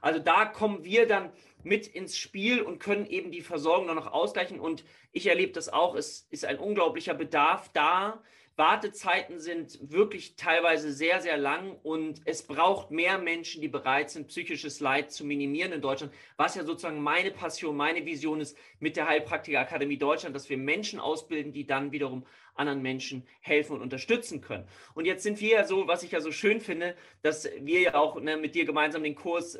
Also 0.00 0.18
da 0.18 0.44
kommen 0.44 0.84
wir 0.84 1.06
dann 1.06 1.30
mit 1.62 1.86
ins 1.86 2.16
Spiel 2.16 2.62
und 2.62 2.78
können 2.78 3.06
eben 3.06 3.30
die 3.30 3.42
Versorgung 3.42 3.86
dann 3.86 3.96
noch 3.96 4.12
ausgleichen. 4.12 4.60
Und 4.60 4.84
ich 5.12 5.26
erlebe 5.26 5.52
das 5.52 5.68
auch, 5.68 5.94
es 5.94 6.26
ist 6.30 6.44
ein 6.44 6.58
unglaublicher 6.58 7.14
Bedarf 7.14 7.70
da. 7.72 8.22
Wartezeiten 8.56 9.38
sind 9.38 9.78
wirklich 9.90 10.36
teilweise 10.36 10.92
sehr, 10.92 11.22
sehr 11.22 11.38
lang 11.38 11.78
und 11.82 12.20
es 12.26 12.42
braucht 12.42 12.90
mehr 12.90 13.16
Menschen, 13.16 13.62
die 13.62 13.68
bereit 13.68 14.10
sind, 14.10 14.28
psychisches 14.28 14.80
Leid 14.80 15.10
zu 15.10 15.24
minimieren 15.24 15.72
in 15.72 15.80
Deutschland, 15.80 16.12
was 16.36 16.56
ja 16.56 16.64
sozusagen 16.64 17.00
meine 17.00 17.30
Passion, 17.30 17.74
meine 17.74 18.04
Vision 18.04 18.38
ist 18.38 18.58
mit 18.78 18.98
der 18.98 19.08
Heilpraktikerakademie 19.08 19.96
Deutschland, 19.96 20.36
dass 20.36 20.50
wir 20.50 20.58
Menschen 20.58 21.00
ausbilden, 21.00 21.54
die 21.54 21.66
dann 21.66 21.90
wiederum 21.90 22.26
anderen 22.54 22.82
Menschen 22.82 23.26
helfen 23.40 23.76
und 23.76 23.80
unterstützen 23.80 24.42
können. 24.42 24.68
Und 24.92 25.06
jetzt 25.06 25.22
sind 25.22 25.40
wir 25.40 25.50
ja 25.50 25.64
so, 25.64 25.88
was 25.88 26.02
ich 26.02 26.10
ja 26.10 26.20
so 26.20 26.30
schön 26.30 26.60
finde, 26.60 26.96
dass 27.22 27.48
wir 27.60 27.80
ja 27.80 27.94
auch 27.94 28.20
ne, 28.20 28.36
mit 28.36 28.54
dir 28.54 28.66
gemeinsam 28.66 29.02
den 29.02 29.14
Kurs 29.14 29.58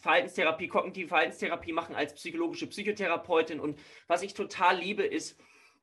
Verhaltenstherapie, 0.00 0.68
kognitive 0.68 1.08
Verhaltenstherapie 1.08 1.72
machen 1.72 1.94
als 1.94 2.14
psychologische 2.14 2.66
Psychotherapeutin. 2.66 3.60
Und 3.60 3.78
was 4.06 4.22
ich 4.22 4.34
total 4.34 4.78
liebe, 4.78 5.02
ist, 5.02 5.38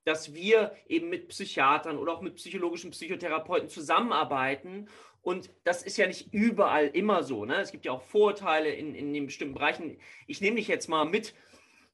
dass 0.06 0.34
wir 0.34 0.74
eben 0.88 1.10
mit 1.10 1.28
Psychiatern 1.28 1.98
oder 1.98 2.14
auch 2.14 2.22
mit 2.22 2.36
psychologischen 2.36 2.92
Psychotherapeuten 2.92 3.70
zusammenarbeiten. 3.70 4.88
Und 5.22 5.50
das 5.66 5.84
ist 5.84 5.98
ja 5.98 6.08
nicht 6.08 6.34
überall 6.34 6.88
immer 6.88 7.24
so. 7.24 7.44
Ne? 7.44 7.56
Es 7.56 7.72
gibt 7.72 7.86
ja 7.86 7.92
auch 7.92 8.02
Vorurteile 8.02 8.70
in, 8.70 8.96
in 8.96 9.14
den 9.14 9.26
bestimmten 9.26 9.56
Bereichen. 9.56 9.98
Ich 10.26 10.40
nehme 10.40 10.56
dich 10.56 10.70
jetzt 10.70 10.88
mal 10.88 11.04
mit 11.04 11.34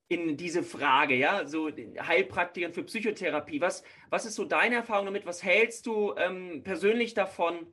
in 0.08 0.38
diese 0.38 0.62
Frage, 0.62 1.16
ja, 1.16 1.48
so 1.48 1.70
Heilpraktikern 1.70 2.74
für 2.74 2.84
Psychotherapie. 2.84 3.62
Was, 3.62 3.84
was 4.10 4.26
ist 4.26 4.36
so 4.36 4.46
deine 4.46 4.76
Erfahrung 4.76 5.06
damit? 5.06 5.26
Was 5.26 5.44
hältst 5.44 5.88
du 5.88 6.14
ähm, 6.16 6.62
persönlich 6.64 7.16
davon? 7.16 7.66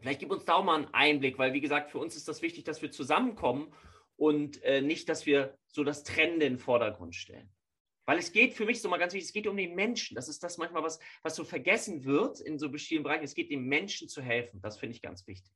Vielleicht 0.00 0.20
gib 0.20 0.30
uns 0.30 0.44
da 0.44 0.54
auch 0.54 0.64
mal 0.64 0.76
einen 0.76 0.94
Einblick, 0.94 1.38
weil 1.38 1.52
wie 1.52 1.60
gesagt, 1.60 1.90
für 1.90 1.98
uns 1.98 2.16
ist 2.16 2.28
das 2.28 2.42
wichtig, 2.42 2.64
dass 2.64 2.82
wir 2.82 2.90
zusammenkommen 2.90 3.72
und 4.16 4.62
äh, 4.62 4.80
nicht, 4.80 5.08
dass 5.08 5.26
wir 5.26 5.58
so 5.68 5.84
das 5.84 6.04
Trennende 6.04 6.46
in 6.46 6.54
den 6.54 6.58
Vordergrund 6.58 7.14
stellen. 7.14 7.50
Weil 8.06 8.18
es 8.18 8.32
geht 8.32 8.54
für 8.54 8.64
mich 8.64 8.80
so 8.80 8.88
mal 8.88 8.98
ganz 8.98 9.12
wichtig, 9.12 9.28
es 9.28 9.32
geht 9.32 9.46
um 9.46 9.56
den 9.56 9.74
Menschen. 9.74 10.14
Das 10.14 10.28
ist 10.28 10.42
das 10.42 10.58
manchmal, 10.58 10.82
was, 10.82 10.98
was 11.22 11.36
so 11.36 11.44
vergessen 11.44 12.04
wird 12.04 12.40
in 12.40 12.58
so 12.58 12.70
bestimmten 12.70 13.04
Bereichen. 13.04 13.24
Es 13.24 13.34
geht 13.34 13.50
dem 13.50 13.66
Menschen 13.66 14.08
zu 14.08 14.20
helfen. 14.20 14.60
Das 14.62 14.78
finde 14.78 14.96
ich 14.96 15.02
ganz 15.02 15.26
wichtig. 15.26 15.52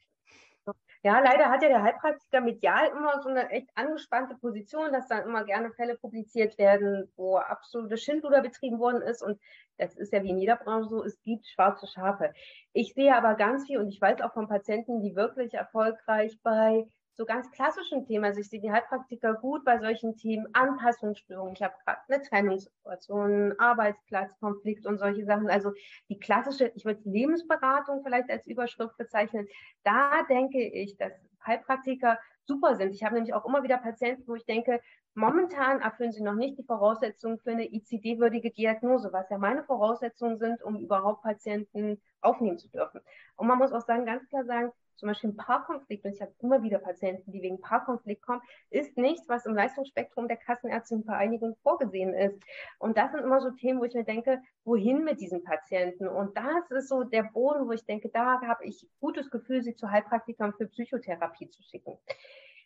Ja, 1.05 1.21
leider 1.21 1.51
hat 1.51 1.63
ja 1.63 1.69
der 1.69 1.83
Heilpraktiker 1.83 2.41
medial 2.41 2.89
immer 2.89 3.21
so 3.21 3.29
eine 3.29 3.51
echt 3.51 3.69
angespannte 3.75 4.37
Position, 4.37 4.91
dass 4.91 5.07
dann 5.07 5.25
immer 5.25 5.45
gerne 5.45 5.71
Fälle 5.73 5.99
publiziert 5.99 6.57
werden, 6.57 7.13
wo 7.17 7.37
absolute 7.37 7.99
Schindluder 7.99 8.41
betrieben 8.41 8.79
worden 8.79 9.03
ist. 9.03 9.23
Und 9.23 9.39
das 9.77 9.95
ist 9.97 10.15
ja 10.15 10.23
wie 10.23 10.31
in 10.31 10.39
jeder 10.39 10.57
Branche 10.57 10.89
so, 10.89 11.05
es 11.05 11.21
gibt 11.23 11.47
schwarze 11.47 11.87
Schafe. 11.87 12.33
Ich 12.73 12.95
sehe 12.95 13.15
aber 13.15 13.35
ganz 13.35 13.67
viel 13.67 13.79
und 13.81 13.89
ich 13.89 14.01
weiß 14.01 14.23
auch 14.23 14.33
von 14.33 14.49
Patienten, 14.49 15.03
die 15.03 15.15
wirklich 15.15 15.53
erfolgreich 15.53 16.39
bei 16.43 16.87
so 17.17 17.25
ganz 17.25 17.51
klassischen 17.53 18.05
Themen, 18.07 18.25
also 18.25 18.41
ich 18.41 18.49
sehe 18.49 18.61
die 18.61 18.73
Heilpraktiker 18.73 19.35
gut 19.35 19.65
bei 19.65 19.79
solchen 19.79 20.17
Themen, 20.17 20.49
Anpassungsstörungen, 20.53 21.55
ich 21.55 21.63
habe 21.63 21.75
gerade 21.85 22.01
eine 22.09 22.23
Trennungssituation, 22.23 23.55
Arbeitsplatzkonflikt 23.59 24.85
und 24.87 24.99
solche 24.99 25.25
Sachen, 25.25 25.49
also 25.49 25.73
die 26.09 26.19
klassische, 26.19 26.73
ich 26.75 26.85
würde 26.85 27.01
Lebensberatung 27.05 28.03
vielleicht 28.03 28.31
als 28.31 28.47
Überschrift 28.47 28.97
bezeichnen, 28.97 29.47
da 29.85 30.25
denke 30.29 30.61
ich, 30.61 30.97
dass 30.97 31.13
Heilpraktiker 31.47 32.19
super 32.47 32.77
sind. 32.77 32.95
Ich 32.95 33.05
habe 33.05 33.15
nämlich 33.15 33.35
auch 33.35 33.45
immer 33.47 33.63
wieder 33.63 33.79
Patienten, 33.79 34.27
wo 34.27 34.35
ich 34.35 34.45
denke, 34.45 34.81
momentan 35.15 35.81
erfüllen 35.81 36.13
sie 36.13 36.23
noch 36.23 36.35
nicht 36.35 36.59
die 36.59 36.65
Voraussetzungen 36.65 37.39
für 37.39 37.53
eine 37.53 37.73
ICD-würdige 37.73 38.51
Diagnose, 38.51 39.13
was 39.13 39.29
ja 39.31 39.39
meine 39.39 39.65
Voraussetzungen 39.65 40.39
sind, 40.39 40.63
um 40.63 40.79
überhaupt 40.79 41.23
Patienten 41.23 42.01
aufnehmen 42.21 42.59
zu 42.59 42.69
dürfen. 42.69 43.01
Und 43.37 43.47
man 43.47 43.59
muss 43.59 43.73
auch 43.73 43.85
sagen, 43.85 44.07
ganz 44.07 44.29
klar 44.29 44.45
sagen, 44.45 44.73
zum 44.97 45.09
Beispiel 45.09 45.31
ein 45.31 45.37
Paarkonflikt, 45.37 46.05
und 46.05 46.13
ich 46.13 46.21
habe 46.21 46.33
immer 46.41 46.63
wieder 46.63 46.79
Patienten, 46.79 47.33
die 47.33 47.43
wegen 47.43 47.61
Paarkonflikt 47.61 48.23
kommen, 48.23 48.43
ist 48.71 48.97
nichts, 48.97 49.29
was 49.29 49.47
im 49.47 49.55
Leistungsspektrum 49.55 50.29
der 50.29 50.37
Kassenärztlichen 50.37 51.05
Vereinigung 51.05 51.57
vorgesehen 51.63 52.15
ist. 52.15 52.39
Und 52.79 52.97
das 52.97 53.13
sind 53.13 53.23
immer 53.25 53.41
so 53.41 53.51
Themen, 53.51 53.81
wo 53.81 53.85
ich 53.85 53.95
mir 53.95 54.05
denke, 54.05 54.41
wohin 54.65 55.05
mit 55.05 55.21
diesen 55.21 55.43
Patienten? 55.43 56.09
Und 56.09 56.37
das 56.37 56.71
ist 56.71 56.89
so 56.89 57.03
der 57.05 57.25
Boden, 57.25 57.67
wo 57.67 57.73
ich 57.73 57.85
denke, 57.85 58.09
da 58.09 58.41
habe 58.41 58.65
ich 58.65 58.89
gutes 59.01 59.31
Gefühl, 59.31 59.63
sie 59.63 59.75
zu 59.75 59.91
Heilpraktikern 59.91 60.55
für 60.55 60.67
Psychotherapie 60.67 61.51
zu 61.51 61.63
schicken. 61.63 61.99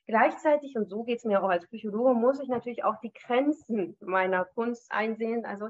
Gleichzeitig, 0.09 0.75
und 0.75 0.89
so 0.89 1.05
geht 1.05 1.19
es 1.19 1.27
mir 1.27 1.43
auch 1.43 1.51
als 1.51 1.67
Psychologe, 1.67 2.15
muss 2.15 2.41
ich 2.41 2.49
natürlich 2.49 2.83
auch 2.83 2.99
die 3.01 3.13
Grenzen 3.13 3.95
meiner 4.01 4.47
Kunst 4.47 4.91
einsehen. 4.91 5.45
Also 5.45 5.69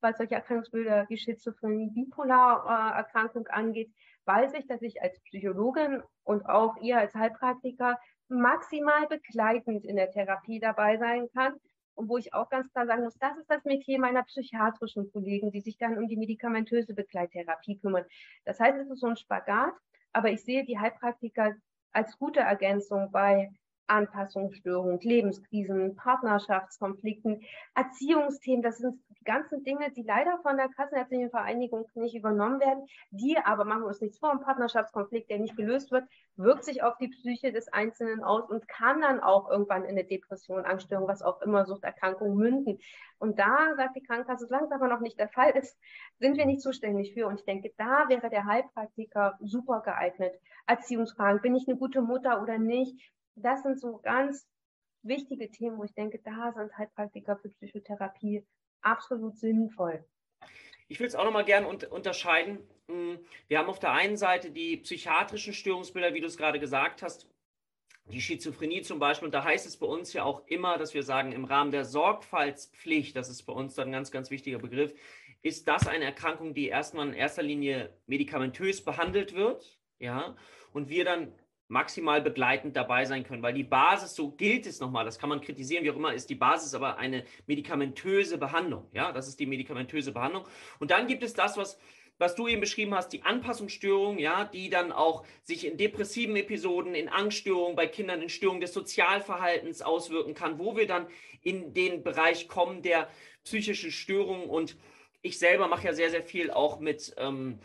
was 0.00 0.16
solche 0.16 0.36
Erkrankungsbilder 0.36 1.04
wie 1.10 1.18
Schizophrenie, 1.18 1.90
Bipolarerkrankung 1.90 3.46
angeht, 3.48 3.92
weiß 4.24 4.54
ich, 4.54 4.66
dass 4.66 4.80
ich 4.80 5.02
als 5.02 5.20
Psychologin 5.24 6.02
und 6.22 6.46
auch 6.46 6.78
ihr 6.78 6.96
als 6.96 7.14
Heilpraktiker 7.14 8.00
maximal 8.28 9.06
begleitend 9.06 9.84
in 9.84 9.96
der 9.96 10.10
Therapie 10.10 10.60
dabei 10.60 10.96
sein 10.96 11.28
kann. 11.34 11.52
Und 11.94 12.08
wo 12.08 12.16
ich 12.16 12.32
auch 12.32 12.48
ganz 12.48 12.72
klar 12.72 12.86
sagen 12.86 13.04
muss, 13.04 13.18
das 13.18 13.36
ist 13.36 13.50
das 13.50 13.64
Metier 13.64 14.00
meiner 14.00 14.22
psychiatrischen 14.22 15.12
Kollegen, 15.12 15.52
die 15.52 15.60
sich 15.60 15.76
dann 15.76 15.98
um 15.98 16.08
die 16.08 16.16
medikamentöse 16.16 16.94
Begleittherapie 16.94 17.78
kümmern. 17.80 18.06
Das 18.46 18.58
heißt, 18.58 18.78
es 18.78 18.88
ist 18.88 19.00
so 19.00 19.08
ein 19.08 19.16
Spagat, 19.16 19.74
aber 20.14 20.30
ich 20.30 20.42
sehe 20.42 20.64
die 20.64 20.78
Heilpraktiker 20.78 21.54
als 21.92 22.16
gute 22.18 22.40
Ergänzung 22.40 23.10
bei 23.12 23.52
Anpassungsstörungen, 23.86 25.00
Lebenskrisen, 25.00 25.96
Partnerschaftskonflikten, 25.96 27.42
Erziehungsthemen. 27.74 28.62
Das 28.62 28.78
sind 28.78 28.98
die 29.18 29.24
ganzen 29.24 29.64
Dinge, 29.64 29.90
die 29.92 30.02
leider 30.02 30.38
von 30.42 30.56
der 30.56 30.68
Kassenärztlichen 30.68 31.30
Vereinigung 31.30 31.86
nicht 31.94 32.14
übernommen 32.14 32.60
werden. 32.60 32.86
Die 33.10 33.36
aber, 33.38 33.64
machen 33.64 33.82
wir 33.82 33.88
uns 33.88 34.00
nichts 34.00 34.18
vor, 34.18 34.32
ein 34.32 34.40
Partnerschaftskonflikt, 34.40 35.30
der 35.30 35.38
nicht 35.38 35.56
gelöst 35.56 35.90
wird, 35.90 36.04
wirkt 36.36 36.64
sich 36.64 36.82
auf 36.82 36.96
die 36.98 37.08
Psyche 37.08 37.52
des 37.52 37.72
Einzelnen 37.72 38.22
aus 38.22 38.48
und 38.48 38.66
kann 38.68 39.00
dann 39.00 39.20
auch 39.20 39.50
irgendwann 39.50 39.84
in 39.84 39.90
eine 39.90 40.04
Depression, 40.04 40.64
Angststörung, 40.64 41.06
was 41.06 41.22
auch 41.22 41.40
immer, 41.42 41.64
Suchterkrankung 41.64 42.36
münden. 42.36 42.78
Und 43.18 43.38
da 43.38 43.74
sagt 43.76 43.96
die 43.96 44.02
Krankenkasse, 44.02 44.46
solange 44.46 44.66
es 44.66 44.72
aber 44.72 44.88
noch 44.88 45.00
nicht 45.00 45.18
der 45.18 45.28
Fall 45.28 45.50
ist, 45.50 45.78
sind 46.18 46.36
wir 46.36 46.46
nicht 46.46 46.60
zuständig 46.60 47.14
für. 47.14 47.26
Und 47.26 47.40
ich 47.40 47.44
denke, 47.44 47.72
da 47.76 48.08
wäre 48.08 48.30
der 48.30 48.46
Heilpraktiker 48.46 49.38
super 49.40 49.80
geeignet. 49.80 50.34
Erziehungsfragen, 50.66 51.40
bin 51.40 51.54
ich 51.54 51.68
eine 51.68 51.76
gute 51.76 52.02
Mutter 52.02 52.42
oder 52.42 52.58
nicht? 52.58 52.98
Das 53.36 53.62
sind 53.62 53.80
so 53.80 53.98
ganz 53.98 54.46
wichtige 55.02 55.50
Themen, 55.50 55.78
wo 55.78 55.84
ich 55.84 55.94
denke, 55.94 56.18
da 56.18 56.52
sind 56.52 56.76
Heilpraktiker 56.76 57.36
für 57.36 57.50
Psychotherapie 57.50 58.44
absolut 58.82 59.38
sinnvoll. 59.38 60.04
Ich 60.88 61.00
will 61.00 61.06
es 61.06 61.14
auch 61.14 61.24
nochmal 61.24 61.44
gerne 61.44 61.66
un 61.68 61.78
unterscheiden. 61.90 62.58
Hm, 62.88 63.18
wir 63.48 63.58
haben 63.58 63.68
auf 63.68 63.78
der 63.78 63.92
einen 63.92 64.16
Seite 64.16 64.50
die 64.50 64.76
psychiatrischen 64.78 65.54
Störungsbilder, 65.54 66.14
wie 66.14 66.20
du 66.20 66.26
es 66.26 66.36
gerade 66.36 66.60
gesagt 66.60 67.02
hast, 67.02 67.28
die 68.06 68.20
Schizophrenie 68.20 68.82
zum 68.82 68.98
Beispiel. 68.98 69.26
Und 69.26 69.34
da 69.34 69.44
heißt 69.44 69.66
es 69.66 69.78
bei 69.78 69.86
uns 69.86 70.12
ja 70.12 70.24
auch 70.24 70.46
immer, 70.46 70.76
dass 70.76 70.92
wir 70.92 71.02
sagen, 71.02 71.32
im 71.32 71.44
Rahmen 71.44 71.70
der 71.70 71.84
Sorgfaltspflicht, 71.84 73.16
das 73.16 73.30
ist 73.30 73.44
bei 73.44 73.52
uns 73.52 73.74
dann 73.74 73.88
ein 73.88 73.92
ganz, 73.92 74.10
ganz 74.10 74.30
wichtiger 74.30 74.58
Begriff, 74.58 74.94
ist 75.42 75.68
das 75.68 75.86
eine 75.86 76.04
Erkrankung, 76.04 76.54
die 76.54 76.68
erstmal 76.68 77.08
in 77.08 77.14
erster 77.14 77.42
Linie 77.42 77.96
medikamentös 78.06 78.84
behandelt 78.84 79.34
wird. 79.34 79.78
Ja, 79.98 80.36
und 80.72 80.88
wir 80.88 81.04
dann 81.04 81.32
maximal 81.68 82.20
begleitend 82.20 82.76
dabei 82.76 83.04
sein 83.04 83.24
können, 83.24 83.42
weil 83.42 83.54
die 83.54 83.64
Basis, 83.64 84.14
so 84.14 84.30
gilt 84.30 84.66
es 84.66 84.80
nochmal, 84.80 85.04
das 85.04 85.18
kann 85.18 85.28
man 85.28 85.40
kritisieren, 85.40 85.84
wie 85.84 85.90
auch 85.90 85.96
immer, 85.96 86.12
ist 86.12 86.28
die 86.30 86.34
Basis 86.34 86.74
aber 86.74 86.98
eine 86.98 87.24
medikamentöse 87.46 88.38
Behandlung. 88.38 88.88
Ja, 88.92 89.12
das 89.12 89.28
ist 89.28 89.40
die 89.40 89.46
medikamentöse 89.46 90.12
Behandlung. 90.12 90.44
Und 90.78 90.90
dann 90.90 91.06
gibt 91.06 91.22
es 91.22 91.32
das, 91.32 91.56
was 91.56 91.78
was 92.18 92.36
du 92.36 92.46
eben 92.46 92.60
beschrieben 92.60 92.94
hast, 92.94 93.08
die 93.08 93.22
Anpassungsstörung, 93.22 94.18
ja, 94.18 94.44
die 94.44 94.70
dann 94.70 94.92
auch 94.92 95.26
sich 95.42 95.66
in 95.66 95.76
depressiven 95.76 96.36
Episoden, 96.36 96.94
in 96.94 97.08
Angststörungen 97.08 97.74
bei 97.74 97.86
Kindern, 97.86 98.22
in 98.22 98.28
Störungen 98.28 98.60
des 98.60 98.72
Sozialverhaltens 98.72 99.82
auswirken 99.82 100.34
kann, 100.34 100.58
wo 100.58 100.76
wir 100.76 100.86
dann 100.86 101.08
in 101.42 101.74
den 101.74 102.04
Bereich 102.04 102.48
kommen 102.48 102.82
der 102.82 103.08
psychischen 103.42 103.90
Störungen. 103.90 104.48
Und 104.48 104.76
ich 105.22 105.38
selber 105.38 105.66
mache 105.66 105.86
ja 105.86 105.92
sehr, 105.92 106.10
sehr 106.10 106.22
viel 106.22 106.50
auch 106.50 106.78
mit 106.78 107.14
ähm, 107.18 107.58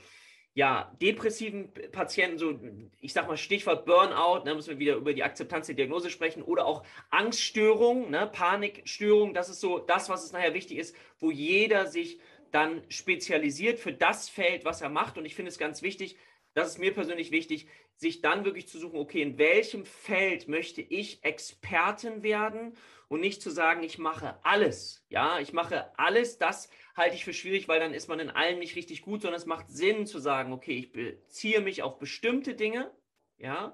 ja, 0.60 0.93
depressiven 1.02 1.72
Patienten, 1.93 2.38
so 2.38 2.60
ich 3.00 3.13
sag 3.13 3.30
mal 3.30 3.38
Stichwort 3.38 3.86
Burnout, 3.86 4.39
da 4.39 4.43
ne, 4.43 4.56
müssen 4.56 4.72
wir 4.72 4.80
wieder 4.80 4.95
über 4.95 5.13
die 5.13 5.24
Akzeptanz 5.24 5.67
der 5.67 5.76
Diagnose 5.76 6.10
sprechen, 6.10 6.43
oder 6.43 6.65
auch 6.65 6.84
Angststörungen, 7.12 8.12
ne, 8.12 8.28
Panikstörungen, 8.28 9.34
das 9.34 9.48
ist 9.48 9.62
so 9.62 9.80
das, 9.80 10.10
was 10.10 10.26
es 10.26 10.34
nachher 10.34 10.54
wichtig 10.54 10.78
ist, 10.78 10.93
wo 11.17 11.32
jeder 11.32 11.88
sich 11.88 12.19
dann 12.52 12.84
spezialisiert 12.89 13.80
für 13.80 13.93
das 13.93 14.28
Feld, 14.28 14.65
was 14.65 14.82
er 14.82 14.89
macht. 14.89 15.17
Und 15.17 15.24
ich 15.24 15.34
finde 15.34 15.48
es 15.48 15.60
ganz 15.60 15.82
wichtig, 15.82 16.17
das 16.56 16.72
ist 16.72 16.78
mir 16.78 16.93
persönlich 16.93 17.32
wichtig, 17.32 17.67
sich 17.95 18.19
dann 18.19 18.43
wirklich 18.43 18.67
zu 18.67 18.80
suchen, 18.80 19.00
okay, 19.00 19.22
in 19.22 19.38
welchem 19.38 19.86
Feld 19.86 20.50
möchte 20.50 20.82
ich 20.82 21.24
Expertin 21.24 22.22
werden 22.22 22.76
und 23.10 23.19
nicht 23.19 23.41
zu 23.41 23.50
sagen, 23.50 23.84
ich 23.84 23.98
mache 23.98 24.39
alles. 24.43 25.04
Ja, 25.10 25.39
ich 25.39 25.52
mache 25.52 25.91
alles, 25.98 26.38
das 26.38 26.69
halte 26.95 27.15
ich 27.15 27.26
für 27.26 27.34
schwierig, 27.34 27.67
weil 27.67 27.80
dann 27.80 27.93
ist 27.93 28.08
man 28.08 28.19
in 28.19 28.30
allem 28.30 28.60
nicht 28.60 28.76
richtig 28.76 29.02
gut, 29.02 29.22
sondern 29.22 29.39
es 29.39 29.45
macht 29.45 29.69
Sinn 29.69 30.06
zu 30.06 30.19
sagen, 30.19 30.54
okay, 30.54 30.78
ich 30.78 30.91
beziehe 30.93 31.60
mich 31.60 31.82
auf 31.82 32.00
bestimmte 32.00 32.56
Dinge, 32.56 32.91
ja, 33.38 33.74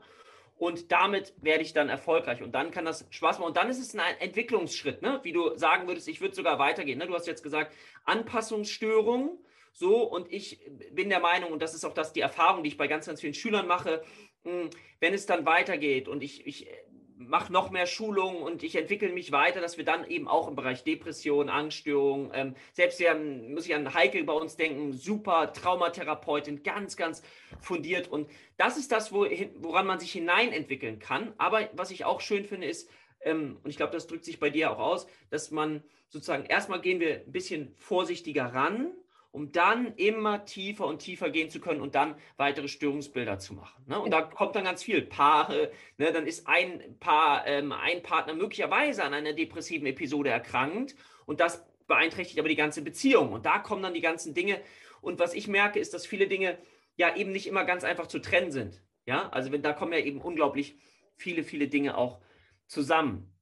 und 0.58 0.94
damit 0.94 1.34
werde 1.42 1.64
ich 1.64 1.74
dann 1.74 1.90
erfolgreich 1.90 2.42
und 2.42 2.54
dann 2.54 2.72
kann 2.72 2.86
das 2.86 3.06
Spaß 3.10 3.40
machen 3.40 3.50
und 3.50 3.58
dann 3.58 3.70
ist 3.70 3.80
es 3.80 3.94
ein 3.94 4.18
Entwicklungsschritt, 4.20 5.02
ne? 5.02 5.20
wie 5.24 5.34
du 5.34 5.58
sagen 5.58 5.88
würdest, 5.88 6.08
ich 6.08 6.22
würde 6.22 6.34
sogar 6.34 6.60
weitergehen. 6.60 6.98
Ne? 6.98 7.08
Du 7.08 7.14
hast 7.14 7.28
jetzt 7.28 7.44
gesagt, 7.44 7.74
Anpassungsstörungen, 8.06 9.38
so 9.74 10.04
und 10.04 10.32
ich 10.32 10.62
bin 10.92 11.10
der 11.10 11.20
Meinung 11.20 11.52
und 11.52 11.62
das 11.62 11.76
ist 11.76 11.84
auch 11.84 11.94
das 11.94 12.14
die 12.14 12.22
Erfahrung, 12.22 12.64
die 12.64 12.70
ich 12.70 12.78
bei 12.78 12.88
ganz 12.88 13.06
ganz 13.06 13.20
vielen 13.20 13.34
Schülern 13.34 13.68
mache, 13.68 14.02
hm, 14.46 14.70
wenn 15.02 15.14
es 15.14 15.26
dann 15.26 15.46
weitergeht 15.46 16.08
und 16.08 16.24
ich, 16.24 16.48
ich 16.48 16.70
mache 17.18 17.52
noch 17.52 17.70
mehr 17.72 17.88
Schulungen 17.88 18.42
und 18.42 18.64
ich 18.64 18.76
entwickle 18.76 19.10
mich 19.10 19.32
weiter, 19.32 19.62
dass 19.62 19.78
wir 19.78 19.86
dann 19.86 20.08
eben 20.10 20.28
auch 20.28 20.48
im 20.48 20.56
Bereich 20.56 20.84
Depression, 20.84 21.50
Angststörung, 21.50 22.32
ähm, 22.34 22.56
selbst 22.74 23.00
ja, 23.00 23.16
muss 23.16 23.66
ich 23.66 23.76
an 23.76 23.94
Heike 23.94 24.24
bei 24.24 24.34
uns 24.34 24.58
denken, 24.58 24.94
super 24.94 25.54
Traumatherapeutin, 25.54 26.64
ganz, 26.64 26.98
ganz 26.98 27.24
fundiert. 27.62 28.08
Und 28.10 28.30
das 28.58 28.78
ist 28.78 28.92
das, 28.92 29.14
wo, 29.14 29.26
woran 29.60 29.88
man 29.88 30.00
sich 30.00 30.12
hineinentwickeln 30.12 31.00
kann. 31.00 31.34
Aber 31.38 31.70
was 31.74 31.92
ich 31.92 32.06
auch 32.06 32.22
schön 32.22 32.46
finde, 32.46 32.68
ist, 32.68 32.90
ähm, 33.22 33.58
und 33.64 33.70
ich 33.70 33.78
glaube, 33.78 33.94
das 33.94 34.08
drückt 34.08 34.26
sich 34.26 34.40
bei 34.40 34.50
dir 34.50 34.72
auch 34.72 34.80
aus, 34.80 35.08
dass 35.30 35.52
man 35.52 35.84
sozusagen 36.10 36.46
erstmal 36.46 36.82
gehen 36.82 37.00
wir 37.00 37.22
ein 37.26 37.32
bisschen 37.32 37.74
vorsichtiger 37.78 38.54
ran 38.54 38.92
um 39.36 39.52
dann 39.52 39.94
immer 39.98 40.46
tiefer 40.46 40.88
und 40.88 41.00
tiefer 41.00 41.30
gehen 41.30 41.50
zu 41.50 41.60
können 41.60 41.82
und 41.82 41.94
dann 41.94 42.16
weitere 42.38 42.70
Störungsbilder 42.70 43.38
zu 43.38 43.54
machen. 43.54 43.84
Ne? 43.86 44.00
Und 44.00 44.12
da 44.12 44.22
kommt 44.22 44.56
dann 44.56 44.64
ganz 44.64 44.82
viel 44.82 45.02
Paare, 45.02 45.74
ne? 45.98 46.14
dann 46.14 46.26
ist 46.26 46.48
ein 46.48 46.98
Paar, 47.02 47.46
ähm, 47.46 47.74
ein 47.74 48.02
Partner 48.02 48.34
möglicherweise 48.34 49.04
an 49.04 49.14
einer 49.14 49.34
depressiven 49.34 49.88
Episode 49.88 50.30
erkrankt 50.30 50.96
und 51.26 51.42
das 51.42 51.66
beeinträchtigt 51.86 52.40
aber 52.40 52.48
die 52.48 52.56
ganze 52.56 52.82
Beziehung. 52.82 53.34
Und 53.34 53.46
da 53.46 53.60
kommen 53.60 53.84
dann 53.84 53.94
die 53.94 54.00
ganzen 54.00 54.34
Dinge. 54.34 54.62
Und 55.02 55.20
was 55.20 55.34
ich 55.34 55.50
merke, 55.50 55.80
ist, 55.80 55.94
dass 55.94 56.06
viele 56.06 56.30
Dinge 56.30 56.58
ja 56.96 57.14
eben 57.18 57.34
nicht 57.34 57.46
immer 57.46 57.66
ganz 57.66 57.84
einfach 57.84 58.08
zu 58.08 58.20
trennen 58.20 58.54
sind. 58.54 58.82
Ja, 59.06 59.28
also 59.30 59.52
wenn, 59.52 59.62
da 59.62 59.74
kommen 59.74 59.92
ja 59.92 60.00
eben 60.00 60.22
unglaublich 60.22 60.78
viele, 61.18 61.44
viele 61.44 61.68
Dinge 61.68 61.98
auch 61.98 62.22
zusammen. 62.68 63.36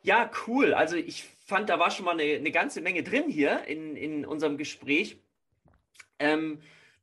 Ja, 0.00 0.30
cool. 0.46 0.72
Also 0.72 0.96
ich 0.96 1.28
fand, 1.46 1.68
da 1.68 1.78
war 1.78 1.90
schon 1.90 2.04
mal 2.04 2.18
eine, 2.18 2.34
eine 2.34 2.50
ganze 2.50 2.80
Menge 2.80 3.02
drin 3.02 3.28
hier 3.28 3.64
in, 3.64 3.96
in 3.96 4.26
unserem 4.26 4.58
Gespräch. 4.58 5.18
Ähm, 6.18 6.60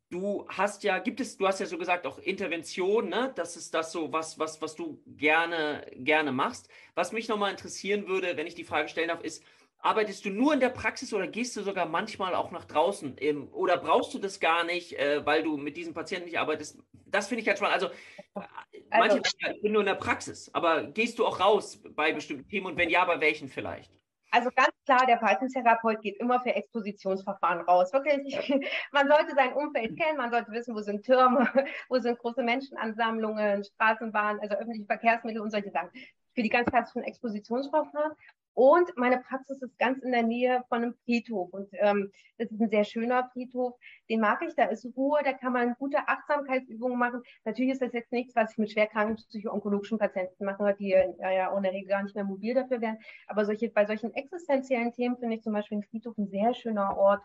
du 0.10 0.46
hast 0.50 0.84
ja, 0.84 1.00
gibt 1.00 1.22
es, 1.22 1.38
du 1.38 1.48
hast 1.48 1.60
ja 1.60 1.66
so 1.66 1.78
gesagt, 1.78 2.06
auch 2.06 2.20
Intervention, 2.20 3.10
ne? 3.10 3.32
Das 3.36 3.56
ist 3.56 3.74
das 3.74 3.92
so, 3.92 4.12
was, 4.12 4.38
was, 4.38 4.62
was 4.62 4.76
du 4.76 5.02
gerne, 5.08 5.86
gerne 5.96 6.32
machst. 6.32 6.70
Was 6.94 7.14
mich 7.14 7.28
nochmal 7.28 7.52
interessieren 7.52 8.08
würde, 8.08 8.38
wenn 8.38 8.46
ich 8.48 8.56
die 8.56 8.66
Frage 8.66 8.90
stellen 8.90 9.08
darf, 9.08 9.24
ist, 9.24 9.44
arbeitest 9.80 10.26
du 10.26 10.30
nur 10.30 10.54
in 10.54 10.60
der 10.60 10.70
Praxis 10.70 11.14
oder 11.14 11.28
gehst 11.28 11.56
du 11.56 11.62
sogar 11.62 11.86
manchmal 11.86 12.36
auch 12.36 12.52
nach 12.52 12.66
draußen? 12.66 13.16
Ähm, 13.20 13.48
oder 13.54 13.78
brauchst 13.78 14.14
du 14.14 14.20
das 14.20 14.40
gar 14.40 14.66
nicht, 14.66 15.00
äh, 15.00 15.26
weil 15.26 15.44
du 15.44 15.56
mit 15.56 15.78
diesen 15.78 15.94
Patienten 15.94 16.26
nicht 16.26 16.40
arbeitest? 16.40 16.80
Das 17.06 17.28
finde 17.28 17.44
ich 17.44 17.48
halt 17.48 17.60
spannend. 17.60 17.76
Also, 17.76 17.90
also 18.34 18.48
manche 18.90 19.16
sagen, 19.42 19.56
ich 19.56 19.62
bin 19.62 19.72
nur 19.72 19.82
in 19.82 19.88
der 19.88 19.96
Praxis, 19.96 20.50
aber 20.54 20.84
gehst 20.84 21.18
du 21.18 21.26
auch 21.26 21.40
raus 21.40 21.82
bei 21.96 22.12
bestimmten 22.12 22.48
Themen 22.50 22.66
und 22.66 22.78
wenn 22.78 22.90
ja, 22.90 23.06
bei 23.06 23.22
welchen 23.22 23.48
vielleicht? 23.48 23.92
Also 24.34 24.50
ganz 24.56 24.72
klar, 24.86 25.06
der 25.06 25.20
Verhaltenstherapeut 25.20 26.02
geht 26.02 26.18
immer 26.20 26.42
für 26.42 26.56
Expositionsverfahren 26.56 27.62
raus. 27.68 27.94
Wirklich, 27.94 28.34
man 28.92 29.08
sollte 29.08 29.36
sein 29.36 29.54
Umfeld 29.54 29.96
kennen, 29.96 30.18
man 30.18 30.32
sollte 30.32 30.52
wissen, 30.52 30.74
wo 30.74 30.80
sind 30.82 31.06
Türme, 31.06 31.48
wo 31.88 32.00
sind 32.00 32.18
große 32.18 32.42
Menschenansammlungen, 32.42 33.64
Straßenbahnen, 33.64 34.42
also 34.42 34.56
öffentliche 34.56 34.86
Verkehrsmittel 34.86 35.40
und 35.40 35.52
solche 35.52 35.70
Sachen. 35.70 35.92
Für 36.34 36.44
die 36.44 36.50
ganz 36.50 36.70
klassischen 36.70 37.04
Expositionsverfahren. 37.04 38.14
Und 38.56 38.96
meine 38.98 39.20
Praxis 39.20 39.62
ist 39.62 39.80
ganz 39.80 40.04
in 40.04 40.12
der 40.12 40.22
Nähe 40.22 40.64
von 40.70 40.84
einem 40.84 40.94
Friedhof. 41.06 41.52
Und 41.54 41.70
ähm, 41.74 42.12
das 42.38 42.52
ist 42.52 42.62
ein 42.62 42.70
sehr 42.70 42.84
schöner 42.84 43.30
Friedhof. 43.34 43.74
Den 44.10 44.20
mag 44.20 44.44
ich. 44.44 44.54
Da 44.56 44.66
ist 44.66 44.86
Ruhe, 44.96 45.20
da 45.24 45.34
kann 45.34 45.54
man 45.54 45.74
gute 45.80 46.08
Achtsamkeitsübungen 46.08 46.98
machen. 46.98 47.24
Natürlich 47.46 47.72
ist 47.72 47.82
das 47.82 47.94
jetzt 47.94 48.12
nichts, 48.12 48.36
was 48.36 48.52
ich 48.52 48.58
mit 48.60 48.72
schwerkranken 48.72 49.16
psycho-onkologischen 49.16 49.98
Patienten 49.98 50.46
mache, 50.46 50.76
die 50.80 50.94
äh, 50.94 51.14
ja 51.20 51.56
in 51.56 51.64
der 51.64 51.72
Regel 51.74 51.90
gar 51.90 52.04
nicht 52.04 52.16
mehr 52.16 52.24
mobil 52.24 52.54
dafür 52.54 52.80
wären. 52.80 53.00
Aber 53.28 53.44
solche, 53.46 53.70
bei 53.70 53.86
solchen 53.86 54.14
existenziellen 54.14 54.94
Themen 54.94 55.18
finde 55.18 55.38
ich 55.38 55.42
zum 55.42 55.54
Beispiel 55.54 55.80
ein 55.80 55.84
Friedhof 55.84 56.16
ein 56.18 56.28
sehr 56.28 56.54
schöner 56.54 56.96
Ort, 56.96 57.24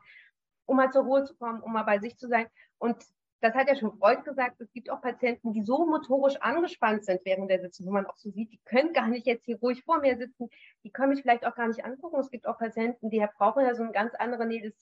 um 0.65 0.79
mal 0.79 0.91
zur 0.91 1.05
Ruhe 1.05 1.25
zu 1.25 1.37
kommen, 1.37 1.61
um 1.61 1.73
mal 1.75 1.83
bei 1.83 1.99
sich 1.99 2.17
zu 2.17 2.27
sein. 2.29 2.47
Und 2.79 2.97
das 3.41 3.55
hat 3.55 3.69
ja 3.69 3.77
schon 3.77 3.97
Freud 3.99 4.23
gesagt, 4.25 4.61
es 4.61 4.73
gibt 4.73 4.91
auch 4.91 5.01
Patienten, 5.01 5.53
die 5.53 5.63
so 5.63 5.87
motorisch 5.87 6.37
angespannt 6.41 7.05
sind 7.05 7.21
während 7.25 7.51
der 7.51 7.61
Sitzung, 7.61 7.87
wo 7.87 7.93
man 7.93 8.07
auch 8.07 8.17
so 8.17 8.31
sieht, 8.31 8.53
die 8.53 8.61
können 8.65 8.93
gar 8.93 9.09
nicht 9.09 9.27
jetzt 9.27 9.45
hier 9.45 9.59
ruhig 9.59 9.85
vor 9.85 10.01
mir 10.01 10.17
sitzen, 10.17 10.49
die 10.85 10.91
können 10.91 11.11
mich 11.11 11.23
vielleicht 11.23 11.47
auch 11.47 11.55
gar 11.55 11.69
nicht 11.69 11.85
angucken. 11.85 12.19
Es 12.19 12.31
gibt 12.31 12.47
auch 12.47 12.59
Patienten, 12.59 13.11
die 13.11 13.25
brauchen 13.39 13.65
ja 13.65 13.75
so 13.75 13.83
einen 13.83 13.93
ganz 13.93 14.15
anderen 14.15 14.49
Nähe 14.49 14.73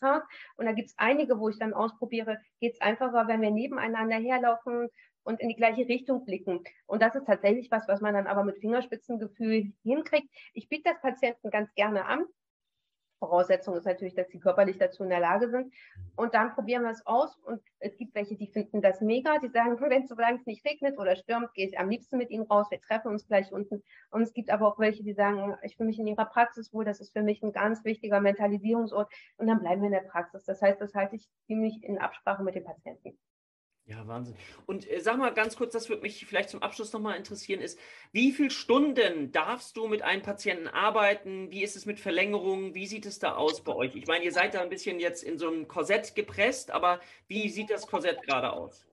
Und 0.56 0.66
da 0.66 0.72
gibt 0.72 0.88
es 0.88 0.94
einige, 0.96 1.38
wo 1.38 1.48
ich 1.48 1.58
dann 1.58 1.74
ausprobiere, 1.74 2.38
geht 2.60 2.74
es 2.74 2.80
einfacher, 2.80 3.28
wenn 3.28 3.42
wir 3.42 3.50
nebeneinander 3.50 4.16
herlaufen 4.16 4.88
und 5.22 5.40
in 5.40 5.48
die 5.48 5.56
gleiche 5.56 5.88
Richtung 5.88 6.24
blicken. 6.24 6.62
Und 6.86 7.02
das 7.02 7.14
ist 7.14 7.26
tatsächlich 7.26 7.70
was, 7.70 7.86
was 7.88 8.00
man 8.00 8.14
dann 8.14 8.26
aber 8.26 8.44
mit 8.44 8.58
Fingerspitzengefühl 8.58 9.72
hinkriegt. 9.82 10.28
Ich 10.54 10.68
biete 10.68 10.90
das 10.90 11.00
Patienten 11.00 11.50
ganz 11.50 11.74
gerne 11.74 12.06
an. 12.06 12.24
Voraussetzung 13.18 13.74
ist 13.76 13.86
natürlich, 13.86 14.14
dass 14.14 14.28
sie 14.28 14.38
körperlich 14.38 14.78
dazu 14.78 15.02
in 15.02 15.10
der 15.10 15.20
Lage 15.20 15.48
sind. 15.48 15.72
Und 16.16 16.34
dann 16.34 16.54
probieren 16.54 16.82
wir 16.82 16.90
es 16.90 17.06
aus. 17.06 17.36
Und 17.38 17.60
es 17.78 17.96
gibt 17.96 18.14
welche, 18.14 18.36
die 18.36 18.48
finden 18.48 18.82
das 18.82 19.00
mega. 19.00 19.38
Die 19.38 19.48
sagen, 19.48 19.80
wenn 19.80 20.02
es 20.02 20.08
solange 20.08 20.38
es 20.38 20.46
nicht 20.46 20.64
regnet 20.66 20.98
oder 20.98 21.16
stürmt, 21.16 21.52
gehe 21.54 21.68
ich 21.68 21.78
am 21.78 21.88
liebsten 21.88 22.18
mit 22.18 22.30
ihnen 22.30 22.44
raus. 22.44 22.66
Wir 22.70 22.80
treffen 22.80 23.08
uns 23.08 23.26
gleich 23.26 23.52
unten. 23.52 23.82
Und 24.10 24.22
es 24.22 24.32
gibt 24.32 24.50
aber 24.50 24.68
auch 24.68 24.78
welche, 24.78 25.02
die 25.02 25.14
sagen, 25.14 25.56
ich 25.62 25.76
fühle 25.76 25.88
mich 25.88 25.98
in 25.98 26.06
ihrer 26.06 26.26
Praxis 26.26 26.72
wohl. 26.72 26.84
Das 26.84 27.00
ist 27.00 27.12
für 27.12 27.22
mich 27.22 27.42
ein 27.42 27.52
ganz 27.52 27.84
wichtiger 27.84 28.20
Mentalisierungsort. 28.20 29.12
Und 29.36 29.46
dann 29.46 29.60
bleiben 29.60 29.82
wir 29.82 29.86
in 29.86 29.92
der 29.92 30.08
Praxis. 30.08 30.44
Das 30.44 30.60
heißt, 30.60 30.80
das 30.80 30.94
halte 30.94 31.16
ich 31.16 31.28
ziemlich 31.46 31.82
in 31.82 31.98
Absprache 31.98 32.42
mit 32.42 32.54
den 32.54 32.64
Patienten. 32.64 33.18
Ja, 33.88 34.04
Wahnsinn. 34.08 34.34
Und 34.66 34.90
äh, 34.90 35.00
sag 35.00 35.16
mal 35.16 35.32
ganz 35.32 35.56
kurz, 35.56 35.72
das 35.72 35.88
würde 35.88 36.02
mich 36.02 36.26
vielleicht 36.26 36.50
zum 36.50 36.60
Abschluss 36.60 36.92
nochmal 36.92 37.16
interessieren, 37.16 37.60
ist, 37.60 37.78
wie 38.10 38.32
viele 38.32 38.50
Stunden 38.50 39.30
darfst 39.30 39.76
du 39.76 39.86
mit 39.86 40.02
einem 40.02 40.22
Patienten 40.22 40.66
arbeiten? 40.66 41.52
Wie 41.52 41.62
ist 41.62 41.76
es 41.76 41.86
mit 41.86 42.00
Verlängerungen? 42.00 42.74
Wie 42.74 42.88
sieht 42.88 43.06
es 43.06 43.20
da 43.20 43.36
aus 43.36 43.62
bei 43.62 43.72
euch? 43.72 43.94
Ich 43.94 44.08
meine, 44.08 44.24
ihr 44.24 44.32
seid 44.32 44.54
da 44.54 44.60
ein 44.60 44.70
bisschen 44.70 44.98
jetzt 44.98 45.22
in 45.22 45.38
so 45.38 45.48
ein 45.48 45.68
Korsett 45.68 46.16
gepresst, 46.16 46.72
aber 46.72 46.98
wie 47.28 47.48
sieht 47.48 47.70
das 47.70 47.86
Korsett 47.86 48.22
gerade 48.22 48.52
aus? 48.52 48.84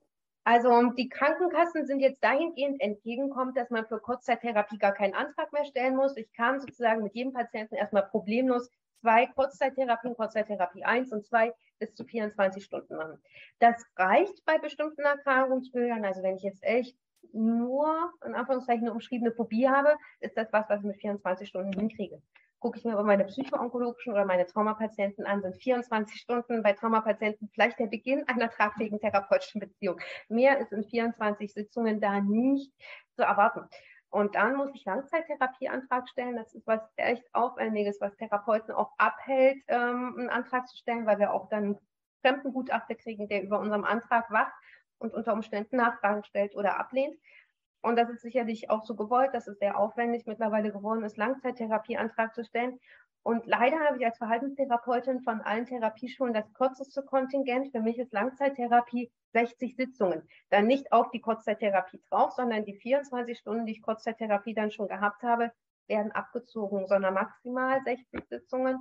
Also 0.44 0.92
die 0.92 1.08
Krankenkassen 1.08 1.86
sind 1.86 1.98
jetzt 1.98 2.22
dahingehend 2.22 2.80
entgegenkommt, 2.80 3.56
dass 3.56 3.70
man 3.70 3.86
für 3.86 3.98
Kurzzeittherapie 3.98 4.78
gar 4.78 4.92
keinen 4.92 5.14
Antrag 5.14 5.52
mehr 5.52 5.64
stellen 5.64 5.96
muss. 5.96 6.16
Ich 6.16 6.30
kann 6.34 6.60
sozusagen 6.60 7.02
mit 7.02 7.14
jedem 7.14 7.32
Patienten 7.32 7.74
erstmal 7.74 8.06
problemlos 8.06 8.70
zwei 9.04 9.26
Kurzzeittherapien, 9.26 10.16
Kurzzeittherapie 10.16 10.82
1 10.82 11.12
und 11.12 11.26
2 11.26 11.52
bis 11.78 11.94
zu 11.94 12.04
24 12.04 12.64
Stunden 12.64 12.96
machen. 12.96 13.22
Das 13.58 13.84
reicht 13.96 14.42
bei 14.46 14.56
bestimmten 14.56 15.02
Erkrankungsbildern. 15.02 16.06
Also 16.06 16.22
wenn 16.22 16.36
ich 16.36 16.42
jetzt 16.42 16.62
echt 16.64 16.96
nur 17.34 18.14
in 18.24 18.34
Anführungszeichen 18.34 18.84
eine 18.84 18.92
umschriebene 18.92 19.32
Phobie 19.32 19.68
habe, 19.68 19.94
ist 20.20 20.38
das 20.38 20.50
was, 20.54 20.70
was 20.70 20.80
ich 20.80 20.86
mit 20.86 20.96
24 20.96 21.46
Stunden 21.46 21.78
hinkriege. 21.78 22.22
Gucke 22.60 22.78
ich 22.78 22.84
mir 22.86 22.94
aber 22.94 23.02
meine 23.02 23.26
psychoonkologischen 23.26 24.14
oder 24.14 24.24
meine 24.24 24.46
Traumapatienten 24.46 25.26
an, 25.26 25.42
sind 25.42 25.56
24 25.56 26.18
Stunden 26.18 26.62
bei 26.62 26.72
Traumapatienten 26.72 27.50
vielleicht 27.52 27.78
der 27.78 27.88
Beginn 27.88 28.26
einer 28.26 28.48
tragfähigen 28.48 28.98
therapeutischen 29.00 29.60
Beziehung. 29.60 30.00
Mehr 30.30 30.58
ist 30.60 30.72
in 30.72 30.82
24 30.82 31.52
Sitzungen 31.52 32.00
da 32.00 32.22
nicht 32.22 32.72
zu 33.16 33.22
erwarten. 33.22 33.68
Und 34.14 34.36
dann 34.36 34.54
muss 34.54 34.70
ich 34.74 34.84
Langzeittherapieantrag 34.84 36.08
stellen. 36.08 36.36
Das 36.36 36.54
ist 36.54 36.68
was 36.68 36.80
echt 36.94 37.24
Aufwendiges, 37.34 38.00
was 38.00 38.14
Therapeuten 38.14 38.72
auch 38.72 38.92
abhält, 38.96 39.60
ähm, 39.66 40.14
einen 40.16 40.30
Antrag 40.30 40.68
zu 40.68 40.76
stellen, 40.76 41.04
weil 41.04 41.18
wir 41.18 41.34
auch 41.34 41.48
dann 41.48 41.64
einen 41.64 41.78
Fremdengutachter 42.20 42.94
kriegen, 42.94 43.26
der 43.26 43.42
über 43.42 43.58
unserem 43.58 43.82
Antrag 43.82 44.30
wacht 44.30 44.52
und 44.98 45.14
unter 45.14 45.32
Umständen 45.32 45.78
Nachfragen 45.78 46.22
stellt 46.22 46.54
oder 46.54 46.78
ablehnt. 46.78 47.18
Und 47.82 47.96
das 47.96 48.08
ist 48.08 48.22
sicherlich 48.22 48.70
auch 48.70 48.84
so 48.84 48.94
gewollt, 48.94 49.34
dass 49.34 49.48
es 49.48 49.58
sehr 49.58 49.76
aufwendig 49.76 50.26
mittlerweile 50.26 50.70
geworden 50.70 51.02
ist, 51.02 51.16
Langzeittherapieantrag 51.16 52.36
zu 52.36 52.44
stellen. 52.44 52.78
Und 53.24 53.46
leider 53.46 53.80
habe 53.80 53.96
ich 53.98 54.06
als 54.06 54.18
Verhaltenstherapeutin 54.18 55.22
von 55.22 55.40
allen 55.40 55.66
Therapieschulen 55.66 56.34
das 56.34 56.52
kürzeste 56.52 57.02
Kontingent. 57.02 57.72
Für 57.72 57.80
mich 57.80 57.98
ist 57.98 58.12
Langzeittherapie 58.12 59.10
60 59.34 59.76
Sitzungen. 59.76 60.26
Dann 60.48 60.66
nicht 60.66 60.90
auf 60.92 61.10
die 61.10 61.20
Kurzzeittherapie 61.20 62.00
drauf, 62.08 62.32
sondern 62.32 62.64
die 62.64 62.74
24 62.74 63.38
Stunden, 63.38 63.66
die 63.66 63.72
ich 63.72 63.82
Kurzzeittherapie 63.82 64.54
dann 64.54 64.70
schon 64.70 64.88
gehabt 64.88 65.22
habe, 65.22 65.52
werden 65.86 66.12
abgezogen, 66.12 66.86
sondern 66.86 67.12
maximal 67.12 67.82
60 67.84 68.26
Sitzungen. 68.28 68.78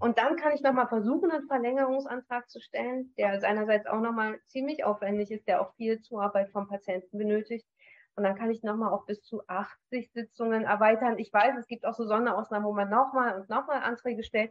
Und 0.00 0.18
dann 0.18 0.36
kann 0.36 0.52
ich 0.52 0.62
nochmal 0.62 0.88
versuchen, 0.88 1.30
einen 1.30 1.46
Verlängerungsantrag 1.46 2.48
zu 2.50 2.60
stellen, 2.60 3.12
der 3.18 3.40
seinerseits 3.40 3.86
auch 3.86 4.00
nochmal 4.00 4.40
ziemlich 4.46 4.84
aufwendig 4.84 5.30
ist, 5.30 5.46
der 5.46 5.60
auch 5.60 5.74
viel 5.74 6.00
Zuarbeit 6.00 6.50
vom 6.50 6.66
Patienten 6.66 7.18
benötigt. 7.18 7.66
Und 8.14 8.24
dann 8.24 8.36
kann 8.36 8.50
ich 8.50 8.62
nochmal 8.62 8.92
auf 8.92 9.06
bis 9.06 9.22
zu 9.22 9.42
80 9.46 10.10
Sitzungen 10.12 10.64
erweitern. 10.64 11.18
Ich 11.18 11.32
weiß, 11.32 11.56
es 11.58 11.66
gibt 11.66 11.86
auch 11.86 11.94
so 11.94 12.06
Sonderausnahmen, 12.06 12.66
wo 12.66 12.72
man 12.72 12.90
nochmal 12.90 13.38
und 13.38 13.48
nochmal 13.48 13.82
Anträge 13.82 14.22
stellt. 14.22 14.50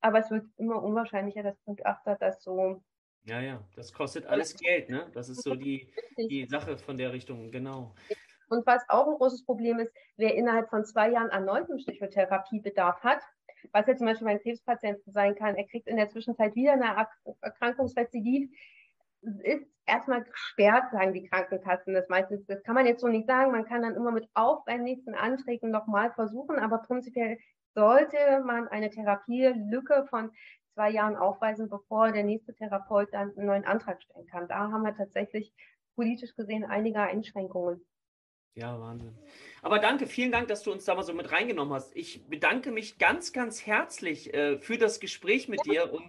Aber 0.00 0.18
es 0.18 0.30
wird 0.30 0.44
immer 0.56 0.82
unwahrscheinlicher, 0.82 1.42
dass 1.42 1.62
Gutachter 1.64 2.16
das 2.16 2.42
so. 2.42 2.82
Ja, 3.26 3.40
ja, 3.40 3.60
das 3.74 3.92
kostet 3.92 4.24
alles 4.26 4.56
Geld, 4.56 4.88
ne? 4.88 5.10
Das 5.12 5.28
ist 5.28 5.42
so 5.42 5.56
die, 5.56 5.88
die 6.16 6.46
Sache 6.46 6.78
von 6.78 6.96
der 6.96 7.12
Richtung, 7.12 7.50
genau. 7.50 7.92
Und 8.48 8.64
was 8.66 8.88
auch 8.88 9.08
ein 9.08 9.16
großes 9.16 9.44
Problem 9.44 9.80
ist, 9.80 9.92
wer 10.16 10.36
innerhalb 10.36 10.70
von 10.70 10.84
zwei 10.84 11.10
Jahren 11.10 11.30
erneuten 11.30 11.76
Psychotherapiebedarf 11.78 13.02
hat, 13.02 13.20
was 13.72 13.86
jetzt 13.88 13.98
zum 13.98 14.06
Beispiel 14.06 14.28
bei 14.28 14.38
Krebspatienten 14.38 15.12
sein 15.12 15.34
kann, 15.34 15.56
er 15.56 15.66
kriegt 15.66 15.88
in 15.88 15.96
der 15.96 16.08
Zwischenzeit 16.08 16.54
wieder 16.54 16.74
eine 16.74 17.08
Erkrankungsrezidiv, 17.40 18.48
ist 19.42 19.66
erstmal 19.86 20.22
gesperrt, 20.22 20.92
sagen 20.92 21.12
die 21.12 21.28
Krankenkassen. 21.28 21.94
Das 21.94 22.08
meistens, 22.08 22.46
das 22.46 22.62
kann 22.62 22.76
man 22.76 22.86
jetzt 22.86 23.00
so 23.00 23.08
nicht 23.08 23.26
sagen. 23.26 23.50
Man 23.50 23.64
kann 23.64 23.82
dann 23.82 23.96
immer 23.96 24.12
mit 24.12 24.28
aufwendigsten 24.34 25.16
Anträgen 25.16 25.72
nochmal 25.72 26.12
versuchen, 26.12 26.60
aber 26.60 26.78
prinzipiell 26.78 27.38
sollte 27.74 28.40
man 28.44 28.68
eine 28.68 28.90
Therapielücke 28.90 30.06
von 30.08 30.30
zwei 30.76 30.90
Jahren 30.90 31.16
aufweisen, 31.16 31.70
bevor 31.70 32.12
der 32.12 32.22
nächste 32.22 32.54
Therapeut 32.54 33.08
dann 33.12 33.34
einen 33.36 33.46
neuen 33.46 33.64
Antrag 33.64 34.02
stellen 34.02 34.26
kann. 34.26 34.46
Da 34.46 34.70
haben 34.70 34.82
wir 34.82 34.94
tatsächlich 34.94 35.52
politisch 35.94 36.36
gesehen 36.36 36.64
einige 36.64 37.00
Einschränkungen. 37.00 37.80
Ja, 38.54 38.78
Wahnsinn. 38.78 39.16
Aber 39.62 39.78
danke, 39.78 40.06
vielen 40.06 40.32
Dank, 40.32 40.48
dass 40.48 40.62
du 40.62 40.72
uns 40.72 40.84
da 40.84 40.94
mal 40.94 41.02
so 41.02 41.14
mit 41.14 41.32
reingenommen 41.32 41.74
hast. 41.74 41.96
Ich 41.96 42.26
bedanke 42.28 42.70
mich 42.70 42.98
ganz, 42.98 43.32
ganz 43.32 43.66
herzlich 43.66 44.32
äh, 44.34 44.58
für 44.58 44.76
das 44.76 45.00
Gespräch 45.00 45.48
mit 45.48 45.64
dir 45.64 45.92
und 45.92 46.04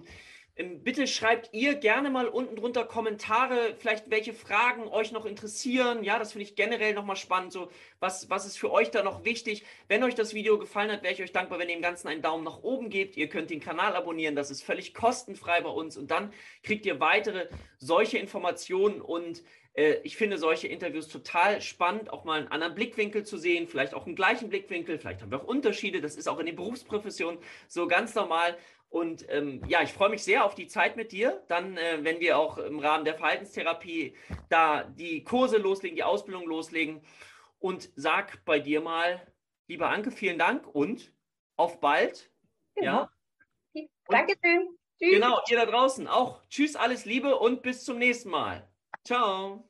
bitte 0.58 1.06
schreibt 1.06 1.54
ihr 1.54 1.76
gerne 1.76 2.10
mal 2.10 2.28
unten 2.28 2.56
drunter 2.56 2.84
Kommentare, 2.84 3.76
vielleicht 3.78 4.10
welche 4.10 4.34
Fragen 4.34 4.88
euch 4.88 5.12
noch 5.12 5.26
interessieren. 5.26 6.04
Ja, 6.04 6.18
das 6.18 6.32
finde 6.32 6.46
ich 6.46 6.56
generell 6.56 6.94
nochmal 6.94 7.16
spannend. 7.16 7.54
So, 7.54 7.70
was, 8.00 8.30
was 8.30 8.46
ist 8.46 8.58
für 8.58 8.72
euch 8.72 8.90
da 8.90 9.04
noch 9.04 9.24
wichtig? 9.24 9.66
Wenn 9.88 10.04
euch 10.04 10.16
das 10.16 10.34
Video 10.34 10.58
gefallen 10.58 10.92
hat, 10.92 11.04
wäre 11.04 11.14
ich 11.14 11.22
euch 11.22 11.32
dankbar, 11.32 11.60
wenn 11.60 11.70
ihr 11.70 11.76
dem 11.76 11.82
Ganzen 11.84 12.08
einen 12.08 12.24
Daumen 12.24 12.44
nach 12.44 12.64
oben 12.64 12.90
gebt. 12.90 13.18
Ihr 13.18 13.30
könnt 13.30 13.52
den 13.52 13.60
Kanal 13.60 13.96
abonnieren, 13.96 14.36
das 14.36 14.50
ist 14.50 14.64
völlig 14.64 14.94
kostenfrei 14.96 15.62
bei 15.62 15.70
uns 15.70 15.96
und 15.96 16.10
dann 16.10 16.34
kriegt 16.64 16.86
ihr 16.86 17.00
weitere 17.00 17.48
solche 17.78 18.18
Informationen 18.18 19.00
und 19.00 19.44
äh, 19.78 20.00
ich 20.04 20.18
finde 20.18 20.38
solche 20.38 20.68
Interviews 20.68 21.08
total 21.08 21.62
spannend, 21.62 22.12
auch 22.12 22.26
mal 22.26 22.40
einen 22.40 22.48
anderen 22.50 22.76
Blickwinkel 22.76 23.24
zu 23.24 23.38
sehen, 23.38 23.68
vielleicht 23.68 23.94
auch 23.94 24.06
einen 24.06 24.16
gleichen 24.16 24.50
Blickwinkel, 24.50 25.00
vielleicht 25.00 25.22
haben 25.22 25.32
wir 25.32 25.42
auch 25.42 25.48
Unterschiede, 25.48 26.02
das 26.02 26.16
ist 26.16 26.28
auch 26.28 26.40
in 26.40 26.48
den 26.48 26.56
Berufsprofessionen 26.56 27.40
so 27.68 27.88
ganz 27.88 28.16
normal. 28.16 28.58
Und 28.90 29.26
ähm, 29.30 29.62
ja, 29.68 29.82
ich 29.82 29.92
freue 29.92 30.10
mich 30.10 30.24
sehr 30.24 30.46
auf 30.46 30.56
die 30.56 30.68
Zeit 30.68 30.96
mit 30.96 31.12
dir. 31.12 31.44
Dann, 31.48 31.78
äh, 31.78 32.04
wenn 32.04 32.20
wir 32.20 32.38
auch 32.38 32.58
im 32.58 32.80
Rahmen 32.80 33.06
der 33.06 33.16
Verhaltenstherapie 33.16 34.16
da 34.50 34.84
die 34.84 35.24
Kurse 35.24 35.58
loslegen, 35.58 35.96
die 35.96 36.04
Ausbildung 36.04 36.46
loslegen. 36.46 37.02
Und 37.60 37.90
sag 37.96 38.46
bei 38.46 38.60
dir 38.60 38.82
mal, 38.82 39.22
lieber 39.68 39.90
Anke, 39.90 40.12
vielen 40.12 40.40
Dank 40.40 40.68
und 40.74 41.12
auf 41.58 41.80
bald. 41.80 42.32
Genau. 42.76 43.08
Ja. 43.74 43.84
Dankeschön. 44.08 44.78
Tschüss. 45.00 45.12
Genau, 45.12 45.40
ihr 45.50 45.58
da 45.58 45.66
draußen 45.66 46.08
auch. 46.08 46.42
Tschüss, 46.50 46.76
alles 46.76 47.06
Liebe 47.06 47.36
und 47.38 47.62
bis 47.62 47.84
zum 47.84 47.98
nächsten 47.98 48.30
Mal. 48.30 48.68
Ciao. 49.04 49.68